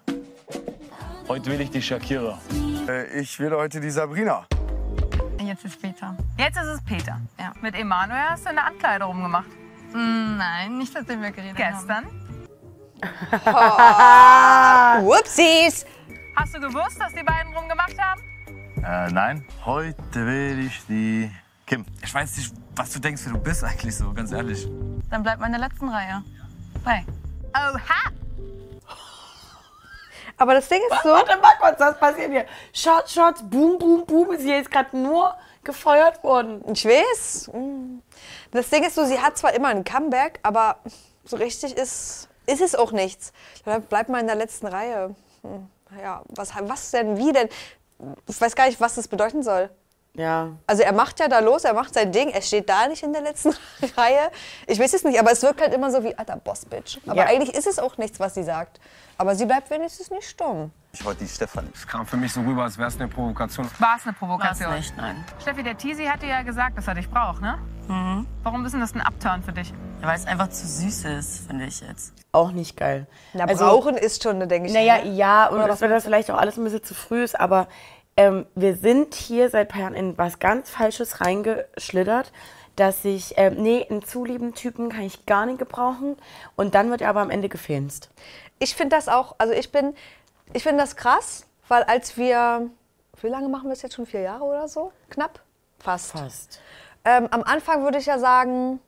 Heute 1.31 1.49
will 1.49 1.61
ich 1.61 1.71
die 1.71 1.81
Shakira. 1.81 2.37
Äh, 2.89 3.21
ich 3.21 3.39
wähle 3.39 3.55
heute 3.55 3.79
die 3.79 3.89
Sabrina. 3.89 4.45
Jetzt 5.39 5.63
ist 5.63 5.81
Peter. 5.81 6.13
Jetzt 6.37 6.57
ist 6.57 6.67
es 6.67 6.83
Peter. 6.83 7.21
Ja. 7.39 7.53
Mit 7.61 7.73
Emanuel 7.73 8.31
hast 8.31 8.43
du 8.43 8.49
eine 8.49 8.61
Ankleide 8.61 9.05
rumgemacht. 9.05 9.47
Mm, 9.93 10.35
Nein, 10.35 10.77
nicht, 10.77 10.91
seitdem 10.91 11.21
wir 11.21 11.31
geredet 11.31 11.57
haben. 11.57 11.73
Gestern. 11.73 12.05
Whoopsies! 15.05 15.85
Hast 16.35 16.53
du 16.53 16.59
gewusst, 16.59 16.99
dass 16.99 17.13
die 17.13 17.23
beiden 17.23 17.55
rumgemacht 17.55 17.97
haben? 17.97 18.21
Äh, 18.83 19.09
nein. 19.13 19.45
Heute 19.63 19.95
wähle 20.13 20.63
ich 20.63 20.81
die 20.89 21.31
Kim. 21.65 21.85
Ich 22.03 22.13
weiß 22.13 22.35
nicht, 22.35 22.53
was 22.75 22.91
du 22.91 22.99
denkst, 22.99 23.21
wer 23.23 23.31
du 23.31 23.39
bist 23.39 23.63
eigentlich 23.63 23.95
so, 23.95 24.11
ganz 24.11 24.33
ehrlich. 24.33 24.67
Dann 25.09 25.23
bleib 25.23 25.39
mal 25.39 25.45
in 25.45 25.53
der 25.53 25.61
letzten 25.61 25.87
Reihe. 25.87 26.21
Bei. 26.83 27.05
Oha! 27.55 28.11
Aber 30.37 30.53
das 30.53 30.67
Ding 30.67 30.81
ist 30.91 31.03
so, 31.03 31.09
Warte 31.09 31.37
mal 31.37 31.53
kurz, 31.59 31.79
was 31.79 31.97
passiert 31.99 32.31
hier? 32.31 32.45
Shots, 32.73 33.13
Shots, 33.13 33.41
boom, 33.43 33.77
boom, 33.77 34.05
boom. 34.05 34.31
Ist 34.31 34.41
hier 34.43 34.57
jetzt 34.57 34.71
gerade 34.71 34.95
nur 34.97 35.33
gefeuert 35.63 36.23
worden. 36.23 36.63
ich 36.73 36.85
weiß. 36.85 37.51
mm. 37.53 37.99
Das 38.51 38.69
Ding 38.69 38.83
ist 38.83 38.95
so, 38.95 39.05
sie 39.05 39.19
hat 39.19 39.37
zwar 39.37 39.53
immer 39.53 39.67
ein 39.69 39.83
Comeback, 39.83 40.39
aber 40.43 40.77
so 41.23 41.37
richtig 41.37 41.77
ist, 41.77 42.27
ist 42.47 42.61
es 42.61 42.75
auch 42.75 42.91
nichts. 42.91 43.31
Bleib- 43.63 43.87
Bleib 43.89 44.09
mal 44.09 44.19
in 44.19 44.27
der 44.27 44.35
letzten 44.35 44.67
Reihe. 44.67 45.15
Hm, 45.43 45.69
Ja, 46.01 46.21
was, 46.29 46.51
was 46.61 46.91
denn, 46.91 47.17
wie 47.17 47.31
denn? 47.31 47.49
Ich 48.27 48.41
weiß 48.41 48.55
gar 48.55 48.65
nicht, 48.65 48.81
was 48.81 48.95
das 48.95 49.07
bedeuten 49.07 49.43
soll. 49.43 49.69
Ja. 50.13 50.49
Also 50.67 50.83
er 50.83 50.91
macht 50.91 51.19
ja 51.21 51.27
da 51.29 51.39
los, 51.39 51.63
er 51.63 51.73
macht 51.73 51.93
sein 51.93 52.11
Ding, 52.11 52.29
er 52.29 52.41
steht 52.41 52.67
da 52.69 52.87
nicht 52.87 53.01
in 53.03 53.13
der 53.13 53.21
letzten 53.21 53.53
Reihe. 53.97 54.29
Ich 54.67 54.77
weiß 54.79 54.93
es 54.93 55.03
nicht, 55.03 55.17
aber 55.19 55.31
es 55.31 55.41
wirkt 55.41 55.61
halt 55.61 55.73
immer 55.73 55.89
so 55.89 56.03
wie, 56.03 56.13
alter 56.17 56.35
Boss-Bitch. 56.35 56.99
Aber 57.07 57.15
Ja. 57.15 57.25
eigentlich 57.27 57.53
ist 57.55 57.65
es 57.67 57.79
auch 57.79 57.97
nichts, 57.97 58.19
was 58.19 58.33
sie 58.33 58.43
sagt. 58.43 58.79
Aber 59.17 59.35
sie 59.35 59.45
bleibt 59.45 59.69
wenigstens 59.69 60.09
nicht 60.09 60.27
stumm. 60.27 60.71
Ich 60.93 61.05
wollte 61.05 61.23
die 61.23 61.29
Stefanie. 61.29 61.69
Es 61.73 61.87
kam 61.87 62.05
für 62.05 62.17
mich 62.17 62.33
so 62.33 62.41
rüber, 62.41 62.63
als 62.63 62.77
wäre 62.77 62.89
es 62.89 62.95
eine 62.95 63.07
Provokation. 63.07 63.69
War 63.79 63.95
es 63.97 64.03
eine 64.03 64.13
Provokation? 64.13 64.69
War's 64.69 64.79
nicht, 64.79 64.97
nein. 64.97 65.23
Steffi, 65.41 65.63
der 65.63 65.77
Teasy 65.77 66.05
hat 66.05 66.21
dir 66.21 66.27
ja 66.29 66.41
gesagt, 66.41 66.77
dass 66.77 66.87
er 66.87 66.95
dich 66.95 67.09
braucht, 67.09 67.41
ne? 67.41 67.57
Mhm. 67.87 68.27
Warum 68.43 68.65
ist 68.65 68.73
denn 68.73 68.81
das 68.81 68.93
ein 68.93 69.01
Upturn 69.01 69.41
für 69.43 69.53
dich? 69.53 69.73
Ja, 70.01 70.07
weil 70.07 70.15
es 70.15 70.25
einfach 70.25 70.49
zu 70.49 70.67
süß 70.67 71.05
ist, 71.05 71.47
finde 71.47 71.65
ich 71.65 71.79
jetzt. 71.81 72.13
Auch 72.33 72.51
nicht 72.51 72.75
geil. 72.75 73.07
Na, 73.33 73.45
brauchen 73.45 73.95
ist 73.95 74.23
schon, 74.23 74.39
denke 74.49 74.67
ich. 74.67 74.73
Naja, 74.73 74.95
hä? 74.95 75.09
ja, 75.11 75.47
und 75.47 75.57
Oder 75.59 75.67
dass 75.67 75.79
das 75.79 76.03
vielleicht 76.03 76.29
auch 76.31 76.37
alles 76.37 76.57
ein 76.57 76.63
bisschen 76.65 76.83
zu 76.83 76.93
früh 76.93 77.23
ist, 77.23 77.39
aber 77.39 77.67
ähm, 78.21 78.45
wir 78.53 78.75
sind 78.75 79.15
hier 79.15 79.49
seit 79.49 79.67
ein 79.67 79.71
paar 79.71 79.81
Jahren 79.81 79.95
in 79.95 80.17
was 80.17 80.37
ganz 80.37 80.69
Falsches 80.69 81.21
reingeschlittert, 81.21 82.31
dass 82.75 83.03
ich, 83.03 83.33
ähm, 83.37 83.55
nee, 83.55 83.85
einen 83.89 84.05
zu 84.05 84.23
lieben 84.23 84.53
Typen 84.53 84.89
kann 84.89 85.01
ich 85.01 85.25
gar 85.25 85.47
nicht 85.47 85.57
gebrauchen 85.57 86.17
und 86.55 86.75
dann 86.75 86.91
wird 86.91 87.01
er 87.01 87.09
aber 87.09 87.21
am 87.21 87.31
Ende 87.31 87.49
gefilzt. 87.49 88.11
Ich 88.59 88.75
finde 88.75 88.95
das 88.95 89.07
auch, 89.07 89.35
also 89.39 89.53
ich 89.53 89.71
bin, 89.71 89.95
ich 90.53 90.61
finde 90.61 90.83
das 90.83 90.95
krass, 90.95 91.47
weil 91.67 91.81
als 91.83 92.15
wir, 92.15 92.69
wie 93.21 93.27
lange 93.27 93.49
machen 93.49 93.69
wir 93.69 93.73
es 93.73 93.81
jetzt 93.81 93.95
schon? 93.95 94.05
Vier 94.05 94.21
Jahre 94.21 94.43
oder 94.43 94.67
so? 94.67 94.91
Knapp? 95.09 95.41
Fast. 95.79 96.11
Fast. 96.11 96.61
Ähm, 97.03 97.27
am 97.31 97.41
Anfang 97.41 97.83
würde 97.83 97.97
ich 97.97 98.05
ja 98.05 98.19
sagen, 98.19 98.79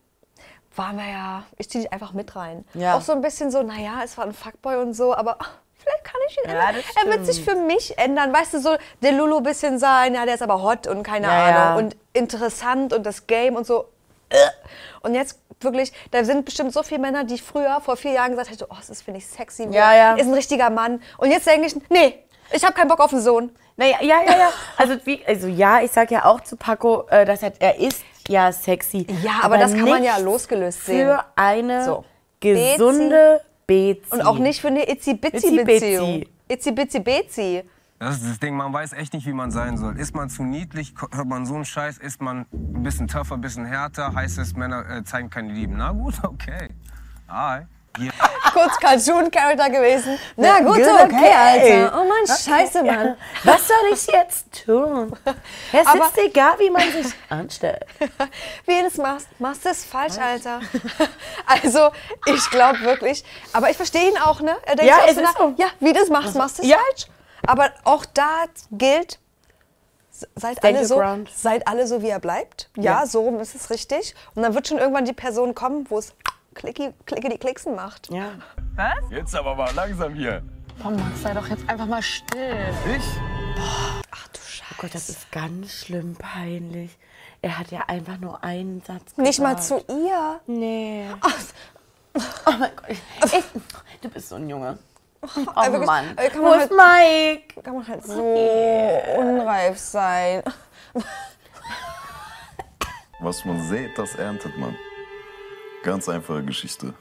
waren 0.76 0.98
wir 0.98 1.10
ja, 1.10 1.44
ich 1.58 1.72
ziehe 1.72 1.84
dich 1.84 1.92
einfach 1.92 2.14
mit 2.14 2.36
rein. 2.36 2.66
Ja. 2.76 2.96
Auch 2.96 3.02
so 3.02 3.14
ein 3.14 3.22
bisschen 3.22 3.50
so, 3.50 3.64
naja, 3.64 4.02
es 4.04 4.16
war 4.16 4.26
ein 4.26 4.34
Fuckboy 4.34 4.76
und 4.78 4.94
so, 4.94 5.16
aber 5.16 5.38
ach, 5.40 5.58
vielleicht 5.84 6.04
kann 6.04 6.22
ich 6.30 6.38
ihn 6.38 6.50
Ja, 6.50 6.70
ändern. 6.70 6.84
Er 7.04 7.12
wird 7.12 7.26
sich 7.26 7.44
für 7.44 7.56
mich 7.56 7.98
ändern. 7.98 8.34
Weißt 8.34 8.54
du, 8.54 8.60
so 8.60 8.76
der 9.02 9.12
Lulu 9.12 9.42
bisschen 9.42 9.80
sein, 9.80 10.16
ja, 10.16 10.26
der 10.26 10.36
ist 10.36 10.42
aber 10.42 10.62
hot 10.64 10.88
und 10.88 11.04
keine 11.04 11.28
Ja, 11.28 11.44
Ahnung. 11.46 11.56
ja. 11.56 11.76
Und 11.76 11.96
interessant 12.14 12.94
und 12.94 13.06
das 13.06 13.28
Game 13.28 13.56
und 13.56 13.66
so. 13.66 13.90
Und 15.02 15.14
jetzt 15.16 15.40
wirklich, 15.62 15.94
da 16.12 16.24
sind 16.24 16.46
bestimmt 16.46 16.74
so 16.74 16.82
viele 16.84 17.00
Männer, 17.02 17.24
die 17.24 17.36
ich 17.36 17.44
früher, 17.44 17.80
vor 17.82 17.96
vier 17.98 18.12
Jahren 18.14 18.32
gesagt 18.32 18.50
hätte, 18.50 18.68
oh, 18.70 18.76
das 18.78 18.90
ist, 18.90 19.04
finde 19.04 19.20
ich, 19.20 19.28
sexy. 19.28 19.68
Ja, 19.70 19.94
ja. 19.94 20.16
Ist 20.16 20.28
ein 20.28 20.34
richtiger 20.34 20.70
Mann. 20.70 21.02
Und 21.18 21.30
jetzt 21.32 21.46
denke 21.48 21.68
ich, 21.68 21.76
nee, 21.90 22.20
ich 22.52 22.64
habe 22.64 22.74
keinen 22.74 22.88
Bock 22.88 23.00
auf 23.00 23.14
einen 23.14 23.22
Sohn. 23.22 23.56
Naja, 23.76 23.98
ja, 24.02 24.22
ja, 24.26 24.38
ja. 24.38 24.50
Also, 24.78 24.96
wie, 25.06 25.24
also 25.26 25.48
ja, 25.48 25.82
ich 25.82 25.92
sag 25.92 26.12
ja 26.12 26.26
auch 26.26 26.42
zu 26.42 26.56
Paco, 26.58 27.08
äh, 27.10 27.26
dass 27.26 27.44
er, 27.44 27.54
er 27.60 27.80
ist 27.80 28.04
ja 28.28 28.52
sexy. 28.52 29.06
Ja, 29.24 29.40
aber 29.44 29.58
das 29.58 29.72
kann 29.74 29.88
man 29.90 30.04
ja 30.04 30.18
losgelöst 30.18 30.86
sehen. 30.86 31.08
Für 31.08 31.26
eine 31.36 31.86
So. 31.86 32.04
gesunde 32.40 33.42
Bezi. 33.68 34.02
Und 34.12 34.22
auch 34.22 34.40
nicht 34.40 34.62
für 34.62 34.68
eine 34.68 34.90
Itzi-Bitzi-Beziehung. 34.90 36.24
Itzi-Bitzi-Bezi. 36.48 37.64
Das 38.00 38.18
ist 38.18 38.30
das 38.30 38.40
Ding, 38.40 38.56
man 38.56 38.74
weiß 38.74 38.94
echt 38.94 39.14
nicht, 39.14 39.26
wie 39.26 39.34
man 39.34 39.50
sein 39.52 39.78
soll. 39.78 39.98
Ist 39.98 40.14
man 40.14 40.30
zu 40.30 40.44
niedlich, 40.44 40.94
hört 41.12 41.28
man 41.28 41.46
so 41.46 41.56
einen 41.56 41.64
Scheiß, 41.64 42.00
ist 42.00 42.22
man 42.22 42.46
ein 42.52 42.84
bisschen 42.84 43.08
tougher, 43.08 43.36
ein 43.36 43.42
bisschen 43.42 43.66
härter, 43.66 44.14
heißt 44.14 44.40
es, 44.40 44.56
Männer 44.56 44.90
äh, 44.90 45.04
zeigen 45.06 45.30
keine 45.30 45.54
Liebe. 45.54 45.74
Na 45.74 45.92
gut, 45.92 46.16
okay. 46.24 46.70
Hi. 47.30 47.62
Hier. 47.98 48.12
Kurz 48.52 48.78
Cartoon-Charakter 48.78 49.70
gewesen. 49.70 50.20
Na 50.36 50.60
gut, 50.60 50.76
Gut, 50.76 50.84
okay, 50.88 51.04
okay. 51.16 51.34
Alter. 51.34 51.94
Oh 52.02 52.04
Mann, 52.04 52.28
scheiße, 52.38 52.84
Mann. 52.84 53.16
Was 53.44 53.68
soll 53.68 53.78
ich 53.94 54.06
jetzt 54.08 54.66
tun? 54.66 55.16
Es 55.72 55.88
Aber- 55.88 56.06
ist 56.06 56.18
egal, 56.18 56.54
wie 56.60 56.70
man 56.70 56.82
sich 56.92 57.14
anstellt. 57.30 57.86
Wie 58.66 58.78
du 58.78 58.84
das 58.84 58.98
machst, 58.98 59.28
machst 59.40 59.66
du 59.66 59.70
es 59.70 59.86
falsch, 59.86 60.18
Alter. 60.18 60.60
Also, 61.46 61.92
ich 62.26 62.50
glaube 62.50 62.80
wirklich. 62.82 63.24
Aber 63.54 63.70
ich 63.70 63.78
verstehe 63.78 64.10
ihn 64.10 64.18
auch, 64.18 64.42
ne? 64.42 64.56
Er 64.64 64.76
denkt 64.76 64.92
Ja, 64.92 64.98
auch 65.00 65.08
es 65.08 65.16
so 65.16 65.22
ist 65.22 65.38
so. 65.38 65.54
Ja, 65.58 65.68
wie 65.80 65.94
du 65.94 66.00
es 66.00 66.10
machst, 66.10 66.36
machst 66.36 66.58
du 66.60 66.64
es 66.64 66.68
Ja. 66.70 66.78
falsch. 66.78 67.08
Aber 67.46 67.72
auch 67.84 68.06
da 68.06 68.46
gilt, 68.72 69.20
seid 70.36 70.64
alle, 70.64 70.86
so, 70.86 70.98
ground. 70.98 71.30
seid 71.36 71.68
alle 71.68 71.88
so, 71.88 72.02
wie 72.02 72.10
er 72.10 72.20
bleibt. 72.20 72.70
Ja, 72.78 73.02
Ja. 73.02 73.06
so 73.06 73.38
ist 73.40 73.56
es 73.56 73.70
richtig. 73.70 74.16
Und 74.36 74.44
dann 74.44 74.54
wird 74.54 74.68
schon 74.68 74.78
irgendwann 74.78 75.06
die 75.06 75.14
Person 75.14 75.54
kommen, 75.56 75.86
wo 75.90 75.98
es 75.98 76.14
klicki, 76.54 76.94
die 77.10 77.38
Klicksen 77.38 77.76
macht. 77.76 78.10
Ja. 78.12 78.32
Was? 78.76 79.12
Jetzt 79.12 79.36
aber 79.36 79.56
mal 79.56 79.74
langsam 79.74 80.14
hier. 80.14 80.42
Oh 80.84 80.90
Max, 80.90 81.22
sei 81.22 81.34
doch 81.34 81.48
jetzt 81.48 81.68
einfach 81.70 81.86
mal 81.86 82.02
still. 82.02 82.74
Ich? 82.96 83.04
Oh 83.58 84.76
Gott, 84.78 84.96
das 84.96 85.10
ist 85.10 85.32
ganz 85.32 85.72
schlimm 85.72 86.16
peinlich. 86.16 86.98
Er 87.42 87.60
hat 87.60 87.72
ja 87.72 87.82
einfach 87.88 88.18
nur 88.18 88.44
einen 88.44 88.82
Satz 88.82 89.06
gesagt. 89.06 89.18
Nicht 89.18 89.40
mal 89.40 89.62
zu 89.62 89.84
ihr. 89.88 90.40
Nee. 90.48 91.06
Oh 92.46 92.52
mein 92.60 92.72
Gott. 92.76 92.90
Ich, 92.90 93.44
du 94.02 94.10
bist 94.10 94.30
so 94.30 94.36
ein 94.36 94.50
Junge. 94.50 94.78
Oh 95.22 95.28
wirklich, 95.56 95.86
Mann. 95.86 96.16
Wo 96.36 96.42
man 96.42 96.60
ist 96.60 96.72
Mike? 96.72 97.62
Kann 97.62 97.76
man 97.76 97.88
halt 97.88 98.06
so 98.06 98.22
unreif 99.18 99.78
sein. 99.78 100.44
Was 103.20 103.46
man 103.46 103.64
sät, 103.68 103.98
das 103.98 104.16
erntet 104.16 104.58
man. 104.58 104.76
Ganz 105.84 106.08
einfache 106.08 106.44
Geschichte. 106.44 106.94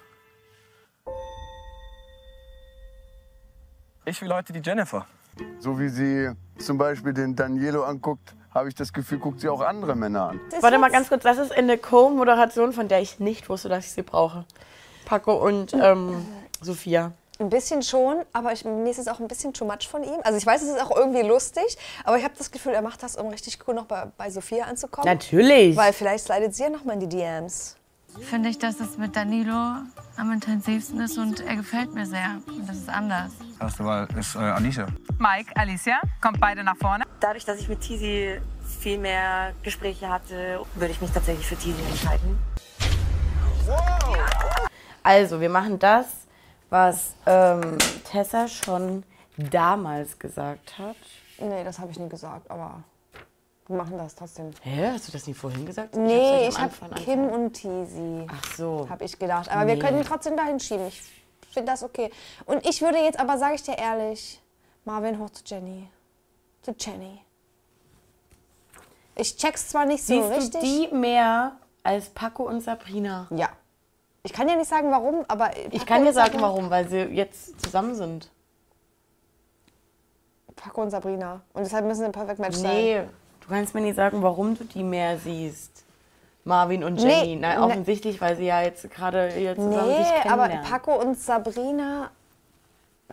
Ich 4.04 4.20
will 4.20 4.34
heute 4.34 4.52
die 4.52 4.60
Jennifer. 4.60 5.06
So 5.60 5.78
wie 5.78 5.88
sie 5.88 6.30
zum 6.58 6.78
Beispiel 6.78 7.12
den 7.12 7.36
Danielo 7.36 7.84
anguckt, 7.84 8.34
habe 8.52 8.68
ich 8.68 8.74
das 8.74 8.92
Gefühl, 8.92 9.18
guckt 9.18 9.40
sie 9.40 9.48
auch 9.48 9.60
andere 9.60 9.94
Männer 9.94 10.30
an. 10.30 10.40
Warte 10.60 10.78
mal 10.78 10.90
ganz 10.90 11.08
kurz, 11.08 11.22
das 11.22 11.38
ist 11.38 11.52
eine 11.52 11.78
Co-Moderation, 11.78 12.72
von 12.72 12.88
der 12.88 13.00
ich 13.00 13.20
nicht 13.20 13.48
wusste, 13.48 13.68
dass 13.68 13.86
ich 13.86 13.92
sie 13.92 14.02
brauche. 14.02 14.44
Paco 15.04 15.34
und 15.34 15.72
ähm, 15.74 16.26
Sophia. 16.60 17.12
Ein 17.38 17.50
bisschen 17.50 17.82
schon, 17.82 18.16
aber 18.32 18.52
ich, 18.52 18.64
mir 18.64 18.90
ist 18.90 18.98
es 18.98 19.06
auch 19.06 19.20
ein 19.20 19.28
bisschen 19.28 19.52
too 19.52 19.64
much 19.64 19.88
von 19.88 20.02
ihm. 20.02 20.18
Also 20.24 20.38
ich 20.38 20.44
weiß, 20.44 20.60
es 20.60 20.70
ist 20.70 20.82
auch 20.82 20.94
irgendwie 20.94 21.22
lustig, 21.22 21.78
aber 22.02 22.18
ich 22.18 22.24
habe 22.24 22.34
das 22.36 22.50
Gefühl, 22.50 22.72
er 22.72 22.82
macht 22.82 23.04
das, 23.04 23.14
um 23.14 23.28
richtig 23.28 23.60
cool 23.66 23.74
noch 23.74 23.86
bei, 23.86 24.06
bei 24.16 24.28
Sophia 24.28 24.64
anzukommen. 24.64 25.06
Natürlich. 25.06 25.76
Weil 25.76 25.92
vielleicht 25.92 26.24
slidet 26.24 26.54
sie 26.56 26.64
ja 26.64 26.68
noch 26.68 26.84
mal 26.84 26.94
in 26.94 27.00
die 27.00 27.08
DMs. 27.08 27.76
Finde 28.20 28.48
ich, 28.48 28.58
dass 28.58 28.80
es 28.80 28.98
mit 28.98 29.16
Danilo 29.16 29.52
am 30.16 30.32
intensivsten 30.32 31.00
ist 31.00 31.16
und 31.18 31.40
er 31.40 31.56
gefällt 31.56 31.94
mir 31.94 32.06
sehr. 32.06 32.38
Und 32.46 32.68
das 32.68 32.76
ist 32.76 32.88
anders. 32.88 33.32
Erste 33.60 33.84
Wahl 33.84 34.08
ist 34.18 34.34
äh, 34.34 34.38
Alicia. 34.38 34.86
Mike, 35.18 35.52
Alicia, 35.56 36.00
kommt 36.20 36.40
beide 36.40 36.62
nach 36.62 36.76
vorne. 36.76 37.04
Dadurch, 37.20 37.44
dass 37.44 37.58
ich 37.60 37.68
mit 37.68 37.80
Tizi 37.80 38.40
viel 38.80 38.98
mehr 38.98 39.52
Gespräche 39.62 40.08
hatte, 40.08 40.60
würde 40.74 40.92
ich 40.92 41.00
mich 41.00 41.10
tatsächlich 41.10 41.46
für 41.46 41.56
Tizi 41.56 41.82
entscheiden. 41.90 42.38
Also, 45.02 45.40
wir 45.40 45.48
machen 45.48 45.78
das, 45.78 46.06
was 46.70 47.14
ähm, 47.26 47.78
Tessa 48.04 48.48
schon 48.48 49.04
damals 49.36 50.18
gesagt 50.18 50.78
hat. 50.78 50.96
Nee, 51.38 51.64
das 51.64 51.78
habe 51.78 51.90
ich 51.90 51.98
nie 51.98 52.08
gesagt, 52.08 52.50
aber 52.50 52.82
wir 53.72 53.78
machen 53.78 53.96
das 53.98 54.14
trotzdem. 54.14 54.50
Hä, 54.62 54.90
hast 54.92 55.08
du 55.08 55.12
das 55.12 55.26
nie 55.26 55.34
vorhin 55.34 55.64
gesagt? 55.66 55.96
Nee, 55.96 56.48
ich 56.48 56.56
habe 56.58 56.64
Anfang- 56.82 56.94
Kim 56.94 57.24
und 57.28 57.52
Tizi. 57.54 58.26
Ach 58.30 58.44
so. 58.56 58.86
Habe 58.88 59.04
ich 59.04 59.18
gedacht. 59.18 59.50
Aber 59.50 59.66
wir 59.66 59.74
Nee. 59.74 59.80
können 59.80 59.98
ihn 59.98 60.04
trotzdem 60.04 60.36
dahin 60.36 60.60
schieben. 60.60 60.86
Ich 60.88 61.02
finde 61.50 61.72
das 61.72 61.82
okay. 61.82 62.10
Und 62.46 62.66
ich 62.66 62.80
würde 62.82 62.98
jetzt 62.98 63.18
aber, 63.18 63.38
sage 63.38 63.54
ich 63.54 63.62
dir 63.62 63.76
ehrlich, 63.78 64.40
Marvin 64.84 65.18
hoch 65.18 65.30
zu 65.30 65.42
Jenny. 65.46 65.88
Zu 66.62 66.74
Jenny. 66.78 67.20
Ich 69.14 69.36
check's 69.36 69.68
zwar 69.68 69.84
nicht 69.86 70.04
so 70.04 70.14
Siehst 70.30 70.54
richtig. 70.54 70.60
du 70.60 70.88
die 70.88 70.94
mehr 70.94 71.52
als 71.82 72.08
Paco 72.10 72.44
und 72.44 72.60
Sabrina? 72.62 73.26
Ja. 73.30 73.48
Ich 74.22 74.32
kann 74.32 74.48
ja 74.48 74.54
nicht 74.56 74.68
sagen, 74.70 74.90
warum, 74.90 75.24
aber. 75.28 75.50
Ich 75.72 75.84
kann 75.84 76.04
dir 76.04 76.12
sagen, 76.12 76.40
warum, 76.40 76.70
weil 76.70 76.88
sie 76.88 76.98
jetzt 77.00 77.60
zusammen 77.60 77.94
sind. 77.94 78.30
Paco 80.54 80.82
und 80.82 80.90
Sabrina. 80.90 81.42
Und 81.54 81.64
deshalb 81.64 81.84
müssen 81.86 82.00
sie 82.00 82.04
ein 82.06 82.12
Perfect 82.12 82.38
Match 82.38 82.56
sein. 82.56 82.70
Nee, 82.74 83.02
kannst 83.52 83.74
mir 83.74 83.80
nicht 83.82 83.96
sagen, 83.96 84.22
warum 84.22 84.56
du 84.56 84.64
die 84.64 84.82
mehr 84.82 85.18
siehst. 85.18 85.84
Marvin 86.44 86.82
und 86.82 86.94
Nee, 86.94 87.08
Jenny. 87.20 87.36
Nein, 87.36 87.60
ne- 87.60 87.64
offensichtlich, 87.64 88.20
weil 88.20 88.36
sie 88.36 88.46
ja 88.46 88.62
jetzt 88.62 88.90
gerade 88.90 89.30
hier 89.30 89.54
zusammen 89.54 89.96
sich 89.96 89.98
Nee, 89.98 90.28
aber 90.30 90.48
kennenlernen. 90.48 90.64
Paco 90.70 91.00
und 91.00 91.18
Sabrina. 91.18 92.10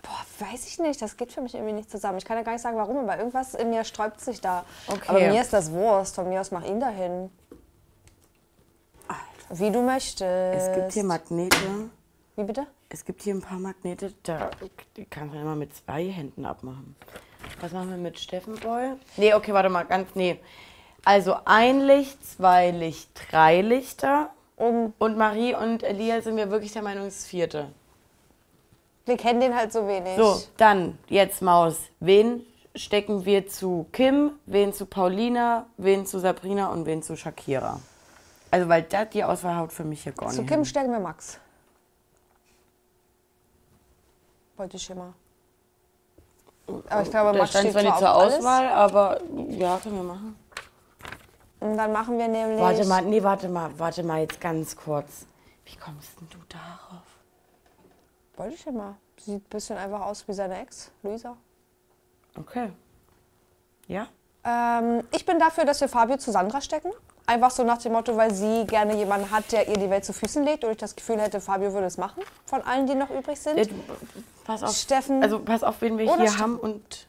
Boah, 0.02 0.48
weiß 0.48 0.66
ich 0.66 0.78
nicht. 0.80 1.00
Das 1.00 1.16
geht 1.16 1.30
für 1.32 1.40
mich 1.40 1.54
irgendwie 1.54 1.74
nicht 1.74 1.90
zusammen. 1.90 2.18
Ich 2.18 2.24
kann 2.24 2.36
ja 2.36 2.42
gar 2.42 2.52
nicht 2.52 2.62
sagen, 2.62 2.76
warum, 2.76 2.96
aber 2.98 3.18
irgendwas 3.18 3.54
in 3.54 3.70
mir 3.70 3.84
sträubt 3.84 4.20
sich 4.20 4.40
da. 4.40 4.64
Okay. 4.88 5.00
Aber 5.08 5.20
mir 5.20 5.40
ist 5.40 5.52
das 5.52 5.70
Wurst. 5.70 6.14
Von 6.16 6.28
mir 6.28 6.40
aus 6.40 6.50
mach 6.50 6.64
ihn 6.64 6.80
dahin. 6.80 7.30
Wie 9.52 9.70
du 9.70 9.82
möchtest. 9.82 10.22
Es 10.22 10.74
gibt 10.74 10.92
hier 10.92 11.04
Magnete. 11.04 11.56
Wie 12.36 12.44
bitte? 12.44 12.66
Es 12.88 13.04
gibt 13.04 13.22
hier 13.22 13.34
ein 13.34 13.42
paar 13.42 13.58
Magnete, 13.58 14.12
da 14.22 14.50
die 14.96 15.04
kannst 15.04 15.34
du 15.34 15.40
immer 15.40 15.56
mit 15.56 15.74
zwei 15.76 16.04
Händen 16.06 16.44
abmachen. 16.44 16.96
Was 17.60 17.72
machen 17.72 17.90
wir 17.90 17.96
mit 17.96 18.18
Steffenboy? 18.18 18.92
Nee, 19.16 19.34
okay, 19.34 19.52
warte 19.52 19.68
mal, 19.68 19.84
ganz, 19.84 20.14
nee. 20.14 20.38
Also 21.04 21.36
ein 21.44 21.80
Licht, 21.80 22.24
zwei 22.24 22.70
Licht, 22.70 23.08
drei 23.30 23.60
Lichter. 23.62 24.30
Um. 24.56 24.92
Und 24.98 25.16
Marie 25.16 25.54
und 25.54 25.82
Elia 25.82 26.20
sind 26.20 26.36
wir 26.36 26.50
wirklich 26.50 26.72
der 26.72 26.82
Meinung, 26.82 27.06
es 27.06 27.14
ist 27.14 27.22
das 27.24 27.30
vierte. 27.30 27.68
Wir 29.06 29.16
kennen 29.16 29.40
den 29.40 29.56
halt 29.56 29.72
so 29.72 29.88
wenig. 29.88 30.16
So, 30.16 30.42
dann, 30.58 30.98
jetzt 31.08 31.40
Maus. 31.40 31.78
Wen 32.00 32.44
stecken 32.74 33.24
wir 33.24 33.48
zu 33.48 33.86
Kim, 33.92 34.32
wen 34.46 34.72
zu 34.74 34.84
Paulina, 34.86 35.66
wen 35.78 36.04
zu 36.04 36.18
Sabrina 36.18 36.68
und 36.68 36.84
wen 36.84 37.02
zu 37.02 37.16
Shakira? 37.16 37.80
Also, 38.50 38.68
weil 38.68 38.82
das 38.82 39.08
die 39.10 39.24
Auswahl 39.24 39.56
haut 39.56 39.72
für 39.72 39.84
mich 39.84 40.02
hier 40.02 40.12
gar 40.12 40.28
Zu 40.28 40.42
nicht. 40.42 40.48
Kim 40.48 40.58
hin. 40.58 40.64
stecken 40.66 40.92
wir 40.92 41.00
Max. 41.00 41.38
Wollte 44.56 44.76
ich 44.76 44.90
immer. 44.90 45.14
Aber 46.88 47.02
ich 47.02 47.10
glaube, 47.10 47.38
Max 47.38 47.50
steht 47.50 47.72
zwar 47.72 47.82
nicht 47.82 47.98
zur 47.98 48.14
auf 48.14 48.22
alles. 48.22 48.38
Auswahl, 48.38 48.68
aber 48.68 49.20
ja, 49.48 49.78
können 49.78 49.96
wir 49.96 50.02
machen. 50.02 50.36
Und 51.60 51.76
dann 51.76 51.92
machen 51.92 52.18
wir 52.18 52.28
nämlich. 52.28 52.60
Warte 52.60 52.84
mal, 52.86 53.02
nee, 53.02 53.22
warte 53.22 53.48
mal, 53.48 53.70
warte 53.78 54.02
mal 54.02 54.20
jetzt 54.20 54.40
ganz 54.40 54.74
kurz. 54.76 55.26
Wie 55.64 55.76
kommst 55.76 56.20
denn 56.20 56.28
du 56.30 56.38
darauf? 56.48 57.06
Wollte 58.36 58.54
ich 58.54 58.64
ja 58.64 58.72
mal. 58.72 58.96
Sieht 59.18 59.34
ein 59.34 59.40
bisschen 59.50 59.76
einfach 59.76 60.00
aus 60.00 60.26
wie 60.26 60.32
seine 60.32 60.60
Ex, 60.60 60.90
Luisa. 61.02 61.36
Okay. 62.38 62.72
Ja? 63.86 64.06
Ähm, 64.44 65.04
ich 65.12 65.26
bin 65.26 65.38
dafür, 65.38 65.64
dass 65.64 65.80
wir 65.80 65.88
Fabio 65.88 66.16
zu 66.16 66.32
Sandra 66.32 66.60
stecken. 66.60 66.90
Einfach 67.30 67.52
so 67.52 67.62
nach 67.62 67.78
dem 67.78 67.92
Motto, 67.92 68.16
weil 68.16 68.34
sie 68.34 68.66
gerne 68.66 68.96
jemanden 68.96 69.30
hat, 69.30 69.52
der 69.52 69.68
ihr 69.68 69.76
die 69.76 69.88
Welt 69.88 70.04
zu 70.04 70.12
Füßen 70.12 70.44
legt 70.44 70.64
und 70.64 70.72
ich 70.72 70.78
das 70.78 70.96
Gefühl 70.96 71.20
hätte, 71.20 71.40
Fabio 71.40 71.72
würde 71.72 71.86
es 71.86 71.96
machen. 71.96 72.24
Von 72.44 72.60
allen, 72.62 72.88
die 72.88 72.96
noch 72.96 73.08
übrig 73.08 73.38
sind. 73.38 73.56
Ja, 73.56 73.66
pass 74.44 74.64
auf. 74.64 74.74
Steffen. 74.74 75.22
Also 75.22 75.38
pass 75.38 75.62
auf, 75.62 75.80
wen 75.80 75.96
wir 75.96 76.06
hier 76.06 76.26
Steffen. 76.26 76.40
haben 76.40 76.56
und 76.58 77.06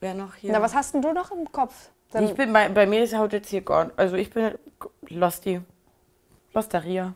wer 0.00 0.12
noch 0.12 0.34
hier. 0.34 0.52
Na, 0.52 0.60
was 0.60 0.74
hast 0.74 0.92
denn 0.92 1.00
du 1.00 1.10
noch 1.14 1.30
im 1.30 1.50
Kopf? 1.50 1.72
Dann- 2.10 2.24
ich 2.24 2.34
bin 2.34 2.52
bei, 2.52 2.68
bei 2.68 2.84
mir 2.84 3.02
ist 3.02 3.16
haut 3.16 3.32
jetzt 3.32 3.48
hier 3.48 3.62
gar 3.62 3.90
Also 3.96 4.16
ich 4.16 4.28
bin 4.28 4.58
Losty. 5.08 5.62
Losteria. 6.52 7.14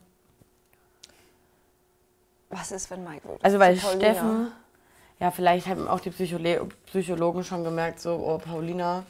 Was 2.49 2.73
ist, 2.73 2.91
wenn 2.91 3.05
Mike 3.05 3.25
wirklich 3.25 3.45
Also 3.45 3.59
weil 3.59 3.77
Steffen, 3.77 4.51
ja 5.19 5.31
vielleicht 5.31 5.67
haben 5.67 5.87
auch 5.89 6.01
die 6.01 6.11
Psychole 6.11 6.67
Psychologen 6.87 7.45
schon 7.45 7.65
gemerkt, 7.65 8.01
so, 8.01 8.15
oh 8.15 8.39
Paulina, 8.39 9.05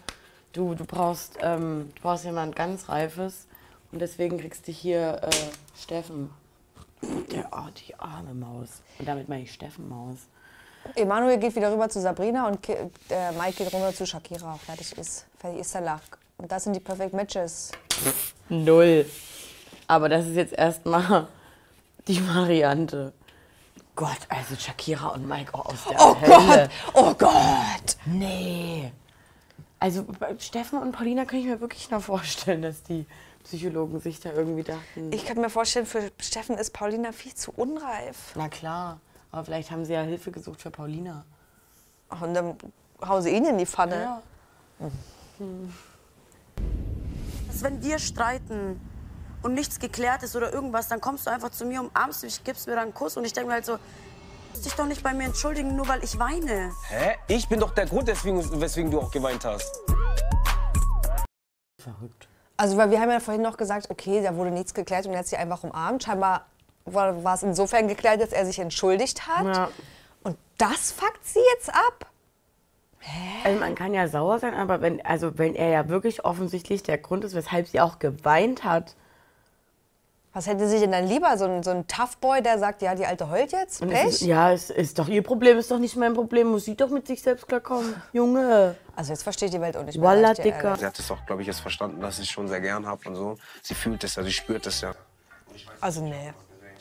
du, 0.53 0.75
du 0.75 0.85
brauchst, 0.85 1.39
ähm, 1.41 1.91
du 1.95 2.03
brauchst 2.03 2.25
jemand 2.25 2.57
ganz 2.57 2.89
Reifes 2.89 3.47
und 3.93 4.01
deswegen 4.01 4.39
kriegst 4.39 4.67
du 4.69 4.73
hier 4.73 5.21
äh, 5.23 5.31
Steffen. 5.81 6.31
Der, 7.33 7.49
oh, 7.53 7.69
die 7.87 7.95
arme 7.99 8.35
Maus. 8.35 8.83
Und 8.99 9.09
damit 9.09 9.29
meine 9.29 9.43
ich 9.43 9.53
Steffen 9.53 9.89
Maus. 9.89 10.19
Emanuel 10.95 11.39
geht 11.39 11.57
wieder 11.57 11.73
rüber 11.73 11.89
zu 11.89 12.01
Sabrina 12.01 12.47
und 12.47 12.69
äh, 12.69 13.33
Mike 13.39 13.65
geht 13.65 13.73
rüber 13.73 13.93
zu 13.93 14.07
Shakira. 14.07 14.55
Fertig 14.57 14.97
ist. 14.99 15.27
Fertig 15.39 15.61
ist 15.61 15.75
der 15.75 15.83
Lack. 15.83 16.19
Und 16.39 16.51
das 16.51 16.65
sind 16.65 16.75
die 16.75 16.81
Perfect 16.81 17.15
Matches. 17.15 17.73
Null. 18.49 19.07
Aber 19.87 20.09
das 20.09 20.27
ist 20.27 20.37
jetzt 20.37 20.53
erstmal 20.53 21.27
die 22.09 22.27
Variante. 22.27 23.13
Gott, 23.97 24.19
also 24.29 24.57
Shakira 24.57 25.09
und 25.09 25.27
Mike 25.29 25.53
auch 25.55 25.67
aus 25.67 25.85
der 25.89 26.01
Oh 26.01 26.17
Hölle. 26.21 26.69
Gott, 26.93 26.95
oh 26.95 27.15
Gott. 27.19 27.97
Nee. 28.07 28.93
Also 29.81 30.05
bei 30.05 30.39
Steffen 30.39 30.79
und 30.79 30.93
Paulina 30.93 31.25
kann 31.25 31.39
ich 31.39 31.47
mir 31.47 31.61
wirklich 31.61 31.91
noch 31.91 32.03
vorstellen, 32.03 32.61
dass 32.61 32.83
die 32.83 33.07
Psychologen 33.45 33.99
sich 33.99 34.21
da 34.21 34.31
irgendwie 34.31 34.63
dachten. 34.63 35.11
Ich 35.11 35.25
kann 35.25 35.41
mir 35.41 35.49
vorstellen, 35.49 35.87
für 35.87 36.13
Steffen 36.21 36.59
ist 36.59 36.73
Paulina 36.75 37.13
viel 37.13 37.35
zu 37.35 37.51
unreif. 37.53 38.33
Na 38.37 38.49
klar. 38.51 39.01
Aber 39.33 39.45
vielleicht 39.45 39.71
haben 39.71 39.85
sie 39.87 39.95
ja 39.95 40.03
Hilfe 40.03 40.31
gesucht 40.31 40.61
für 40.61 40.71
Paulina. 40.71 41.25
Und 42.21 42.35
dann 42.35 42.57
hauen 43.07 43.23
sie 43.23 43.31
ihn 43.31 43.47
in 43.47 43.57
die 43.57 43.67
Pfanne. 43.67 43.95
Ja. 43.95 44.23
Dass 47.47 47.63
wenn 47.63 47.83
wir 47.83 47.99
streiten 47.99 48.81
und 49.43 49.55
nichts 49.55 49.79
geklärt 49.79 50.23
ist 50.23 50.37
oder 50.37 50.53
irgendwas, 50.53 50.89
dann 50.89 51.01
kommst 51.01 51.27
du 51.27 51.31
einfach 51.31 51.51
zu 51.51 51.65
mir, 51.65 51.81
umarmst 51.81 52.23
mich, 52.23 52.45
gibst 52.45 52.67
mir 52.67 52.75
dann 52.75 52.85
einen 52.85 52.95
Kuss 52.95 53.17
und 53.17 53.25
ich 53.25 53.33
denke 53.33 53.49
mir 53.49 53.55
halt 53.55 53.65
so, 53.65 53.79
musst 54.51 54.65
dich 54.65 54.75
doch 54.75 54.87
nicht 54.87 55.03
bei 55.03 55.15
mir 55.15 55.25
entschuldigen, 55.25 55.77
nur 55.77 55.89
weil 55.89 56.03
ich 56.05 56.19
weine. 56.19 56.73
Hä? 56.89 57.17
Ich 57.29 57.49
bin 57.49 57.61
doch 57.61 57.73
der 57.75 57.87
Grund, 57.87 58.07
weswegen, 58.07 58.61
weswegen 58.61 58.91
du 58.91 59.01
auch 59.01 59.11
geweint 59.11 59.45
hast. 59.45 59.81
Verrückt. 61.79 62.29
Also, 62.57 62.77
weil 62.77 62.91
wir 62.91 63.01
haben 63.01 63.11
ja 63.11 63.21
vorhin 63.21 63.43
noch 63.43 63.57
gesagt, 63.57 63.89
okay, 63.91 64.23
da 64.23 64.37
wurde 64.37 64.51
nichts 64.51 64.75
geklärt 64.75 65.07
und 65.07 65.13
er 65.13 65.21
hat 65.21 65.27
sie 65.27 65.37
einfach 65.37 65.63
umarmt. 65.63 66.03
Scheinbar 66.03 66.47
war, 66.85 67.25
war 67.25 67.35
es 67.35 67.43
insofern 67.43 67.89
geklärt, 67.89 68.21
dass 68.21 68.33
er 68.33 68.45
sich 68.45 68.59
entschuldigt 68.59 69.27
hat. 69.27 69.47
Ja. 69.47 69.71
Und 70.23 70.37
das 70.59 70.93
fuckt 70.93 71.25
sie 71.27 71.41
jetzt 71.55 71.71
ab? 71.71 72.07
Also 73.45 73.59
man 73.59 73.75
kann 73.75 73.95
ja 73.95 74.09
sauer 74.09 74.39
sein, 74.39 74.53
aber 74.53 74.83
wenn, 74.83 75.05
also 75.07 75.39
wenn 75.39 75.55
er 75.55 75.71
ja 75.71 75.89
wirklich 75.89 76.25
offensichtlich 76.27 76.83
der 76.83 76.99
Grund 76.99 77.25
ist, 77.25 77.35
weshalb 77.35 77.67
sie 77.67 77.81
auch 77.81 77.99
geweint 77.99 78.63
hat. 78.65 78.95
Was 80.33 80.47
hätte 80.47 80.69
sie 80.69 80.79
denn 80.79 80.93
dann 80.93 81.09
lieber? 81.09 81.37
So 81.37 81.45
ein, 81.47 81.63
so 81.65 81.71
ein 81.71 81.89
Tough 81.89 82.17
Boy, 82.19 82.41
der 82.41 82.59
sagt, 82.59 82.83
ja, 82.83 82.95
die 82.95 83.05
Alte 83.05 83.29
heult 83.29 83.51
jetzt? 83.51 83.81
Pech? 83.81 84.07
es 84.07 84.15
ist, 84.15 84.21
ja, 84.23 84.53
es 84.53 84.71
ist 84.71 84.97
doch 84.99 85.09
ihr 85.09 85.23
Problem, 85.23 85.59
ist 85.59 85.71
doch 85.71 85.79
nicht 85.79 85.97
mein 85.97 86.15
Problem. 86.15 86.49
Muss 86.49 86.67
sie 86.67 86.77
doch 86.77 86.89
mit 86.89 87.07
sich 87.09 87.21
selbst 87.21 87.49
klarkommen. 87.49 88.01
Junge. 88.13 88.77
Also 88.95 89.13
jetzt 89.13 89.25
verstehe 89.25 89.47
ich 89.47 89.55
die 89.55 89.61
Welt 89.61 89.77
auch 89.77 89.83
nicht 89.83 89.99
mehr. 89.99 90.09
Walla, 90.09 90.33
dir 90.35 90.43
Dicker. 90.43 90.77
Sie 90.77 90.87
hat 90.87 90.97
es 90.97 91.11
auch, 91.11 91.27
glaube 91.27 91.43
ich, 91.43 91.49
jetzt 91.49 91.61
verstanden, 91.61 92.01
dass 92.01 92.21
ich 92.21 92.31
schon 92.31 92.47
sehr 92.47 92.61
gern 92.61 92.87
habe 92.87 93.09
und 93.09 93.17
so. 93.17 93.37
Sie 93.63 93.75
fühlt 93.75 94.05
es 94.05 94.15
ja, 94.15 94.23
sie 94.23 94.33
spürt 94.33 94.67
es 94.67 94.81
ja. 94.83 94.95
Also 95.81 96.03
nee, 96.03 96.33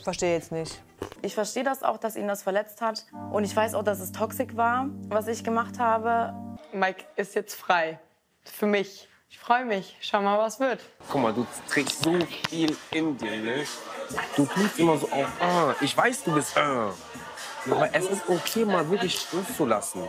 verstehe 0.04 0.34
jetzt 0.34 0.52
nicht. 0.52 0.80
Ich 1.22 1.34
verstehe 1.34 1.64
das 1.64 1.82
auch, 1.82 1.98
dass 1.98 2.14
ihn 2.14 2.28
das 2.28 2.42
verletzt 2.42 2.80
hat. 2.80 3.04
Und 3.32 3.42
ich 3.42 3.56
weiß 3.56 3.74
auch, 3.74 3.82
dass 3.82 3.98
es 3.98 4.12
toxisch 4.12 4.54
war, 4.54 4.88
was 5.08 5.26
ich 5.26 5.42
gemacht 5.42 5.78
habe. 5.80 6.34
Mike 6.72 7.04
ist 7.16 7.34
jetzt 7.34 7.54
frei. 7.54 7.98
Für 8.44 8.66
mich. 8.66 9.08
Ich 9.30 9.38
freue 9.38 9.64
mich. 9.64 9.96
Schau 10.00 10.20
mal, 10.20 10.38
was 10.38 10.58
wird. 10.58 10.80
Guck 11.08 11.22
mal, 11.22 11.32
du 11.32 11.46
trägst 11.68 12.02
so 12.02 12.18
viel 12.48 12.76
in 12.90 13.16
dir, 13.16 13.36
ne? 13.36 13.64
Du 14.36 14.44
tust 14.44 14.78
immer 14.78 14.96
so 14.98 15.06
auf, 15.06 15.28
ah, 15.40 15.72
ich 15.80 15.96
weiß, 15.96 16.24
du 16.24 16.34
bist, 16.34 16.56
ah. 16.58 16.92
Aber 17.70 17.94
es 17.94 18.06
ist 18.06 18.28
okay, 18.28 18.64
mal 18.64 18.88
wirklich 18.90 19.32
loszulassen. 19.32 20.02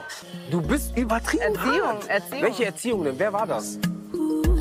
Du 0.50 0.60
bist 0.60 0.98
übertrieben 0.98 1.56
Erziehung, 1.56 1.88
hart. 1.88 2.08
Erziehung. 2.10 2.42
Welche 2.42 2.66
Erziehung 2.66 3.04
denn? 3.04 3.20
Wer 3.20 3.32
war 3.32 3.46
das? 3.46 3.78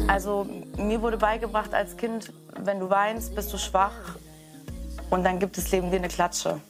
Also 0.09 0.47
mir 0.77 1.01
wurde 1.01 1.17
beigebracht 1.17 1.73
als 1.73 1.97
Kind, 1.97 2.31
wenn 2.59 2.81
du 2.81 2.91
weinst, 2.91 3.35
bist 3.35 3.53
du 3.53 3.59
schwach. 3.59 4.17
Und 5.09 5.25
dann 5.25 5.39
gibt 5.39 5.57
es 5.57 5.71
Leben 5.71 5.91
dir 5.91 5.97
eine 5.97 6.09
Klatsche. 6.09 6.61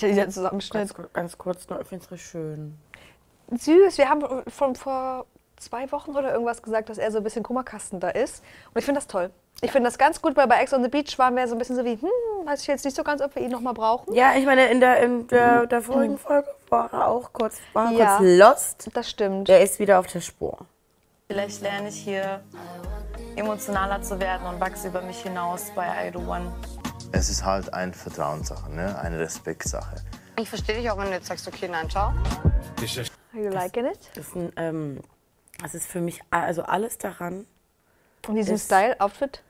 Dieser 0.00 0.28
Zusammenschnitt. 0.28 0.94
Ganz, 0.94 1.12
ganz 1.12 1.38
kurz 1.38 1.68
nur, 1.68 1.80
ich 1.80 1.88
finde 1.88 2.06
es 2.14 2.20
schön. 2.20 2.78
Süß, 3.50 3.98
wir 3.98 4.08
haben 4.08 4.24
von 4.48 4.76
vor 4.76 5.26
zwei 5.62 5.90
Wochen 5.92 6.12
oder 6.12 6.32
irgendwas 6.32 6.62
gesagt, 6.62 6.88
dass 6.88 6.98
er 6.98 7.10
so 7.10 7.18
ein 7.18 7.24
bisschen 7.24 7.42
Kummerkasten 7.42 8.00
da 8.00 8.08
ist. 8.08 8.42
Und 8.72 8.78
ich 8.78 8.84
finde 8.84 8.98
das 9.00 9.06
toll. 9.06 9.30
Ich 9.60 9.70
finde 9.70 9.88
das 9.88 9.98
ganz 9.98 10.20
gut, 10.20 10.36
weil 10.36 10.46
bei 10.48 10.60
Ex 10.60 10.72
on 10.72 10.82
the 10.82 10.88
Beach 10.88 11.18
waren 11.18 11.36
wir 11.36 11.46
so 11.46 11.54
ein 11.54 11.58
bisschen 11.58 11.76
so 11.76 11.84
wie, 11.84 11.92
hm, 11.92 12.08
weiß 12.46 12.62
ich 12.62 12.66
jetzt 12.66 12.84
nicht 12.84 12.96
so 12.96 13.04
ganz, 13.04 13.22
ob 13.22 13.34
wir 13.36 13.42
ihn 13.42 13.50
noch 13.50 13.60
mal 13.60 13.72
brauchen. 13.74 14.12
Ja, 14.14 14.34
ich 14.34 14.44
meine, 14.44 14.66
in 14.66 14.80
der, 14.80 15.00
in 15.02 15.26
der, 15.28 15.66
der 15.66 15.82
vorigen 15.82 16.18
Folge 16.18 16.48
war 16.68 16.92
er 16.92 17.06
auch 17.06 17.32
kurz, 17.32 17.58
war 17.72 17.92
er 17.92 17.98
Ja. 17.98 18.16
kurz 18.16 18.28
lost. 18.38 18.90
Das 18.94 19.08
stimmt. 19.08 19.48
Der 19.48 19.62
ist 19.62 19.78
wieder 19.78 19.98
auf 20.00 20.06
der 20.08 20.20
Spur. 20.20 20.58
Vielleicht 21.28 21.62
lerne 21.62 21.88
ich 21.88 21.96
hier 21.96 22.40
emotionaler 23.36 24.02
zu 24.02 24.18
werden 24.20 24.46
und 24.46 24.60
wachse 24.60 24.88
über 24.88 25.00
mich 25.02 25.22
hinaus 25.22 25.70
bei 25.74 26.08
I 26.08 26.10
Do 26.10 26.18
One. 26.20 26.52
Es 27.12 27.28
ist 27.30 27.44
halt 27.44 27.72
eine 27.72 27.92
Vertrauenssache, 27.92 28.70
ne? 28.70 28.98
eine 28.98 29.18
Respektsache. 29.18 29.96
Ich 30.38 30.48
verstehe 30.48 30.76
dich 30.76 30.90
auch, 30.90 30.96
wenn 30.98 31.06
du 31.06 31.12
jetzt 31.12 31.26
sagst, 31.26 31.46
okay, 31.46 31.68
nein, 31.68 31.88
ciao. 31.88 32.12
Are 33.34 33.42
you 33.42 33.50
liking 33.50 33.86
it? 33.86 33.98
Das 34.14 34.26
ist, 34.28 34.34
ein, 34.34 34.52
ähm, 34.56 35.00
das 35.62 35.74
ist 35.74 35.86
für 35.86 36.00
mich, 36.00 36.20
also 36.30 36.62
alles 36.62 36.98
daran 36.98 37.46
Und 38.28 38.34
diesen 38.36 38.54
ist- 38.56 38.66
Style, 38.66 39.00
Outfit? 39.00 39.42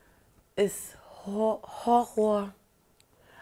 ist 0.56 0.96
Hor 1.26 1.60
Horror. 1.86 2.52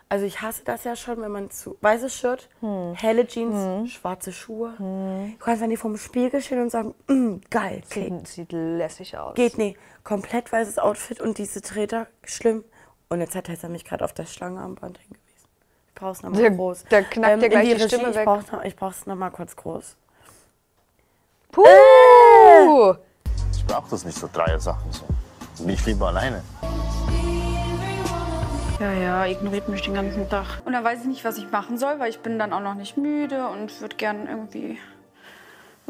Also 0.08 0.26
ich 0.26 0.42
hasse 0.42 0.64
das 0.64 0.82
ja 0.82 0.96
schon, 0.96 1.20
wenn 1.22 1.30
man 1.30 1.50
zu 1.52 1.78
weißes 1.82 2.12
Shirt, 2.16 2.48
helle 2.94 3.26
Jeans, 3.28 3.92
schwarze 3.92 4.32
Schuhe. 4.32 4.74
Du 4.78 5.36
kannst 5.38 5.62
dann 5.62 5.70
die 5.70 5.76
vorm 5.76 5.96
Spiegel 5.96 6.42
stehen 6.42 6.60
und 6.62 6.70
sagen, 6.70 6.94
mm, 7.06 7.36
geil. 7.48 7.82
Sieht, 7.86 8.26
sieht 8.26 8.50
lässig 8.52 9.16
aus. 9.16 9.36
Geht 9.36 9.56
nee, 9.56 9.76
komplett 10.02 10.50
weißes 10.50 10.78
Outfit 10.80 11.20
und 11.20 11.38
diese 11.38 11.62
Treter, 11.62 12.08
schlimm. 12.24 12.64
Und 13.08 13.20
jetzt 13.20 13.36
hat 13.36 13.44
Tessa 13.44 13.68
mich 13.68 13.84
gerade 13.84 14.04
auf 14.04 14.12
das 14.12 14.32
Schlangenarmband 14.34 14.98
hingewiesen. 14.98 15.48
Ich 15.88 15.94
brauch's 15.94 16.22
nochmal 16.22 16.40
Der- 16.42 16.50
groß. 16.50 16.82
Ähm, 16.82 16.88
der 16.90 17.02
knackt 17.04 17.42
dir 17.42 17.44
in 17.46 17.50
gleich 17.52 17.64
die 17.66 17.72
Regie, 17.74 17.86
Stimme 17.86 18.10
ich 18.10 18.16
weg. 18.16 18.24
Brauch's 18.24 18.50
noch, 18.52 18.64
ich 18.64 18.74
brauch's 18.76 19.06
nochmal 19.06 19.30
kurz 19.30 19.54
groß. 19.54 19.96
Puh! 21.52 21.62
Brauche 23.70 23.90
das 23.90 24.04
nicht 24.04 24.18
so, 24.18 24.28
drei 24.32 24.58
Sachen 24.58 24.90
so. 24.90 25.04
Bin 25.58 25.74
ich 25.74 25.86
lieber 25.86 26.08
alleine. 26.08 26.42
Ja, 28.80 28.92
ja, 28.92 29.26
ignoriert 29.26 29.68
mich 29.68 29.82
den 29.82 29.94
ganzen 29.94 30.28
Tag. 30.28 30.60
Und 30.64 30.72
dann 30.72 30.82
weiß 30.82 31.02
ich 31.02 31.06
nicht, 31.06 31.24
was 31.24 31.38
ich 31.38 31.48
machen 31.52 31.78
soll, 31.78 32.00
weil 32.00 32.10
ich 32.10 32.18
bin 32.18 32.36
dann 32.36 32.52
auch 32.52 32.62
noch 32.62 32.74
nicht 32.74 32.96
müde 32.96 33.46
und 33.46 33.80
würde 33.80 33.94
gern 33.94 34.26
irgendwie 34.26 34.78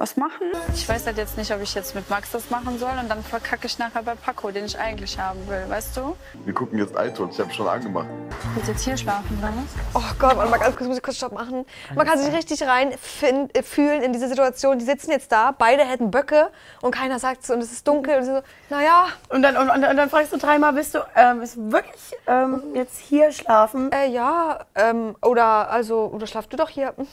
was 0.01 0.17
machen. 0.17 0.51
Ich 0.75 0.89
weiß 0.89 1.05
halt 1.05 1.19
jetzt 1.19 1.37
nicht, 1.37 1.53
ob 1.53 1.61
ich 1.61 1.75
jetzt 1.75 1.95
mit 1.95 2.09
Max 2.09 2.31
das 2.31 2.49
machen 2.49 2.79
soll 2.79 2.93
und 2.99 3.11
dann 3.11 3.23
verkacke 3.23 3.67
ich 3.67 3.79
nachher 3.79 4.03
bei 4.03 4.15
Paco, 4.15 4.51
den 4.51 4.65
ich 4.65 4.79
eigentlich 4.79 5.19
haben 5.19 5.47
will, 5.47 5.63
weißt 5.69 5.95
du? 5.99 6.17
Wir 6.47 6.55
gucken 6.55 6.79
jetzt 6.79 6.95
iTunes, 6.97 7.35
ich 7.35 7.41
habe 7.41 7.53
schon 7.53 7.69
angemacht. 7.69 8.07
Willst 8.55 8.69
du 8.69 8.73
jetzt 8.73 8.85
hier 8.85 8.97
schlafen, 8.97 9.39
oder 9.39 9.49
was? 9.49 10.03
Oh 10.03 10.15
Gott, 10.19 10.37
mal 10.37 10.59
ganz 10.59 10.75
kurz, 10.75 10.89
muss 10.89 10.97
ich 10.97 11.03
kurz 11.03 11.19
Stopp 11.19 11.33
machen. 11.33 11.67
Man 11.95 12.07
kann 12.07 12.19
sich 12.19 12.33
richtig 12.33 12.63
rein 12.63 12.93
äh, 12.93 13.63
fühlen 13.63 14.03
in 14.03 14.15
diese 14.15 14.29
Situation. 14.29 14.79
Die 14.79 14.87
sitzen 14.87 15.11
jetzt 15.11 15.31
da, 15.33 15.53
beide 15.53 15.85
hätten 15.85 16.11
Böcke 16.11 16.51
und 16.81 16.95
keiner 16.95 17.19
sagt 17.19 17.45
so 17.45 17.53
und 17.53 17.61
es 17.61 17.71
ist 17.71 17.87
dunkel 17.87 18.21
und 18.21 18.25
so, 18.25 18.41
naja. 18.71 19.09
Und 19.29 19.43
dann, 19.43 19.59
und, 19.59 19.69
und, 19.69 19.85
und 19.85 19.97
dann 19.99 20.09
fragst 20.09 20.33
du 20.33 20.39
dreimal, 20.39 20.73
bist 20.73 20.95
du 20.95 21.01
ähm, 21.15 21.43
ist 21.43 21.59
wirklich 21.59 22.17
ähm, 22.27 22.63
jetzt 22.73 22.99
hier 22.99 23.33
schlafen? 23.33 23.93
Äh, 23.93 24.09
ja, 24.09 24.65
ähm, 24.75 25.15
oder 25.21 25.71
also, 25.71 26.07
oder 26.07 26.27
schlafst 26.27 26.51
du 26.55 26.57
doch 26.57 26.71
hier? 26.71 26.95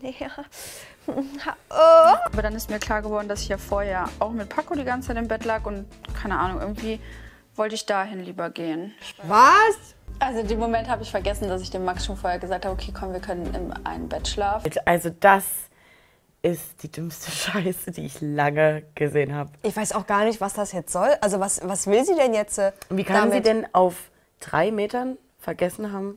Nee, 0.00 0.14
ja. 0.18 0.28
Oh. 1.06 1.74
Aber 2.26 2.42
dann 2.42 2.54
ist 2.54 2.70
mir 2.70 2.78
klar 2.78 3.02
geworden, 3.02 3.28
dass 3.28 3.40
ich 3.42 3.48
ja 3.48 3.58
vorher 3.58 4.08
auch 4.18 4.30
mit 4.30 4.48
Paco 4.48 4.74
die 4.74 4.84
ganze 4.84 5.08
Zeit 5.08 5.16
im 5.16 5.28
Bett 5.28 5.44
lag 5.44 5.64
und 5.66 5.86
keine 6.20 6.38
Ahnung, 6.38 6.60
irgendwie 6.60 7.00
wollte 7.56 7.74
ich 7.74 7.86
dahin 7.86 8.24
lieber 8.24 8.50
gehen. 8.50 8.92
Was? 9.24 9.94
Also 10.18 10.40
in 10.40 10.48
dem 10.48 10.58
Moment 10.60 10.88
habe 10.88 11.02
ich 11.02 11.10
vergessen, 11.10 11.48
dass 11.48 11.60
ich 11.62 11.70
dem 11.70 11.84
Max 11.84 12.06
schon 12.06 12.16
vorher 12.16 12.38
gesagt 12.38 12.64
habe, 12.64 12.74
okay, 12.74 12.92
komm, 12.98 13.12
wir 13.12 13.20
können 13.20 13.52
im 13.54 13.72
einen 13.84 14.08
Bett 14.08 14.28
schlafen. 14.28 14.70
Also 14.84 15.10
das 15.10 15.44
ist 16.42 16.82
die 16.82 16.90
dümmste 16.90 17.30
Scheiße, 17.32 17.90
die 17.90 18.06
ich 18.06 18.20
lange 18.20 18.84
gesehen 18.94 19.34
habe. 19.34 19.50
Ich 19.62 19.76
weiß 19.76 19.92
auch 19.92 20.06
gar 20.06 20.24
nicht, 20.24 20.40
was 20.40 20.54
das 20.54 20.72
jetzt 20.72 20.92
soll. 20.92 21.10
Also 21.20 21.40
was, 21.40 21.60
was 21.64 21.86
will 21.86 22.04
sie 22.04 22.14
denn 22.14 22.34
jetzt? 22.34 22.58
äh, 22.58 22.72
Wie 22.90 23.04
kann 23.04 23.30
sie 23.30 23.40
damit? 23.42 23.46
denn 23.46 23.66
auf 23.74 24.10
drei 24.40 24.70
Metern 24.70 25.16
vergessen 25.38 25.92
haben, 25.92 26.14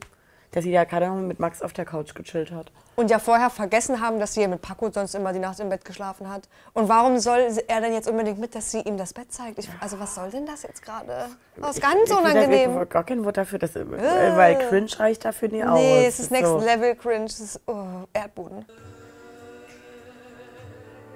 dass 0.52 0.64
sie 0.64 0.72
da 0.72 0.84
gerade 0.84 1.06
noch 1.08 1.16
mit 1.16 1.40
Max 1.40 1.60
auf 1.62 1.72
der 1.72 1.84
Couch 1.84 2.14
gechillt 2.14 2.50
hat? 2.52 2.70
Und 2.98 3.12
ja 3.12 3.20
vorher 3.20 3.48
vergessen 3.48 4.00
haben, 4.00 4.18
dass 4.18 4.34
sie 4.34 4.44
mit 4.48 4.60
Paco 4.60 4.90
sonst 4.90 5.14
immer 5.14 5.32
die 5.32 5.38
Nacht 5.38 5.60
im 5.60 5.68
Bett 5.68 5.84
geschlafen 5.84 6.28
hat. 6.28 6.48
Und 6.72 6.88
warum 6.88 7.20
soll 7.20 7.46
er 7.68 7.80
denn 7.80 7.92
jetzt 7.92 8.08
unbedingt 8.08 8.40
mit, 8.40 8.56
dass 8.56 8.72
sie 8.72 8.80
ihm 8.80 8.96
das 8.96 9.12
Bett 9.12 9.32
zeigt? 9.32 9.56
Ich, 9.60 9.68
also 9.78 10.00
was 10.00 10.16
soll 10.16 10.30
denn 10.30 10.46
das 10.46 10.64
jetzt 10.64 10.82
gerade? 10.82 11.28
Das 11.54 11.76
ist 11.76 11.80
ganz 11.80 11.94
ich, 11.94 12.10
ich 12.10 12.18
unangenehm. 12.18 12.82
Ich 12.82 12.88
gar 12.88 13.04
kein 13.04 13.24
Wort 13.24 13.36
dafür, 13.36 13.60
dass, 13.60 13.76
weil 13.76 14.58
cringe 14.68 14.90
reicht 14.98 15.24
dafür 15.24 15.48
nie 15.48 15.62
aus. 15.62 15.78
Nee, 15.78 16.06
es 16.06 16.18
ist 16.18 16.32
Next 16.32 16.48
so. 16.48 16.58
Level 16.58 16.96
Cringe. 16.96 17.26
Es 17.26 17.38
ist 17.38 17.60
oh, 17.68 17.84
Erdboden. 18.12 18.64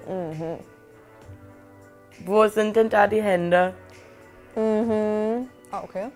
Mhm. 0.07 0.59
Wo 2.24 2.47
sind 2.47 2.76
denn 2.76 2.91
da 2.91 3.09
die 3.09 3.20
Hände? 3.20 3.74
Mhm. 4.55 5.49
Ah, 5.72 5.83
okay. 5.83 6.12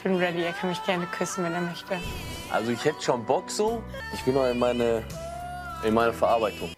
Ich 0.00 0.04
bin 0.04 0.16
ready, 0.16 0.42
er 0.44 0.54
kann 0.54 0.70
mich 0.70 0.82
gerne 0.86 1.04
küssen, 1.08 1.44
wenn 1.44 1.52
er 1.52 1.60
möchte. 1.60 1.98
Also 2.50 2.70
ich 2.72 2.82
hätte 2.86 3.02
schon 3.02 3.22
Bock 3.22 3.50
so. 3.50 3.82
Ich 4.14 4.24
bin 4.24 4.32
noch 4.32 4.46
in 4.46 4.58
meine, 4.58 5.02
in 5.84 5.92
meine 5.92 6.14
Verarbeitung. 6.14 6.72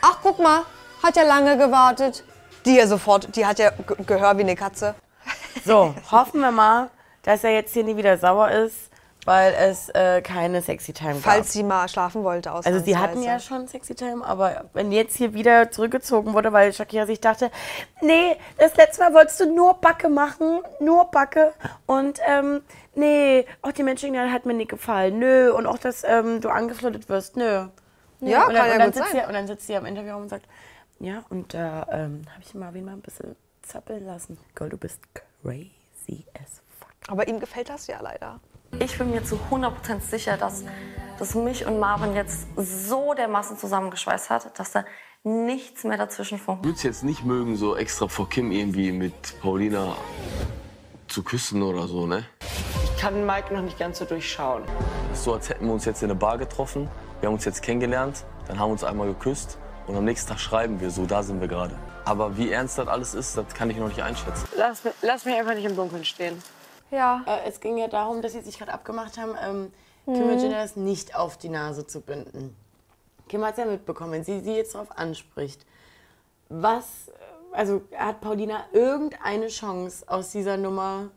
Ach, 0.00 0.18
guck 0.20 0.40
mal. 0.40 0.62
Hat 1.04 1.14
ja 1.14 1.22
lange 1.22 1.56
gewartet. 1.56 2.24
Die 2.66 2.74
ja 2.74 2.88
sofort, 2.88 3.36
die 3.36 3.46
hat 3.46 3.60
ja 3.60 3.70
Ge- 3.70 3.96
Gehör 4.04 4.36
wie 4.38 4.40
eine 4.42 4.56
Katze. 4.56 4.96
So, 5.64 5.94
hoffen 6.10 6.40
wir 6.40 6.50
mal, 6.50 6.90
dass 7.22 7.44
er 7.44 7.52
jetzt 7.52 7.74
hier 7.74 7.84
nie 7.84 7.96
wieder 7.96 8.18
sauer 8.18 8.50
ist, 8.50 8.90
weil 9.24 9.54
es 9.54 9.88
äh, 9.90 10.20
keine 10.22 10.62
Sexy 10.62 10.92
Time 10.92 11.14
gab. 11.14 11.22
Falls 11.22 11.52
sie 11.52 11.62
mal 11.62 11.88
schlafen 11.88 12.24
wollte, 12.24 12.50
also 12.50 12.78
sie 12.80 12.96
hatten 12.96 13.22
ja 13.22 13.38
schon 13.38 13.68
Sexy 13.68 13.94
Time, 13.94 14.24
aber 14.24 14.64
wenn 14.72 14.90
jetzt 14.92 15.16
hier 15.16 15.34
wieder 15.34 15.70
zurückgezogen 15.70 16.32
wurde, 16.32 16.52
weil 16.52 16.72
Shakira 16.72 17.06
sich 17.06 17.20
dachte, 17.20 17.50
nee, 18.00 18.36
das 18.58 18.76
letzte 18.76 19.02
Mal 19.02 19.14
wolltest 19.14 19.40
du 19.40 19.54
nur 19.54 19.74
Backe 19.74 20.08
machen, 20.08 20.60
nur 20.80 21.10
Backe 21.10 21.52
und 21.86 22.20
ähm, 22.26 22.62
nee, 22.94 23.46
auch 23.62 23.72
die 23.72 23.82
Menschen 23.82 24.16
hat 24.32 24.46
mir 24.46 24.54
nicht 24.54 24.70
gefallen, 24.70 25.18
nö 25.18 25.52
und 25.52 25.66
auch, 25.66 25.78
dass 25.78 26.04
ähm, 26.04 26.40
du 26.40 26.48
angeflirtet 26.48 27.08
wirst, 27.08 27.36
nö. 27.36 27.68
Ja, 28.20 28.46
und 28.46 28.54
kann 28.54 28.54
dann, 28.54 28.66
ja 28.66 28.72
und 28.72 28.78
dann 28.78 28.86
gut 28.86 28.94
sitzt 28.94 29.10
sein. 29.10 29.20
Sie, 29.20 29.26
und 29.26 29.32
dann 29.34 29.46
sitzt 29.46 29.66
sie 29.66 29.76
am 29.76 29.86
Interview 29.86 30.16
und 30.16 30.28
sagt, 30.28 30.46
ja, 31.00 31.24
und 31.30 31.54
da 31.54 31.86
ähm, 31.90 32.22
habe 32.30 32.42
ich 32.42 32.54
Marvin 32.54 32.84
mal 32.84 32.92
ein 32.92 33.00
bisschen 33.00 33.34
zappeln 33.62 34.06
lassen. 34.06 34.38
Girl, 34.54 34.68
du 34.68 34.76
bist 34.76 35.00
crazy 35.14 36.24
as 36.34 36.60
fuck. 36.78 36.92
Aber 37.08 37.26
ihm 37.26 37.40
gefällt 37.40 37.68
das 37.68 37.88
ja 37.88 38.00
leider. 38.00 38.38
Ich 38.78 38.98
bin 38.98 39.10
mir 39.10 39.22
zu 39.22 39.38
100% 39.50 40.00
sicher, 40.00 40.36
dass, 40.36 40.64
dass 41.18 41.34
mich 41.34 41.66
und 41.66 41.78
Marvin 41.78 42.14
jetzt 42.14 42.46
so 42.56 43.14
dermaßen 43.14 43.56
zusammengeschweißt 43.56 44.30
hat, 44.30 44.58
dass 44.58 44.72
da 44.72 44.84
nichts 45.22 45.84
mehr 45.84 45.96
dazwischen 45.96 46.38
funkt. 46.38 46.62
Ich 46.62 46.68
würde 46.68 46.76
es 46.76 46.82
jetzt 46.82 47.04
nicht 47.04 47.24
mögen, 47.24 47.56
so 47.56 47.76
extra 47.76 48.08
vor 48.08 48.28
Kim 48.28 48.50
irgendwie 48.50 48.90
mit 48.90 49.40
Paulina 49.40 49.94
zu 51.06 51.22
küssen 51.22 51.62
oder 51.62 51.86
so, 51.86 52.06
ne? 52.06 52.24
Ich 52.84 53.00
kann 53.00 53.24
Mike 53.24 53.54
noch 53.54 53.62
nicht 53.62 53.78
ganz 53.78 53.98
so 53.98 54.04
durchschauen. 54.04 54.64
Das 55.10 55.18
ist 55.18 55.24
so, 55.24 55.34
als 55.34 55.48
hätten 55.48 55.66
wir 55.66 55.72
uns 55.74 55.84
jetzt 55.84 56.02
in 56.02 56.10
eine 56.10 56.18
Bar 56.18 56.38
getroffen. 56.38 56.88
Wir 57.20 57.28
haben 57.28 57.34
uns 57.34 57.44
jetzt 57.44 57.62
kennengelernt, 57.62 58.24
dann 58.48 58.58
haben 58.58 58.70
wir 58.70 58.72
uns 58.72 58.84
einmal 58.84 59.06
geküsst 59.06 59.58
und 59.86 59.96
am 59.96 60.04
nächsten 60.04 60.30
Tag 60.30 60.40
schreiben 60.40 60.80
wir 60.80 60.90
so, 60.90 61.06
da 61.06 61.22
sind 61.22 61.40
wir 61.40 61.48
gerade. 61.48 61.76
Aber 62.04 62.36
wie 62.36 62.50
ernst 62.50 62.78
das 62.78 62.88
alles 62.88 63.14
ist, 63.14 63.36
das 63.36 63.54
kann 63.54 63.70
ich 63.70 63.76
noch 63.76 63.88
nicht 63.88 64.02
einschätzen. 64.02 64.48
Lass, 64.56 64.82
lass 65.02 65.24
mich 65.24 65.36
einfach 65.36 65.54
nicht 65.54 65.66
im 65.66 65.76
Dunkeln 65.76 66.04
stehen. 66.04 66.42
Ja. 66.92 67.24
Äh, 67.26 67.48
es 67.48 67.58
ging 67.58 67.76
ja 67.78 67.88
darum, 67.88 68.22
dass 68.22 68.32
sie 68.32 68.42
sich 68.42 68.58
gerade 68.58 68.72
abgemacht 68.72 69.18
haben, 69.18 69.34
ähm, 69.44 69.72
Mhm. 70.06 70.14
Kim 70.14 70.28
Virginia 70.28 70.62
das 70.62 70.76
nicht 70.76 71.14
auf 71.14 71.36
die 71.36 71.48
Nase 71.48 71.86
zu 71.86 72.00
binden. 72.00 72.56
Kim 73.28 73.44
hat 73.44 73.52
es 73.52 73.58
ja 73.58 73.66
mitbekommen, 73.66 74.12
wenn 74.12 74.24
sie 74.24 74.40
sie 74.40 74.54
jetzt 74.56 74.74
darauf 74.74 74.96
anspricht. 74.96 75.64
Was, 76.48 77.08
äh, 77.08 77.12
also 77.52 77.82
hat 77.96 78.20
Paulina 78.20 78.64
irgendeine 78.72 79.48
Chance, 79.48 80.04
aus 80.08 80.30
dieser 80.30 80.56
Nummer 80.56 81.10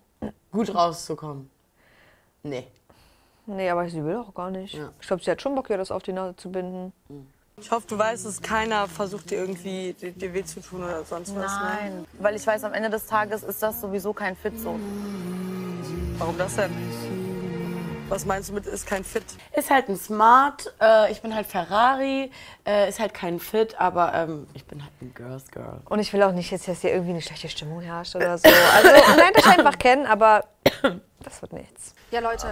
gut 0.51 0.73
rauszukommen? 0.73 1.49
Nee. 2.43 2.67
Nee, 3.47 3.69
aber 3.69 3.89
sie 3.89 4.03
will 4.03 4.17
auch 4.17 4.33
gar 4.33 4.49
nicht. 4.49 4.79
Ich 5.01 5.07
glaube, 5.07 5.23
sie 5.23 5.29
hat 5.31 5.41
schon 5.41 5.55
Bock, 5.55 5.69
ihr 5.69 5.77
das 5.77 5.91
auf 5.91 6.03
die 6.03 6.13
Nase 6.13 6.35
zu 6.35 6.51
binden. 6.51 6.93
Ich 7.57 7.71
hoffe, 7.71 7.87
du 7.87 7.97
weißt, 7.97 8.25
dass 8.25 8.41
keiner 8.41 8.87
versucht, 8.87 9.29
dir 9.29 9.37
irgendwie 9.39 9.93
dir, 9.93 10.33
weh 10.33 10.43
zu 10.43 10.61
tun 10.61 10.83
oder 10.83 11.03
sonst 11.05 11.35
was. 11.35 11.51
Ne? 11.53 11.59
Nein, 11.61 12.05
weil 12.19 12.35
ich 12.35 12.45
weiß, 12.45 12.63
am 12.63 12.73
Ende 12.73 12.89
des 12.89 13.05
Tages 13.07 13.43
ist 13.43 13.61
das 13.63 13.81
sowieso 13.81 14.13
kein 14.13 14.35
Fit 14.35 14.59
so. 14.59 14.79
Warum 16.17 16.37
das 16.37 16.55
denn? 16.55 16.71
Was 18.07 18.25
meinst 18.25 18.49
du 18.49 18.53
mit 18.53 18.65
ist 18.67 18.85
kein 18.85 19.03
Fit? 19.03 19.23
Ist 19.53 19.71
halt 19.71 19.89
ein 19.89 19.97
Smart, 19.97 20.73
äh, 20.79 21.11
ich 21.11 21.21
bin 21.21 21.35
halt 21.35 21.47
Ferrari, 21.47 22.31
äh, 22.65 22.87
ist 22.87 22.99
halt 22.99 23.13
kein 23.13 23.39
Fit, 23.39 23.79
aber 23.79 24.13
ähm, 24.13 24.47
ich 24.53 24.63
bin 24.65 24.81
halt 24.81 24.91
ein 25.01 25.13
Girls 25.15 25.49
Girl. 25.51 25.81
Und 25.89 25.99
ich 25.99 26.13
will 26.13 26.21
auch 26.23 26.31
nicht 26.31 26.51
jetzt, 26.51 26.67
dass 26.67 26.81
hier 26.81 26.91
irgendwie 26.91 27.11
eine 27.11 27.21
schlechte 27.21 27.49
Stimmung 27.49 27.81
herrscht 27.81 28.15
oder 28.15 28.37
so. 28.37 28.47
Also, 28.75 28.89
lernt 29.17 29.37
euch 29.37 29.47
einfach 29.47 29.79
kennen, 29.79 30.05
aber 30.05 30.45
das 31.23 31.41
wird 31.41 31.53
nichts. 31.53 31.95
Ja, 32.11 32.19
Leute, 32.19 32.47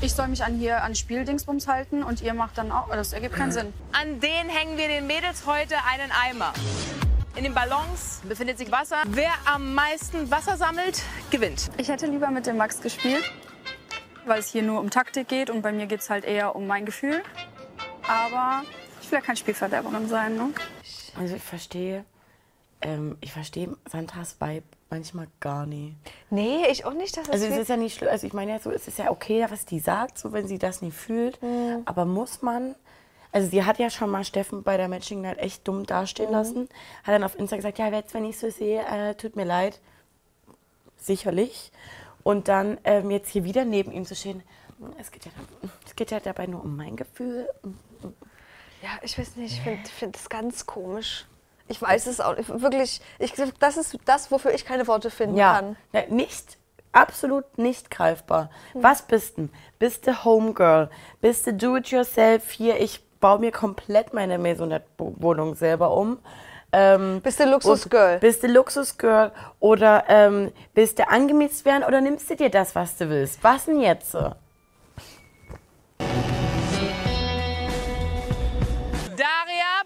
ich 0.00 0.14
soll 0.14 0.28
mich 0.28 0.42
an 0.42 0.54
hier 0.54 0.82
an 0.82 0.94
Spieldingsbums 0.94 1.68
halten 1.68 2.02
und 2.02 2.22
ihr 2.22 2.32
macht 2.32 2.56
dann 2.56 2.72
auch. 2.72 2.88
Das 2.88 3.12
ergibt 3.12 3.36
keinen 3.36 3.52
Sinn. 3.52 3.72
An 3.92 4.20
den 4.20 4.48
hängen 4.48 4.78
wir 4.78 4.88
den 4.88 5.06
Mädels 5.06 5.46
heute 5.46 5.76
einen 5.86 6.10
Eimer. 6.10 6.54
In 7.36 7.42
den 7.42 7.52
Ballons 7.52 8.20
befindet 8.28 8.58
sich 8.58 8.70
Wasser. 8.70 9.02
Wer 9.08 9.32
am 9.44 9.74
meisten 9.74 10.30
Wasser 10.30 10.56
sammelt, 10.56 11.02
gewinnt. 11.32 11.68
Ich 11.78 11.88
hätte 11.88 12.06
lieber 12.06 12.30
mit 12.30 12.46
dem 12.46 12.56
Max 12.56 12.80
gespielt, 12.80 13.24
weil 14.24 14.38
es 14.38 14.52
hier 14.52 14.62
nur 14.62 14.78
um 14.78 14.88
Taktik 14.88 15.26
geht 15.26 15.50
und 15.50 15.60
bei 15.60 15.72
mir 15.72 15.86
geht 15.86 15.98
es 15.98 16.10
halt 16.10 16.24
eher 16.24 16.54
um 16.54 16.68
mein 16.68 16.86
Gefühl. 16.86 17.24
Aber 18.06 18.62
ich 19.02 19.10
will 19.10 19.18
ja 19.18 19.24
kein 19.24 19.36
Spielverderberin 19.36 20.08
sein, 20.08 20.36
ne? 20.36 20.50
Also 21.18 21.34
ich 21.34 21.42
verstehe, 21.42 22.04
ähm, 22.82 23.18
ich 23.20 23.32
verstehe 23.32 23.76
Sandras 23.90 24.36
Vibe 24.40 24.66
manchmal 24.88 25.26
gar 25.40 25.66
nicht. 25.66 25.96
Nee, 26.30 26.66
ich 26.70 26.84
auch 26.84 26.94
nicht. 26.94 27.16
Dass 27.16 27.28
Also 27.28 27.46
es 27.46 27.56
ist 27.56 27.68
ja 27.68 27.76
nicht 27.76 27.98
schlimm, 27.98 28.10
also 28.10 28.28
ich 28.28 28.32
meine 28.32 28.52
ja 28.52 28.60
so, 28.60 28.70
es 28.70 28.86
ist 28.86 28.98
ja 28.98 29.10
okay, 29.10 29.44
was 29.48 29.64
die 29.64 29.80
sagt, 29.80 30.18
so 30.18 30.32
wenn 30.32 30.46
sie 30.46 30.58
das 30.58 30.82
nicht 30.82 30.96
fühlt. 30.96 31.42
Mhm. 31.42 31.82
Aber 31.84 32.04
muss 32.04 32.42
man, 32.42 32.76
also 33.34 33.48
sie 33.50 33.64
hat 33.64 33.78
ja 33.78 33.90
schon 33.90 34.08
mal 34.10 34.24
Steffen 34.24 34.62
bei 34.62 34.76
der 34.76 34.88
Matching 34.88 35.20
Night 35.20 35.38
echt 35.38 35.66
dumm 35.68 35.84
dastehen 35.84 36.28
Mhm. 36.28 36.32
lassen. 36.32 36.68
Hat 37.02 37.14
dann 37.14 37.24
auf 37.24 37.38
Insta 37.38 37.56
gesagt, 37.56 37.78
ja, 37.78 37.88
jetzt 37.88 38.14
wenn 38.14 38.24
ich 38.24 38.38
so 38.38 38.48
sehe, 38.48 38.80
äh, 38.86 39.14
tut 39.14 39.36
mir 39.36 39.44
leid. 39.44 39.80
Sicherlich. 40.96 41.72
Und 42.22 42.48
dann 42.48 42.78
ähm, 42.84 43.10
jetzt 43.10 43.28
hier 43.30 43.44
wieder 43.44 43.64
neben 43.64 43.92
ihm 43.92 44.06
zu 44.06 44.14
stehen, 44.14 44.42
es 44.98 45.10
geht 45.10 45.26
ja, 45.26 45.30
es 45.86 45.94
geht 45.94 46.10
ja 46.10 46.20
dabei 46.20 46.46
nur 46.46 46.62
um 46.64 46.76
mein 46.76 46.96
Gefühl. 46.96 47.48
Ja, 48.82 48.90
ich 49.02 49.18
weiß 49.18 49.36
nicht, 49.36 49.52
ich 49.54 49.60
finde 49.60 49.88
find 49.90 50.14
das 50.14 50.28
ganz 50.28 50.64
komisch. 50.66 51.26
Ich 51.68 51.80
weiß 51.80 52.06
es 52.06 52.20
auch 52.20 52.36
nicht. 52.36 52.48
Wirklich, 52.48 53.00
ich, 53.18 53.32
das 53.58 53.76
ist 53.76 53.96
das, 54.04 54.30
wofür 54.30 54.52
ich 54.54 54.64
keine 54.64 54.86
Worte 54.86 55.10
finden 55.10 55.36
Ja, 55.36 55.54
kann. 55.56 55.76
ja, 55.92 56.02
nicht, 56.08 56.58
absolut 56.92 57.58
nicht 57.58 57.90
greifbar. 57.90 58.50
Was 58.74 59.02
bist 59.02 59.38
du? 59.38 59.48
Bist 59.78 60.06
du 60.06 60.24
Homegirl? 60.24 60.90
Bist 61.20 61.46
du 61.46 61.54
Do-it-yourself? 61.54 62.50
Hier, 62.50 62.80
ich 62.80 63.02
baue 63.24 63.38
mir 63.38 63.52
komplett 63.52 64.12
meine 64.12 64.36
Maisonette-Wohnung 64.36 65.54
selber 65.54 65.96
um. 65.96 66.18
Ähm, 66.72 67.22
Bist 67.22 67.40
du 67.40 67.46
Luxusgirl? 67.46 68.18
Bist 68.18 68.42
du 68.42 68.48
Luxusgirl? 68.48 69.32
Oder 69.60 70.04
ähm, 70.08 70.52
bist 70.74 70.98
du 70.98 71.08
angemietet 71.08 71.64
werden 71.64 71.84
oder 71.84 72.02
nimmst 72.02 72.28
du 72.28 72.36
dir 72.36 72.50
das, 72.50 72.74
was 72.74 72.98
du 72.98 73.08
willst? 73.08 73.42
Was 73.42 73.64
denn 73.64 73.80
jetzt? 73.80 74.12
Daria, 74.12 74.34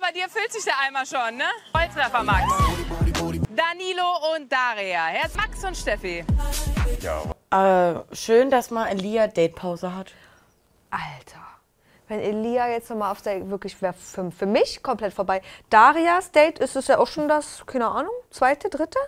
bei 0.00 0.10
dir 0.12 0.28
füllt 0.28 0.52
sich 0.52 0.64
der 0.64 0.74
Eimer 0.84 1.06
schon, 1.06 1.36
ne? 1.36 1.44
Volltreffer, 1.70 2.24
Max. 2.24 2.42
Danilo 3.54 4.34
und 4.34 4.50
Daria. 4.50 5.12
Jetzt 5.22 5.36
Max 5.36 5.62
und 5.62 5.76
Steffi. 5.76 6.24
Äh, 7.52 7.94
schön, 8.10 8.50
dass 8.50 8.72
mal 8.72 8.88
Elia 8.88 9.28
Datepause 9.28 9.94
hat. 9.94 10.12
Alter. 10.90 11.47
Wenn 12.08 12.20
Elia 12.20 12.68
jetzt 12.68 12.88
nochmal 12.90 13.12
aufs 13.12 13.22
Date 13.22 13.48
wirklich 13.50 13.80
wäre 13.82 13.92
für, 13.92 14.30
für 14.30 14.46
mich 14.46 14.82
komplett 14.82 15.12
vorbei. 15.12 15.42
Darias 15.70 16.30
Date 16.32 16.58
ist 16.58 16.74
es 16.74 16.86
ja 16.86 16.98
auch 16.98 17.06
schon 17.06 17.28
das, 17.28 17.64
keine 17.66 17.88
Ahnung, 17.88 18.12
zweite, 18.30 18.68
dritte? 18.70 18.98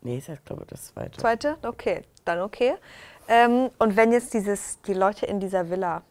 Nee, 0.00 0.18
ist 0.18 0.28
jetzt, 0.28 0.44
glaube 0.44 0.62
ich, 0.62 0.68
das 0.68 0.86
zweite. 0.86 1.18
Zweite? 1.20 1.56
Okay, 1.62 2.02
dann 2.24 2.40
okay. 2.40 2.74
Ähm, 3.28 3.70
und 3.78 3.96
wenn 3.96 4.12
jetzt 4.12 4.34
dieses, 4.34 4.80
die 4.82 4.94
Leute 4.94 5.26
in 5.26 5.40
dieser 5.40 5.70
Villa 5.70 6.02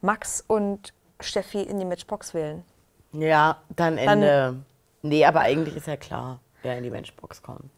Max 0.00 0.44
und 0.46 0.92
Steffi 1.20 1.62
in 1.62 1.78
die 1.78 1.84
Matchbox 1.84 2.32
wählen. 2.34 2.64
Ja, 3.12 3.58
dann 3.74 3.96
Dann- 3.96 4.22
Ende. 4.22 4.56
nee, 5.02 5.24
aber 5.24 5.40
eigentlich 5.40 5.76
ist 5.76 5.86
ja 5.86 5.96
klar, 5.96 6.40
wer 6.62 6.76
in 6.78 6.84
die 6.84 6.90
Matchbox 6.90 7.42
kommt. 7.42 7.70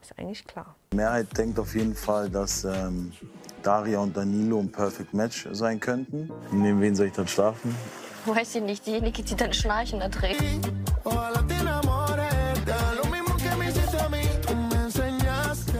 Ist 0.00 0.18
eigentlich 0.18 0.44
klar. 0.46 0.74
Die 0.92 0.96
Mehrheit 0.96 1.26
denkt 1.38 1.58
auf 1.58 1.74
jeden 1.74 1.94
Fall, 1.94 2.28
dass 2.28 2.64
ähm, 2.64 3.12
Daria 3.62 3.98
und 4.00 4.14
Danilo 4.14 4.58
ein 4.60 4.70
Perfect 4.70 5.14
Match 5.14 5.48
sein 5.52 5.80
könnten. 5.80 6.30
Neben 6.50 6.82
wen 6.82 6.94
soll 6.94 7.06
ich 7.06 7.14
dann 7.14 7.26
schlafen? 7.26 7.74
Weiß 8.26 8.54
ich 8.56 8.62
nicht, 8.62 8.84
diejenige, 8.86 9.22
die 9.22 9.34
dann 9.34 9.54
Schnarchen 9.54 10.02
erträgt. 10.02 10.42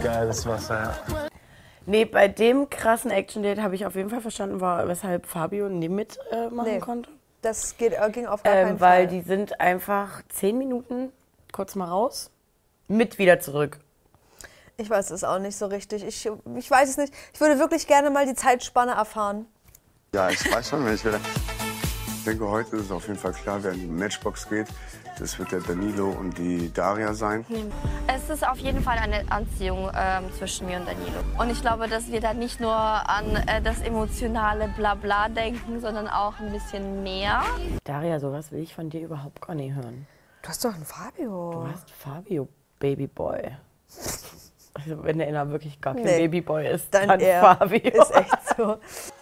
Geiles 0.01 0.45
Wasser, 0.45 0.95
ja. 1.07 1.27
Nee, 1.85 2.05
bei 2.05 2.27
dem 2.27 2.69
krassen 2.69 3.11
Action-Date 3.11 3.59
habe 3.61 3.75
ich 3.75 3.85
auf 3.85 3.95
jeden 3.95 4.09
Fall 4.09 4.21
verstanden, 4.21 4.61
war, 4.61 4.87
weshalb 4.87 5.25
Fabio 5.25 5.69
nie 5.69 5.89
mitmachen 5.89 6.59
äh, 6.59 6.73
Nee. 6.73 6.79
konnte. 6.79 7.09
Das 7.41 7.75
geht, 7.77 7.93
äh, 7.93 8.09
ging 8.09 8.25
auf 8.25 8.41
gar 8.43 8.53
keinen 8.53 8.71
Ähm, 8.71 8.79
weil 8.79 9.07
Fall. 9.07 9.07
die 9.07 9.21
sind 9.21 9.59
einfach 9.59 10.21
zehn 10.29 10.57
Minuten 10.57 11.11
kurz 11.51 11.75
mal 11.75 11.85
raus, 11.89 12.31
mit 12.87 13.17
wieder 13.19 13.39
zurück. 13.39 13.79
Ich 14.77 14.89
weiß 14.89 15.11
es 15.11 15.23
auch 15.23 15.39
nicht 15.39 15.55
so 15.55 15.67
richtig. 15.67 16.03
Ich, 16.03 16.29
ich 16.55 16.71
weiß 16.71 16.89
es 16.89 16.97
nicht. 16.97 17.13
Ich 17.33 17.39
würde 17.39 17.59
wirklich 17.59 17.85
gerne 17.85 18.09
mal 18.09 18.25
die 18.25 18.33
Zeitspanne 18.33 18.93
erfahren. 18.93 19.45
Ja, 20.13 20.29
ich 20.29 20.51
weiß 20.51 20.69
schon, 20.69 20.85
wenn 20.85 20.95
ich 20.95 21.03
will. 21.05 21.19
Ich 22.17 22.23
denke, 22.23 22.47
heute 22.47 22.77
ist 22.77 22.91
auf 22.91 23.07
jeden 23.07 23.19
Fall 23.19 23.33
klar, 23.33 23.61
wer 23.63 23.73
in 23.73 23.81
die 23.81 23.87
Matchbox 23.87 24.49
geht. 24.49 24.67
Das 25.19 25.37
wird 25.37 25.51
der 25.51 25.59
Danilo 25.59 26.09
und 26.09 26.37
die 26.39 26.73
Daria 26.73 27.13
sein. 27.13 27.45
Es 28.07 28.29
ist 28.29 28.47
auf 28.47 28.57
jeden 28.57 28.81
Fall 28.81 28.97
eine 28.97 29.23
Anziehung 29.29 29.91
ähm, 29.95 30.31
zwischen 30.37 30.65
mir 30.65 30.79
und 30.79 30.87
Danilo. 30.87 31.19
Und 31.37 31.51
ich 31.51 31.61
glaube, 31.61 31.87
dass 31.87 32.07
wir 32.11 32.19
da 32.19 32.33
nicht 32.33 32.59
nur 32.59 32.73
an 32.73 33.35
äh, 33.47 33.61
das 33.61 33.81
emotionale 33.81 34.69
Blabla 34.69 35.29
denken, 35.29 35.81
sondern 35.81 36.07
auch 36.07 36.39
ein 36.39 36.51
bisschen 36.51 37.03
mehr. 37.03 37.43
Daria, 37.83 38.19
sowas 38.19 38.51
will 38.51 38.63
ich 38.63 38.73
von 38.73 38.89
dir 38.89 39.01
überhaupt 39.01 39.45
gar 39.45 39.53
nicht 39.53 39.75
hören. 39.75 40.07
Du 40.41 40.49
hast 40.49 40.65
doch 40.65 40.73
einen 40.73 40.85
Fabio. 40.85 41.51
Du 41.51 41.71
hast 41.71 41.91
Fabio, 41.91 42.47
Babyboy. 42.79 43.51
Also 44.75 45.03
wenn 45.03 45.19
der 45.19 45.51
wirklich 45.51 45.79
gar 45.79 45.93
kein 45.93 46.03
Nee. 46.03 46.17
Babyboy 46.27 46.67
ist, 46.67 46.87
Dann 46.91 47.07
dann, 47.07 47.19
er. 47.19 47.41
Fabio. 47.41 47.77
Ist 47.79 48.15
echt 48.15 48.57
so. 48.57 48.77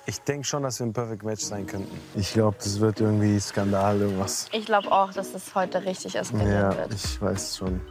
Ich 0.05 0.21
denke 0.21 0.45
schon, 0.47 0.63
dass 0.63 0.79
wir 0.79 0.87
ein 0.87 0.93
Perfect 0.93 1.23
Match 1.23 1.43
sein 1.43 1.67
könnten. 1.67 1.91
Ich 2.15 2.31
glaube, 2.33 2.55
das 2.57 2.79
wird 2.79 3.01
irgendwie 3.01 3.37
Skandal, 3.39 3.99
irgendwas. 3.99 4.47
Ich 4.53 4.65
glaube 4.65 4.89
auch, 4.91 5.11
dass 5.13 5.33
es 5.33 5.53
heute 5.53 5.83
richtig 5.85 6.15
eskalieren 6.15 6.51
Ja, 6.53 6.77
wird. 6.77 6.93
ich 6.93 7.21
weiß 7.21 7.57
schon. 7.57 7.81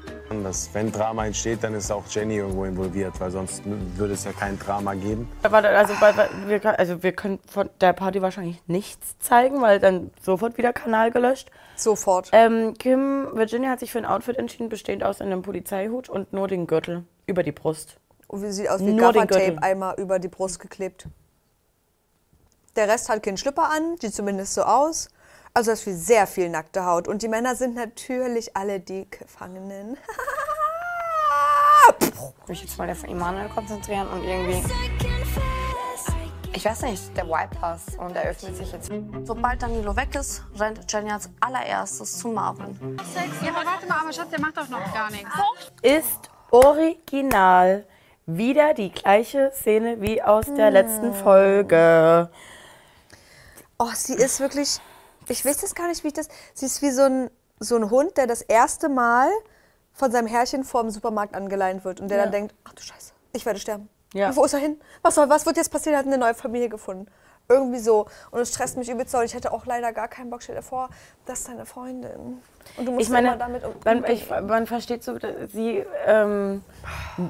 Dass, 0.43 0.73
wenn 0.73 0.91
Drama 0.91 1.27
entsteht, 1.27 1.63
dann 1.63 1.75
ist 1.75 1.91
auch 1.93 2.05
Jenny 2.09 2.37
irgendwo 2.37 2.65
involviert, 2.65 3.21
weil 3.21 3.31
sonst 3.31 3.63
würde 3.97 4.15
es 4.15 4.25
ja 4.25 4.33
kein 4.33 4.59
Drama 4.59 4.95
geben. 4.95 5.31
Warte, 5.43 5.69
also, 5.69 5.93
weil- 6.01 6.17
weil 6.17 6.29
wir, 6.47 6.79
also 6.79 7.03
wir 7.03 7.13
können 7.13 7.41
von 7.47 7.69
der 7.81 7.93
Party 7.93 8.23
wahrscheinlich 8.23 8.63
nichts 8.69 9.19
zeigen, 9.19 9.61
weil 9.61 9.81
dann 9.81 10.11
sofort 10.23 10.57
wieder 10.57 10.73
Kanal 10.73 11.11
gelöscht. 11.11 11.51
Sofort. 11.77 12.29
Ähm, 12.33 12.75
Kim 12.79 13.29
Virginia 13.35 13.71
hat 13.71 13.81
sich 13.81 13.91
für 13.93 13.99
ein 13.99 14.05
Outfit 14.07 14.37
entschieden, 14.37 14.69
bestehend 14.69 15.03
aus 15.05 15.21
einem 15.21 15.43
Polizeihut 15.43 16.09
und 16.09 16.33
nur 16.33 16.47
den 16.49 16.67
Gürtel 16.67 17.05
über 17.31 17.43
die 17.43 17.53
Brust. 17.53 17.97
Und 18.28 18.43
wie 18.43 18.51
sieht 18.51 18.68
aus 18.68 18.81
wie 18.85 18.97
Gaffertape 18.97 19.62
einmal 19.62 19.99
über 19.99 20.18
die 20.18 20.28
Brust 20.28 20.61
geklebt. 20.61 21.07
Der 22.76 22.89
Rest 22.89 23.09
hat 23.09 23.22
keinen 23.22 23.37
Schlipper 23.37 23.70
an, 23.70 23.97
sieht 24.01 24.14
zumindest 24.14 24.55
so 24.55 24.62
aus. 24.62 25.09
Also 25.55 25.72
das 25.72 25.81
ist 25.81 25.87
wie 25.87 25.95
sehr 25.95 26.26
viel 26.26 26.49
nackte 26.49 26.85
Haut. 26.85 27.09
Und 27.09 27.22
die 27.22 27.28
Männer 27.28 27.57
sind 27.57 27.74
natürlich 27.74 28.57
alle 28.57 28.78
die 28.78 29.11
Gefangenen. 29.11 29.97
mich 32.51 32.62
jetzt 32.62 32.76
mal 32.76 32.91
auf 32.91 33.05
Emanuel 33.05 33.49
konzentrieren 33.49 34.09
und 34.09 34.24
irgendwie. 34.24 34.62
Ich 36.53 36.64
weiß 36.64 36.83
nicht, 36.83 37.16
der 37.16 37.26
Vibe 37.26 37.57
passt 37.59 37.97
und 37.97 38.14
er 38.16 38.24
öffnet 38.24 38.57
sich 38.57 38.70
jetzt. 38.72 38.91
Sobald 39.24 39.62
Danilo 39.62 39.97
weg 39.97 40.14
ist, 40.14 40.45
rennt 40.57 40.81
Jenny 40.93 41.11
als 41.11 41.31
allererstes 41.41 42.18
zu 42.18 42.28
Marvin. 42.28 42.99
Ja, 43.43 43.53
aber 43.53 43.64
warte 43.64 43.87
mal, 43.87 44.01
aber 44.01 44.12
Schatz, 44.12 44.31
der 44.31 44.41
macht 44.41 44.57
doch 44.57 44.68
noch 44.68 44.93
gar 44.93 45.11
nichts. 45.11 45.31
Ist 45.81 46.28
original 46.51 47.84
wieder 48.26 48.74
die 48.74 48.92
gleiche 48.92 49.51
Szene 49.55 50.01
wie 50.01 50.22
aus 50.22 50.46
der 50.46 50.70
letzten 50.70 51.12
Folge. 51.14 52.30
Oh, 53.78 53.88
sie 53.94 54.14
ist 54.14 54.40
wirklich. 54.40 54.78
Ich 55.28 55.44
weiß 55.44 55.59
das 55.59 55.74
gar 55.74 55.88
nicht, 55.88 56.03
wie 56.05 56.09
ich 56.09 56.14
das. 56.14 56.28
Sie 56.55 56.66
ist 56.66 56.82
wie 56.82 56.90
so 56.90 57.03
ein, 57.03 57.30
so 57.61 57.76
ein 57.76 57.90
Hund, 57.90 58.16
der 58.16 58.26
das 58.26 58.42
erste 58.42 58.88
Mal 58.88 59.28
von 59.92 60.11
seinem 60.11 60.26
Herrchen 60.26 60.64
vorm 60.64 60.90
Supermarkt 60.90 61.34
angeleint 61.34 61.84
wird 61.84 62.01
und 62.01 62.09
der 62.09 62.18
Ja. 62.18 62.24
dann 62.24 62.32
denkt: 62.32 62.55
Ach 62.64 62.72
du 62.72 62.82
Scheiße, 62.82 63.12
ich 63.32 63.46
werde 63.46 63.59
sterben. 63.59 63.88
Ja. 64.12 64.34
Wo 64.34 64.44
ist 64.44 64.53
er 64.55 64.59
hin? 64.59 64.80
Was, 65.03 65.14
soll, 65.14 65.28
was 65.28 65.46
wird 65.46 65.57
jetzt 65.57 65.70
passieren? 65.70 65.94
Er 65.94 65.98
hat 66.01 66.07
eine 66.07 66.18
neue 66.18 66.34
Familie 66.34 66.68
gefunden. 66.68 67.07
Irgendwie 67.51 67.80
so. 67.80 68.07
Und 68.30 68.40
es 68.40 68.51
stresst 68.51 68.76
mich 68.76 68.88
übelst 68.88 69.12
doll. 69.12 69.24
Ich 69.24 69.34
hätte 69.34 69.53
auch 69.53 69.66
leider 69.66 69.92
gar 69.92 70.09
keinen 70.09 70.30
Bock. 70.30 70.42
Stell 70.42 70.55
dir 70.55 70.62
vor, 70.62 70.88
das 71.26 71.40
ist 71.40 71.48
deine 71.48 71.66
Freundin. 71.66 72.40
Und 72.76 72.86
du 72.86 72.92
musst 72.92 73.07
Ich 73.07 73.11
meine, 73.11 73.28
immer 73.28 73.36
damit 73.36 73.64
um 73.64 73.72
man, 73.84 74.05
ich, 74.05 74.30
man 74.30 74.66
versteht 74.66 75.03
so, 75.03 75.16
sie 75.53 75.84
ähm, 76.07 76.62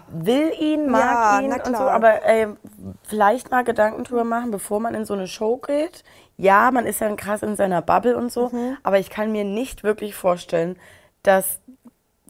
will 0.09 0.53
ihn, 0.61 0.91
mag 0.91 1.01
Ja, 1.01 1.41
ihn 1.41 1.53
und 1.53 1.77
so, 1.77 1.85
aber 1.85 2.23
ähm, 2.25 2.59
vielleicht 3.05 3.51
mal 3.51 3.65
Gedanken 3.65 4.05
drüber 4.05 4.25
machen, 4.25 4.51
bevor 4.51 4.79
man 4.81 4.95
in 4.95 5.05
so 5.07 5.15
eine 5.15 5.27
Show 5.27 5.57
geht. 5.57 6.05
Ja, 6.37 6.71
man 6.71 6.85
ist 6.85 7.01
ja 7.01 7.15
krass 7.17 7.43
in 7.43 7.57
seiner 7.57 7.81
Bubble 7.81 8.17
und 8.17 8.31
so, 8.31 8.49
Mhm. 8.51 8.77
aber 8.83 8.99
ich 8.99 9.09
kann 9.09 9.33
mir 9.33 9.45
nicht 9.45 9.83
wirklich 9.85 10.15
vorstellen, 10.15 10.79
dass 11.23 11.61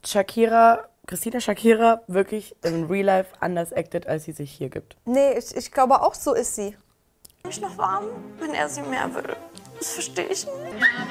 Shakira, 0.05 0.85
Christina 1.07 1.39
Shakira, 1.39 2.01
wirklich 2.07 2.55
im 2.63 2.85
Real 2.85 3.05
Life 3.05 3.31
anders 3.39 3.73
actet, 3.73 4.07
als 4.07 4.23
sie 4.25 4.31
sich 4.31 4.51
hier 4.51 4.69
gibt. 4.69 4.95
Nee, 5.05 5.33
ich, 5.37 5.55
ich 5.55 5.71
glaube 5.71 6.01
auch 6.01 6.13
so 6.13 6.33
ist 6.33 6.55
sie. 6.55 6.77
Mich 7.45 7.61
noch 7.61 7.77
warm, 7.77 8.05
wenn 8.39 8.53
er 8.53 8.69
sie 8.69 8.81
mehr 8.81 9.13
will. 9.13 9.35
Das 9.77 9.91
verstehe 9.93 10.25
ich 10.25 10.45
nicht. 10.45 10.49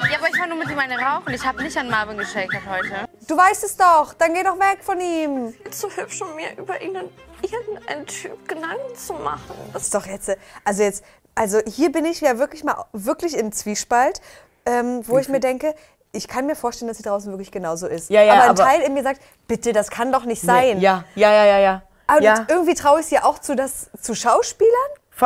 Ja, 0.09 0.17
aber 0.17 0.29
ich 0.29 0.39
war 0.39 0.47
nur 0.47 0.57
mit 0.57 0.69
ihm 0.69 0.79
eine 0.79 0.97
rauchen. 0.97 1.33
Ich 1.33 1.45
habe 1.45 1.61
nicht 1.61 1.77
an 1.77 1.89
Marvin 1.89 2.17
geschakert 2.17 2.61
heute. 2.69 3.09
Du 3.27 3.35
weißt 3.35 3.63
es 3.65 3.75
doch. 3.75 4.13
Dann 4.13 4.33
geh 4.33 4.43
doch 4.43 4.57
weg 4.57 4.79
von 4.81 4.99
ihm. 4.99 5.53
Zu 5.69 5.89
hübsch, 5.89 6.21
um 6.21 6.35
mir 6.35 6.57
über 6.57 6.81
ihn 6.81 6.95
irgendeinen 7.41 8.05
Typ 8.05 8.47
Gedanken 8.47 8.95
zu 8.95 9.13
machen. 9.13 9.55
Das 9.73 9.83
ist 9.83 9.93
doch 9.95 10.05
jetzt. 10.05 10.31
Also 10.63 10.83
jetzt. 10.83 11.03
Also 11.35 11.59
hier 11.65 11.91
bin 11.91 12.05
ich 12.05 12.21
ja 12.21 12.37
wirklich 12.37 12.63
mal 12.63 12.85
wirklich 12.93 13.37
im 13.37 13.51
Zwiespalt, 13.51 14.21
ähm, 14.65 15.01
wo 15.07 15.17
ich 15.17 15.29
mir 15.29 15.39
denke, 15.39 15.75
ich 16.13 16.27
kann 16.27 16.45
mir 16.45 16.55
vorstellen, 16.55 16.89
dass 16.89 16.97
sie 16.97 17.03
draußen 17.03 17.31
wirklich 17.31 17.51
genauso 17.51 17.87
ist. 17.87 18.09
Ja, 18.09 18.21
ja, 18.21 18.33
aber 18.33 18.43
ein 18.43 18.49
aber- 18.51 18.63
Teil 18.63 18.81
in 18.81 18.93
mir 18.93 19.03
sagt, 19.03 19.21
bitte, 19.47 19.71
das 19.73 19.89
kann 19.89 20.11
doch 20.11 20.25
nicht 20.25 20.41
sein. 20.41 20.77
Nee, 20.77 20.83
ja, 20.83 21.03
ja, 21.15 21.31
ja, 21.31 21.45
ja, 21.45 21.59
ja. 21.59 21.81
Aber 22.07 22.21
ja. 22.21 22.45
irgendwie 22.49 22.73
traue 22.73 22.99
ich 22.99 23.05
es 23.05 23.11
ihr 23.13 23.25
auch 23.25 23.39
zu, 23.39 23.55
das, 23.55 23.89
zu 24.01 24.13
Schauspielern. 24.13 24.71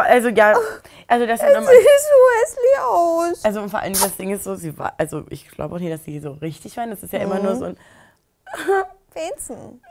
Also 0.04 0.30
ja, 0.30 0.54
also 1.08 1.26
das 1.26 1.42
ist 1.42 1.48
so 1.48 1.70
hässlich 1.72 2.80
aus. 2.84 3.46
Also 3.46 3.62
und 3.62 3.70
vor 3.70 3.80
allem 3.80 3.94
das 3.94 4.16
Ding 4.18 4.32
ist 4.32 4.44
so, 4.44 4.56
sie 4.56 4.78
war, 4.78 4.94
also 4.98 5.24
ich 5.30 5.50
glaube 5.50 5.76
auch 5.76 5.80
nicht, 5.80 5.94
dass 5.94 6.04
sie 6.04 6.20
so 6.20 6.32
richtig 6.34 6.76
weint. 6.78 6.92
Das 6.92 7.04
ist 7.04 7.14
ja 7.14 7.20
immer 7.20 7.36
Mhm. 7.36 7.44
nur 7.44 7.56
so 7.56 7.66
ein. 7.66 7.78
Vincent. 9.14 9.82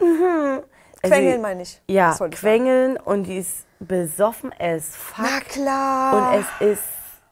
Also, 1.02 1.14
Quengeln 1.16 1.40
meine 1.40 1.62
ich. 1.62 1.80
Ja, 1.88 2.10
Das 2.10 2.20
wollte 2.20 2.34
ich 2.34 2.40
quengeln 2.40 2.98
und 2.98 3.22
die 3.24 3.38
ist 3.38 3.64
besoffen 3.78 4.52
as 4.58 4.94
fuck. 4.94 5.24
Na 5.24 5.40
klar. 5.40 6.14
Und 6.34 6.40
es 6.40 6.72
ist, 6.72 6.82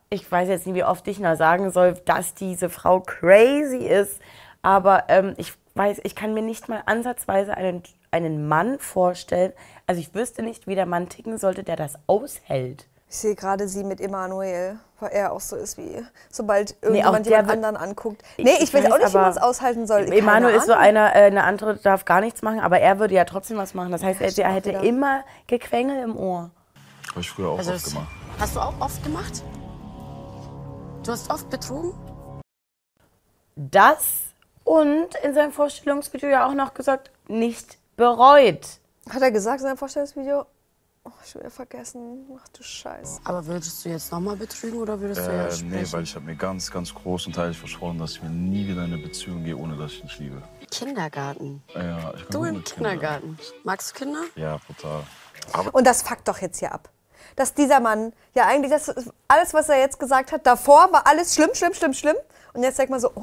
ich 0.08 0.30
weiß 0.32 0.48
jetzt 0.48 0.66
nicht, 0.66 0.74
wie 0.74 0.84
oft 0.84 1.06
ich 1.06 1.18
noch 1.18 1.36
sagen 1.36 1.70
soll, 1.70 1.92
dass 2.06 2.32
diese 2.34 2.70
Frau 2.70 3.00
crazy 3.00 3.84
ist. 3.86 4.20
Aber 4.62 5.04
ähm, 5.08 5.34
ich 5.36 5.52
weiß, 5.74 6.00
ich 6.04 6.14
kann 6.16 6.32
mir 6.32 6.40
nicht 6.42 6.70
mal 6.70 6.82
ansatzweise 6.86 7.54
einen, 7.58 7.82
einen 8.10 8.48
Mann 8.48 8.78
vorstellen. 8.78 9.52
Also 9.88 10.02
ich 10.02 10.14
wüsste 10.14 10.42
nicht, 10.42 10.66
wie 10.66 10.74
der 10.74 10.84
Mann 10.84 11.08
ticken 11.08 11.38
sollte, 11.38 11.64
der 11.64 11.74
das 11.74 11.94
aushält. 12.06 12.86
Ich 13.08 13.16
sehe 13.16 13.34
gerade 13.34 13.68
sie 13.68 13.84
mit 13.84 14.02
Emanuel, 14.02 14.78
weil 15.00 15.12
er 15.12 15.32
auch 15.32 15.40
so 15.40 15.56
ist 15.56 15.78
wie, 15.78 16.04
sobald 16.30 16.76
Nee, 16.82 16.88
irgendjemand 16.88 17.24
der 17.24 17.38
jemand 17.38 17.52
anderen 17.52 17.76
anguckt. 17.78 18.22
Nee, 18.36 18.50
ich, 18.56 18.64
ich 18.64 18.74
weiß 18.74 18.92
auch 18.92 18.98
nicht, 18.98 19.14
wie 19.14 19.16
man 19.16 19.30
es 19.30 19.38
aushalten 19.38 19.86
soll. 19.86 20.12
Emanuel 20.12 20.54
ist 20.56 20.66
so 20.66 20.74
einer, 20.74 21.16
äh, 21.16 21.20
eine 21.20 21.44
andere 21.44 21.76
darf 21.76 22.04
gar 22.04 22.20
nichts 22.20 22.42
machen, 22.42 22.60
aber 22.60 22.80
er 22.80 22.98
würde 22.98 23.14
ja 23.14 23.24
trotzdem 23.24 23.56
was 23.56 23.72
machen. 23.72 23.90
Das 23.90 24.02
heißt, 24.02 24.20
er, 24.20 24.44
er 24.44 24.52
hätte 24.52 24.68
wieder. 24.68 24.82
immer 24.82 25.24
Gequengel 25.46 26.02
im 26.02 26.18
Ohr. 26.18 26.50
Habe 27.12 27.20
ich 27.20 27.30
früher 27.30 27.48
auch 27.48 27.58
Also 27.58 27.72
oft 27.72 27.84
gemacht. 27.86 28.08
Hast 28.38 28.56
du 28.56 28.60
auch 28.60 28.80
oft 28.80 29.02
gemacht? 29.02 29.42
Du 31.02 31.12
hast 31.12 31.30
oft 31.30 31.48
betrogen? 31.48 31.94
Das 33.56 34.04
und 34.64 35.14
in 35.24 35.32
seinem 35.32 35.52
Vorstellungsvideo 35.52 36.28
ja 36.28 36.46
auch 36.46 36.52
noch 36.52 36.74
gesagt, 36.74 37.10
nicht 37.26 37.78
bereut. 37.96 38.80
Hat 39.10 39.22
er 39.22 39.30
gesagt 39.30 39.60
in 39.60 39.66
seinem 39.66 39.76
Vorstellungsvideo? 39.76 40.44
Oh, 41.04 41.10
ich 41.24 41.34
will 41.36 41.48
vergessen. 41.48 42.26
Ach 42.38 42.48
du 42.48 42.62
Scheiße. 42.62 43.20
Aber 43.24 43.46
würdest 43.46 43.82
du 43.84 43.88
jetzt 43.88 44.12
nochmal 44.12 44.36
betrügen 44.36 44.78
oder 44.78 45.00
würdest 45.00 45.26
du 45.26 45.30
ja 45.32 45.46
Äh, 45.46 45.50
sprechen? 45.52 45.70
nee, 45.70 45.86
weil 45.90 46.02
ich 46.02 46.14
habe 46.14 46.24
mir 46.26 46.36
ganz, 46.36 46.70
ganz 46.70 46.92
großenteilig 46.94 47.56
versprochen, 47.58 47.98
dass 47.98 48.12
ich 48.12 48.22
mir 48.22 48.28
nie 48.30 48.66
wieder 48.68 48.84
in 48.84 48.92
eine 48.92 49.02
Beziehung 49.02 49.44
gehe, 49.44 49.56
ohne 49.56 49.76
dass 49.76 49.92
ich 49.92 50.02
dich 50.02 50.18
liebe. 50.18 50.42
Kindergarten. 50.70 51.62
Ja, 51.74 52.12
ich 52.14 52.22
bin 52.26 52.30
Du 52.30 52.44
im. 52.44 52.62
Kindergarten. 52.64 53.38
Magst 53.64 53.90
du 53.90 53.94
Kinder? 54.04 54.20
Ja, 54.36 54.58
brutal. 54.66 55.02
Und 55.72 55.86
das 55.86 56.02
fuckt 56.02 56.28
doch 56.28 56.38
jetzt 56.38 56.58
hier 56.58 56.72
ab. 56.72 56.90
Dass 57.36 57.54
dieser 57.54 57.80
Mann, 57.80 58.12
ja 58.34 58.46
eigentlich, 58.46 58.72
das, 58.72 58.92
alles, 59.28 59.54
was 59.54 59.68
er 59.70 59.78
jetzt 59.78 59.98
gesagt 59.98 60.32
hat, 60.32 60.46
davor 60.46 60.92
war 60.92 61.06
alles 61.06 61.34
schlimm, 61.34 61.50
schlimm, 61.54 61.72
schlimm, 61.72 61.94
schlimm. 61.94 62.16
Und 62.52 62.62
jetzt 62.64 62.76
sagt 62.76 62.90
man 62.90 63.00
so, 63.00 63.12
oh, 63.14 63.22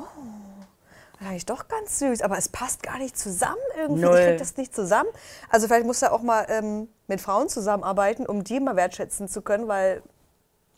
eigentlich 1.26 1.46
doch 1.46 1.68
ganz 1.68 2.00
süß, 2.00 2.22
aber 2.22 2.38
es 2.38 2.50
passt 2.50 2.84
gar 2.84 2.98
nicht 2.98 3.18
zusammen 3.18 3.62
irgendwie. 3.78 4.02
Null. 4.02 4.18
Ich 4.18 4.26
krieg 4.26 4.38
das 4.38 4.58
nicht 4.58 4.76
zusammen. 4.76 5.10
Also 5.50 5.68
vielleicht 5.68 5.86
muss 5.86 6.02
er 6.02 6.14
auch 6.14 6.22
mal 6.22 6.46
ähm, 6.50 6.88
mit 7.08 7.22
Frauen 7.22 7.50
zusammenarbeiten, 7.50 8.26
um 8.26 8.44
die 8.44 8.60
mal 8.60 8.76
wertschätzen 8.76 9.28
zu 9.28 9.42
können, 9.42 9.68
weil 9.68 10.02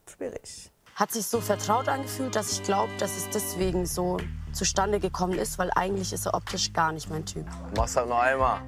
schwierig. 0.09 0.71
Hat 0.95 1.11
sich 1.11 1.27
so 1.27 1.41
vertraut 1.41 1.87
angefühlt, 1.87 2.35
dass 2.35 2.51
ich 2.51 2.63
glaube, 2.63 2.91
dass 2.97 3.17
es 3.17 3.29
deswegen 3.29 3.85
so 3.85 4.17
zustande 4.51 4.99
gekommen 4.99 5.37
ist, 5.37 5.59
weil 5.59 5.69
eigentlich 5.75 6.11
ist 6.11 6.25
er 6.25 6.33
optisch 6.33 6.73
gar 6.73 6.91
nicht 6.91 7.09
mein 7.09 7.25
Typ. 7.25 7.45
Mach's 7.75 7.95
halt 7.95 8.09
noch 8.09 8.19
einmal. 8.19 8.61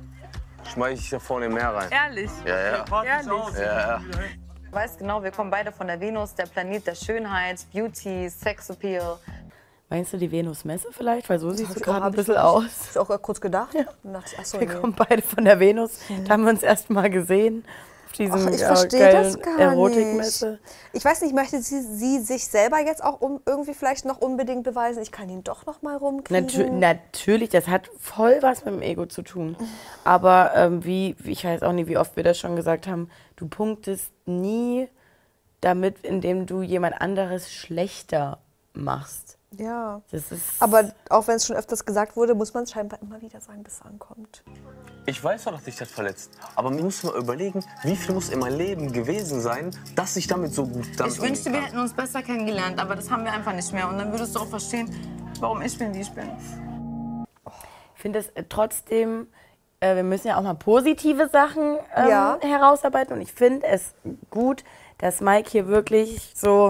Schmeiß 0.72 1.00
ich 1.00 1.10
hier 1.10 1.20
vorne 1.20 1.48
im 1.48 1.54
Meer 1.54 1.74
rein. 1.74 1.90
Ehrlich? 1.90 2.30
Ja, 2.46 2.60
ja. 2.60 3.04
Ehrlich? 3.04 3.58
Ja, 3.58 3.64
ja. 3.64 4.02
Weiß 4.72 4.98
genau, 4.98 5.24
wir 5.24 5.32
kommen 5.32 5.50
beide 5.50 5.72
von 5.72 5.88
der 5.88 6.00
Venus, 6.00 6.36
der 6.36 6.46
Planet 6.46 6.86
der 6.86 6.96
Schönheit, 6.96 7.66
Beauty, 7.74 8.30
Sexappeal. 8.30 9.18
Meinst 9.90 10.14
du 10.14 10.18
die 10.18 10.32
Venus-Messe 10.32 10.90
vielleicht? 10.92 11.28
Weil 11.30 11.40
so 11.40 11.50
siehst 11.52 11.74
du 11.74 11.78
ich 11.80 11.84
gerade 11.84 12.06
ein 12.06 12.12
ich 12.12 12.16
bisschen 12.18 12.36
wirklich- 12.36 12.44
aus. 12.46 12.96
Hab 12.96 13.06
ich 13.08 13.12
auch 13.12 13.22
kurz 13.22 13.42
gedacht. 13.42 13.76
Dann 14.04 14.14
dachte 14.14 14.30
ich, 14.34 14.40
ach 14.40 14.46
so, 14.46 14.60
Wir 14.60 14.68
nee. 14.68 14.74
kommen 14.76 14.94
beide 14.96 15.22
von 15.24 15.44
der 15.46 15.60
Venus. 15.60 16.00
Da 16.26 16.34
haben 16.34 16.44
wir 16.44 16.52
uns 16.52 16.62
erst 16.64 16.90
mal 16.92 17.10
gesehen. 17.10 17.66
Auf 18.06 18.14
diesem 18.14 18.48
Ach, 18.48 18.52
ich 18.52 18.64
verstehe 18.64 19.12
das 19.12 19.40
gar 19.40 19.60
Erotikmesse. 19.60 20.52
nicht. 20.52 20.62
Ich 20.94 21.06
weiß 21.06 21.22
nicht, 21.22 21.34
möchte 21.36 21.62
sie, 21.62 21.82
sie 21.82 22.20
sich 22.20 22.48
selber 22.48 22.80
jetzt 22.80 23.04
auch 23.04 23.22
um, 23.22 23.40
irgendwie 23.46 23.74
vielleicht 23.76 24.04
noch 24.06 24.18
unbedingt 24.20 24.64
beweisen, 24.64 25.02
ich 25.04 25.12
kann 25.12 25.30
ihn 25.30 25.44
doch 25.44 25.68
noch 25.68 25.84
mal 25.84 25.96
rumkriegen? 25.96 26.44
Natür 26.48 26.72
natürlich, 26.72 27.50
das 27.50 27.68
hat 27.68 27.90
voll 28.00 28.40
was 28.42 28.66
mit 28.66 28.74
dem 28.74 28.82
Ego 28.82 29.06
zu 29.06 29.22
tun. 29.22 29.56
Aber 30.04 30.52
ähm, 30.56 30.84
wie, 30.86 31.16
wie, 31.20 31.32
ich 31.34 31.46
weiß 31.46 31.62
auch 31.62 31.72
nicht, 31.72 31.88
wie 31.88 31.98
oft 31.98 32.16
wir 32.16 32.24
das 32.24 32.40
schon 32.40 32.56
gesagt 32.56 32.88
haben, 32.88 33.10
du 33.36 33.48
punktest 33.48 34.12
nie 34.26 34.88
damit, 35.62 36.00
indem 36.04 36.46
du 36.48 36.62
jemand 36.64 37.00
anderes 37.02 37.52
schlechter 37.52 38.40
machst. 38.74 39.38
Ja. 39.58 40.02
Das 40.12 40.32
ist 40.32 40.44
Aber 40.60 40.92
auch 41.10 41.28
wenn 41.28 41.36
es 41.36 41.46
schon 41.48 41.56
öfters 41.56 41.84
gesagt 41.86 42.16
wurde, 42.16 42.36
muss 42.36 42.54
man 42.54 42.64
es 42.64 42.72
scheinbar 42.72 43.00
immer 43.02 43.22
wieder 43.22 43.42
sagen, 43.42 43.64
bis 43.64 43.76
es 43.76 43.82
ankommt. 43.82 44.44
Ich 45.06 45.24
weiß 45.24 45.46
doch, 45.46 45.54
dass 45.54 45.64
dich 45.64 45.76
das 45.76 45.90
verletzt. 45.90 46.32
Aber 46.56 46.70
man 46.70 46.84
muss 46.84 47.02
mal 47.04 47.16
überlegen, 47.16 47.64
wie 47.84 47.96
viel 47.96 48.14
muss 48.14 48.30
in 48.30 48.40
meinem 48.40 48.58
Leben 48.58 48.92
gewesen 48.94 49.42
sein, 49.42 49.72
dass 49.96 50.16
ich 50.16 50.28
damit 50.28 50.54
so 50.54 50.68
gut 50.68 50.86
damit 50.98 51.14
Ich 51.14 51.22
wünschte, 51.22 51.52
wir 51.52 51.62
hätten 51.64 51.80
uns 51.80 51.94
besser 51.94 52.22
kennengelernt, 52.22 52.80
aber 52.80 52.96
das 52.96 53.10
haben 53.10 53.24
wir 53.24 53.32
einfach 53.34 53.54
nicht 53.54 53.74
mehr. 53.74 53.90
Und 53.90 53.98
dann 53.98 54.12
würdest 54.12 54.36
du 54.36 54.40
auch 54.40 54.48
verstehen, 54.48 54.94
warum 55.40 55.62
ich 55.64 55.78
bin, 55.78 55.94
wie 55.96 56.02
ich 56.02 56.12
bin. 56.12 56.30
Ich 57.96 58.02
finde 58.02 58.20
es 58.20 58.30
äh, 58.30 58.44
trotzdem, 58.48 59.28
äh, 59.80 59.96
wir 59.96 60.04
müssen 60.04 60.28
ja 60.28 60.38
auch 60.38 60.44
mal 60.44 60.54
positive 60.54 61.28
Sachen 61.30 61.78
ähm, 61.96 62.08
Ja. 62.10 62.38
herausarbeiten. 62.42 63.14
Und 63.16 63.22
ich 63.22 63.34
finde 63.34 63.66
es 63.66 63.94
gut, 64.30 64.64
dass 65.00 65.22
Mike 65.22 65.50
hier 65.50 65.68
wirklich 65.68 66.34
so 66.36 66.70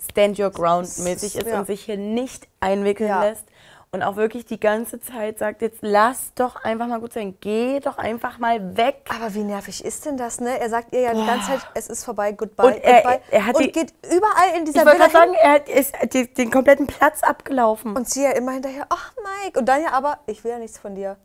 Stand 0.00 0.38
Your 0.38 0.50
Ground 0.50 0.98
mäßig 0.98 1.36
ist 1.36 1.46
Ja. 1.46 1.58
und 1.60 1.66
sich 1.66 1.82
hier 1.84 1.96
nicht 1.96 2.48
einwickeln 2.60 3.08
Ja. 3.10 3.22
lässt. 3.24 3.44
Und 3.92 4.04
auch 4.04 4.14
wirklich 4.14 4.44
die 4.46 4.60
ganze 4.60 5.00
Zeit 5.00 5.40
sagt, 5.40 5.62
jetzt 5.62 5.78
lass 5.80 6.32
doch 6.36 6.54
einfach 6.62 6.86
mal 6.86 7.00
gut 7.00 7.12
sein. 7.12 7.36
Geh 7.40 7.80
doch 7.80 7.98
einfach 7.98 8.38
mal 8.38 8.76
weg. 8.76 9.04
Aber 9.12 9.34
wie 9.34 9.42
nervig 9.42 9.84
ist 9.84 10.06
denn 10.06 10.16
das, 10.16 10.38
ne? 10.38 10.60
Er 10.60 10.70
sagt 10.70 10.94
ihr 10.94 11.00
ja 11.00 11.12
die 11.12 11.26
ganze 11.26 11.48
Zeit, 11.48 11.60
es 11.74 11.88
ist 11.88 12.04
vorbei, 12.04 12.30
goodbye, 12.30 12.66
Und 12.68 12.76
er- 12.84 13.02
goodbye. 13.02 13.20
er 13.32 13.46
hat 13.46 13.56
und 13.56 13.64
die- 13.64 13.72
geht 13.72 13.92
überall 14.04 14.56
in 14.56 14.64
dieser 14.64 14.82
Ich 14.82 14.86
wollte 14.86 15.10
sagen, 15.10 15.32
hin. 15.32 15.40
er 15.42 15.52
hat, 15.54 15.68
ist 15.68 15.92
die, 16.12 16.32
den 16.32 16.52
kompletten 16.52 16.86
Platz 16.86 17.24
abgelaufen. 17.24 17.96
Und 17.96 18.08
sie 18.08 18.22
ja 18.22 18.30
immer 18.30 18.52
hinterher, 18.52 18.86
ach 18.90 19.12
Mike. 19.42 19.58
Und 19.58 19.66
dann 19.68 19.82
ja 19.82 19.90
aber, 19.90 20.18
ich 20.26 20.44
will 20.44 20.52
ja 20.52 20.58
nichts 20.58 20.78
von 20.78 20.94
dir. 20.94 21.16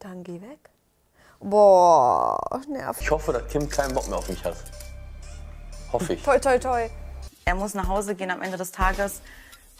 Dann 0.00 0.24
geh 0.24 0.40
weg. 0.40 0.58
Boah, 1.38 2.60
nervig. 2.68 3.02
Ich 3.04 3.10
hoffe, 3.12 3.32
dass 3.32 3.46
Kim 3.46 3.68
keinen 3.70 3.94
Bock 3.94 4.08
mehr 4.08 4.18
auf 4.18 4.28
mich 4.28 4.42
hat. 4.44 4.56
Hoffe 5.92 6.14
ich. 6.14 6.22
Toi, 6.24 6.38
toi, 6.40 6.58
toi. 6.58 6.88
Er 7.48 7.54
muss 7.54 7.72
nach 7.72 7.88
Hause 7.88 8.14
gehen 8.14 8.30
am 8.30 8.42
Ende 8.42 8.58
des 8.58 8.72
Tages. 8.72 9.22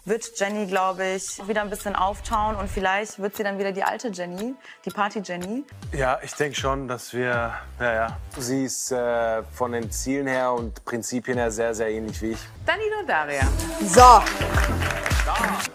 Wird 0.06 0.40
Jenny, 0.40 0.64
glaube 0.64 1.04
ich, 1.04 1.46
wieder 1.46 1.60
ein 1.60 1.68
bisschen 1.68 1.94
auftauen 1.94 2.56
und 2.56 2.70
vielleicht 2.70 3.18
wird 3.18 3.36
sie 3.36 3.42
dann 3.42 3.58
wieder 3.58 3.72
die 3.72 3.82
alte 3.82 4.08
Jenny, 4.08 4.54
die 4.86 4.90
Party-Jenny. 4.90 5.64
Ja, 5.92 6.18
ich 6.22 6.32
denke 6.32 6.58
schon, 6.58 6.88
dass 6.88 7.12
wir, 7.12 7.52
ja, 7.78 7.92
ja. 7.92 8.16
Sie 8.38 8.64
ist 8.64 8.90
äh, 8.90 9.42
von 9.52 9.72
den 9.72 9.90
Zielen 9.90 10.26
her 10.28 10.52
und 10.52 10.82
Prinzipien 10.86 11.36
her 11.36 11.50
sehr, 11.50 11.74
sehr 11.74 11.90
ähnlich 11.90 12.22
wie 12.22 12.30
ich. 12.30 12.38
Danilo 12.64 13.02
Daria. 13.06 13.46
So. 13.84 14.22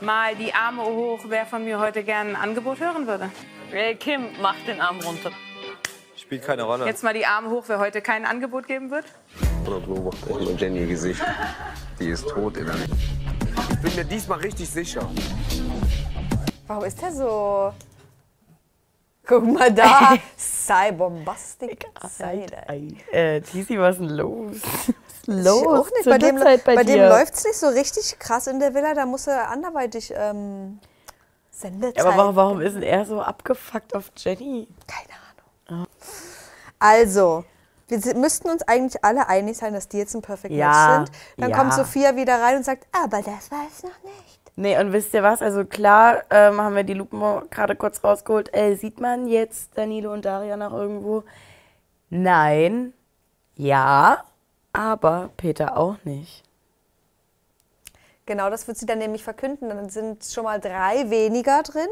Mal 0.04 0.36
die 0.36 0.52
Arme 0.52 0.82
hoch, 0.82 1.20
wer 1.28 1.46
von 1.46 1.64
mir 1.64 1.78
heute 1.78 2.04
gerne 2.04 2.32
ein 2.32 2.36
Angebot 2.36 2.80
hören 2.80 3.06
würde. 3.06 3.30
Hey, 3.70 3.96
Kim, 3.98 4.30
mach 4.41 4.56
den 4.66 4.82
Arm 4.82 5.00
runter. 5.02 5.30
Spielt 6.16 6.44
keine 6.44 6.64
Rolle. 6.64 6.88
Jetzt 6.88 7.04
mal 7.04 7.14
die 7.14 7.28
Arme 7.28 7.52
hoch, 7.52 7.66
wer 7.68 7.78
heute 7.78 8.02
kein 8.02 8.26
Angebot 8.26 8.66
geben 8.66 8.89
wird. 8.89 9.06
Oder 9.66 9.80
beobachte 9.80 10.30
ich 10.30 10.39
nur 10.39 10.51
Jenny 10.57 10.86
Gesicht. 10.88 11.22
Die 11.99 12.09
ist 12.09 12.28
tot 12.28 12.57
innerlich. 12.57 12.89
Ich 13.72 13.80
bin 13.80 13.95
mir 13.95 14.05
diesmal 14.05 14.39
richtig 14.39 14.70
sicher. 14.70 15.09
Warum 16.68 16.84
ist 16.86 17.01
der 17.01 17.11
so? 17.11 17.74
Guck 19.26 19.45
mal 19.45 19.72
da. 19.74 20.16
Sei 20.38 20.91
bombastic. 20.91 21.86
Sei 22.09 22.45
da. 22.49 22.74
Äh, 23.18 23.41
Tizi, 23.41 23.80
was 23.80 23.95
ist 23.95 24.01
denn 24.01 24.09
los? 24.09 24.57
Was 25.26 25.36
ist 25.36 25.45
Ich 25.45 25.45
los? 25.45 25.66
auch 25.66 25.89
nicht. 25.91 26.05
Bei 26.05 26.18
dem, 26.18 26.36
Uhrzeit 26.36 26.64
bei 26.66 26.76
dem 26.76 26.86
dir? 26.86 27.07
läuft 27.07 27.34
es 27.36 27.45
nicht 27.45 27.55
so 27.57 27.68
richtig 27.68 28.20
krass 28.20 28.47
in 28.47 28.59
der 28.59 28.74
Villa. 28.74 28.93
Da 28.93 29.05
muss 29.05 29.28
er 29.28 29.49
anderweitig 29.49 30.14
ähm, 30.14 30.80
Sendezeit. 31.49 32.03
Aber 32.05 32.18
warum, 32.18 32.36
warum 32.36 32.61
ist 32.61 32.74
denn 32.74 32.84
er 32.84 33.05
so 33.05 33.22
abgefuckt 33.22 33.95
auf 33.95 34.11
Jenny? 34.18 34.68
Also, 36.80 37.45
wir 37.88 38.16
müssten 38.16 38.50
uns 38.50 38.64
eigentlich 38.64 39.04
alle 39.04 39.28
einig 39.28 39.58
sein, 39.58 39.74
dass 39.74 39.88
die 39.88 39.98
jetzt 39.98 40.16
ein 40.16 40.22
Perfect 40.22 40.54
Ja, 40.54 41.00
Match 41.00 41.12
sind. 41.12 41.20
Dann 41.38 41.50
ja. 41.50 41.58
kommt 41.58 41.74
Sophia 41.74 42.16
wieder 42.16 42.42
rein 42.42 42.58
und 42.58 42.66
sagt, 42.66 42.88
aber 42.92 43.22
das 43.22 43.52
war 43.52 43.66
es 43.70 43.84
noch 43.84 44.04
nicht. 44.04 44.40
Nee, 44.56 44.78
und 44.80 44.94
wisst 44.94 45.14
ihr 45.14 45.24
was? 45.24 45.42
Also 45.42 45.66
klar 45.66 46.24
ähm, 46.30 46.62
haben 46.62 46.76
wir 46.76 46.84
die 46.84 46.94
Lupen 46.94 47.20
gerade 47.50 47.76
kurz 47.76 48.04
rausgeholt. 48.04 48.54
Äh, 48.56 48.76
sieht 48.76 49.00
man 49.00 49.28
jetzt 49.28 49.72
Danilo 49.76 50.14
und 50.14 50.26
Daria 50.26 50.58
noch 50.58 50.74
irgendwo? 50.74 51.24
Nein. 52.10 52.94
Ja. 53.56 54.24
Aber 54.72 55.30
Peter 55.38 55.78
auch 55.78 55.98
nicht. 56.04 56.44
Genau, 58.26 58.50
das 58.50 58.68
wird 58.68 58.78
sie 58.78 58.86
dann 58.86 59.00
nämlich 59.00 59.24
verkünden. 59.24 59.70
Dann 59.70 59.90
sind 59.90 60.24
schon 60.24 60.44
mal 60.44 60.60
drei 60.60 61.10
weniger 61.10 61.64
drin. 61.64 61.90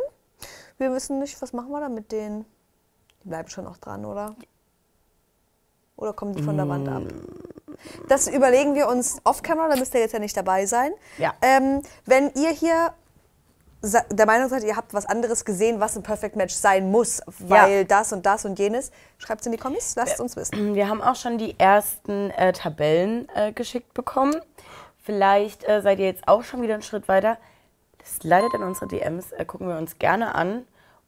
Wir 0.78 0.92
wissen 0.94 1.20
nicht, 1.20 1.42
was 1.42 1.54
machen 1.54 1.70
wir 1.72 1.80
da 1.80 1.89
mit 1.89 2.12
denen? 2.12 2.46
Die 3.24 3.28
bleiben 3.28 3.50
schon 3.50 3.66
noch 3.66 3.78
dran, 3.78 4.06
oder? 4.06 4.36
Oder 6.02 6.14
kommen 6.14 6.34
die 6.34 6.41
von 6.41 6.58
der 6.58 6.68
Wand 6.68 6.89
ab? 6.89 7.04
Das 8.10 8.28
überlegen 8.28 8.74
wir 8.74 8.88
uns 8.88 9.22
off-camera, 9.24 9.70
da 9.70 9.76
müsst 9.76 9.93
ihr 9.93 10.02
jetzt 10.02 10.14
ja 10.14 10.20
nicht 10.20 10.36
dabei 10.36 10.66
sein. 10.66 10.91
Ja. 11.20 11.34
Ähm, 11.41 11.82
wenn 12.06 12.32
ihr 12.34 12.49
hier 12.49 12.93
der 13.84 14.26
Meinung 14.26 14.49
seid, 14.49 14.64
ihr 14.64 14.76
habt 14.76 14.93
was 14.93 15.06
anderes 15.06 15.45
gesehen, 15.45 15.80
was 15.80 15.95
ein 15.95 16.04
Perfect 16.04 16.36
Match 16.36 16.54
sein 16.54 16.91
muss, 16.91 17.22
weil 17.39 17.86
das 17.86 18.14
und 18.14 18.26
das 18.26 18.45
und 18.45 18.58
jenes, 18.60 18.91
schreibt 19.18 19.41
es 19.41 19.47
in 19.47 19.52
die 19.52 19.58
Kommis, 19.58 19.95
lasst 19.95 20.16
es 20.16 20.20
uns 20.20 20.36
wissen. 20.36 20.74
Wir 20.76 20.89
haben 20.89 21.02
auch 21.02 21.16
schon 21.16 21.38
die 21.38 21.60
ersten 21.60 22.32
äh, 22.32 22.52
Tabellen 22.52 23.28
äh, 23.36 23.52
geschickt 23.52 23.93
bekommen. 23.93 24.36
Vielleicht 25.04 25.68
äh, 25.68 25.82
seid 25.82 25.99
ihr 25.99 26.06
jetzt 26.06 26.28
auch 26.28 26.43
schon 26.43 26.62
wieder 26.62 26.76
einen 26.76 26.84
Schritt 26.84 27.08
weiter. 27.08 27.38
Das 27.99 28.24
leitet 28.24 28.56
in 28.56 28.64
unsere 28.64 28.88
DMs, 28.88 29.32
äh, 29.32 29.45
gucken 29.45 29.68
wir 29.68 29.78
uns 29.78 29.99
gerne 29.99 30.34
an. 30.36 30.66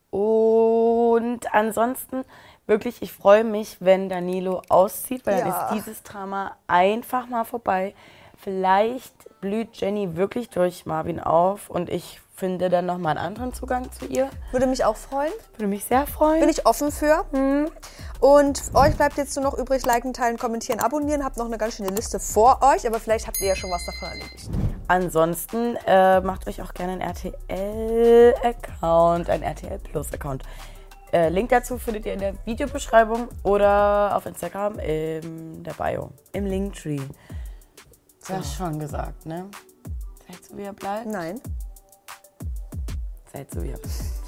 Und 0.10 1.52
ansonsten 1.52 2.24
wirklich, 2.68 3.02
ich 3.02 3.12
freue 3.12 3.44
mich, 3.44 3.78
wenn 3.80 4.10
Danilo 4.10 4.62
auszieht, 4.70 5.26
weil 5.26 5.40
Ja. 5.40 5.46
dann 5.46 5.50
ist 5.78 5.86
dieses 5.86 6.04
Drama 6.04 6.52
einfach 6.68 7.28
mal 7.28 7.44
vorbei. 7.44 7.94
Vielleicht 8.38 9.14
blüht 9.42 9.76
Jenny 9.78 10.16
wirklich 10.16 10.50
durch 10.50 10.86
Marvin 10.86 11.20
auf 11.20 11.70
und 11.70 11.90
ich 11.90 12.20
finde 12.36 12.70
dann 12.70 12.86
nochmal 12.86 13.18
einen 13.18 13.26
anderen 13.28 13.54
Zugang 13.54 13.90
zu 13.92 14.06
ihr. 14.06 14.30
Würde 14.52 14.66
mich 14.66 14.84
auch 14.84 14.96
freuen. 14.98 15.32
Würde 15.56 15.68
mich 15.68 15.86
sehr 15.86 16.06
freuen. 16.08 16.40
Bin 16.42 16.50
ich 16.50 16.66
offen 16.66 16.92
für. 16.92 17.26
Und 18.20 18.62
euch 18.74 18.96
bleibt 18.98 19.18
jetzt 19.18 19.36
nur 19.36 19.46
noch 19.46 19.54
übrig, 19.58 19.86
liken, 19.86 20.14
teilen, 20.14 20.38
kommentieren, 20.38 20.80
abonnieren. 20.80 21.24
Habt 21.24 21.38
noch 21.38 21.46
eine 21.46 21.58
ganz 21.58 21.76
schöne 21.76 21.90
Liste 21.90 22.20
vor 22.20 22.60
euch, 22.64 22.88
aber 22.88 23.00
vielleicht 23.00 23.28
habt 23.28 23.40
ihr 23.40 23.48
ja 23.50 23.56
schon 23.56 23.70
was 23.70 23.86
davon 23.86 24.10
erledigt. 24.10 24.50
Ansonsten 24.88 25.76
äh, 25.86 26.22
macht 26.22 26.48
euch 26.48 26.62
auch 26.62 26.74
gerne 26.74 26.94
einen 26.94 27.02
RTL-Account, 27.02 29.30
einen 29.30 29.44
RTL 29.44 29.78
Plus-Account. 29.80 30.44
Äh, 31.14 31.30
Link 31.30 31.50
dazu 31.50 31.78
findet 31.78 32.08
ihr 32.08 32.14
in 32.14 32.20
der 32.20 32.34
Videobeschreibung 32.44 33.28
oder 33.44 34.18
auf 34.18 34.26
Instagram 34.26 34.80
in 34.80 35.64
der 35.64 35.74
Bio, 35.74 36.10
im 36.32 36.48
Linktree. 36.48 36.98
So. 38.18 38.34
Das 38.34 38.56
schon 38.56 38.80
gesagt, 38.80 39.28
ne? 39.28 39.48
Seid 40.28 40.44
so, 40.44 40.58
wie 40.58 40.64
ihr 40.64 40.74
bleibt. 40.74 41.06
Nein. 41.06 41.40
Seid 43.32 43.52
so, 43.52 43.62
wie 43.62 43.70
ihr 43.70 43.78
bleibt. 43.78 44.23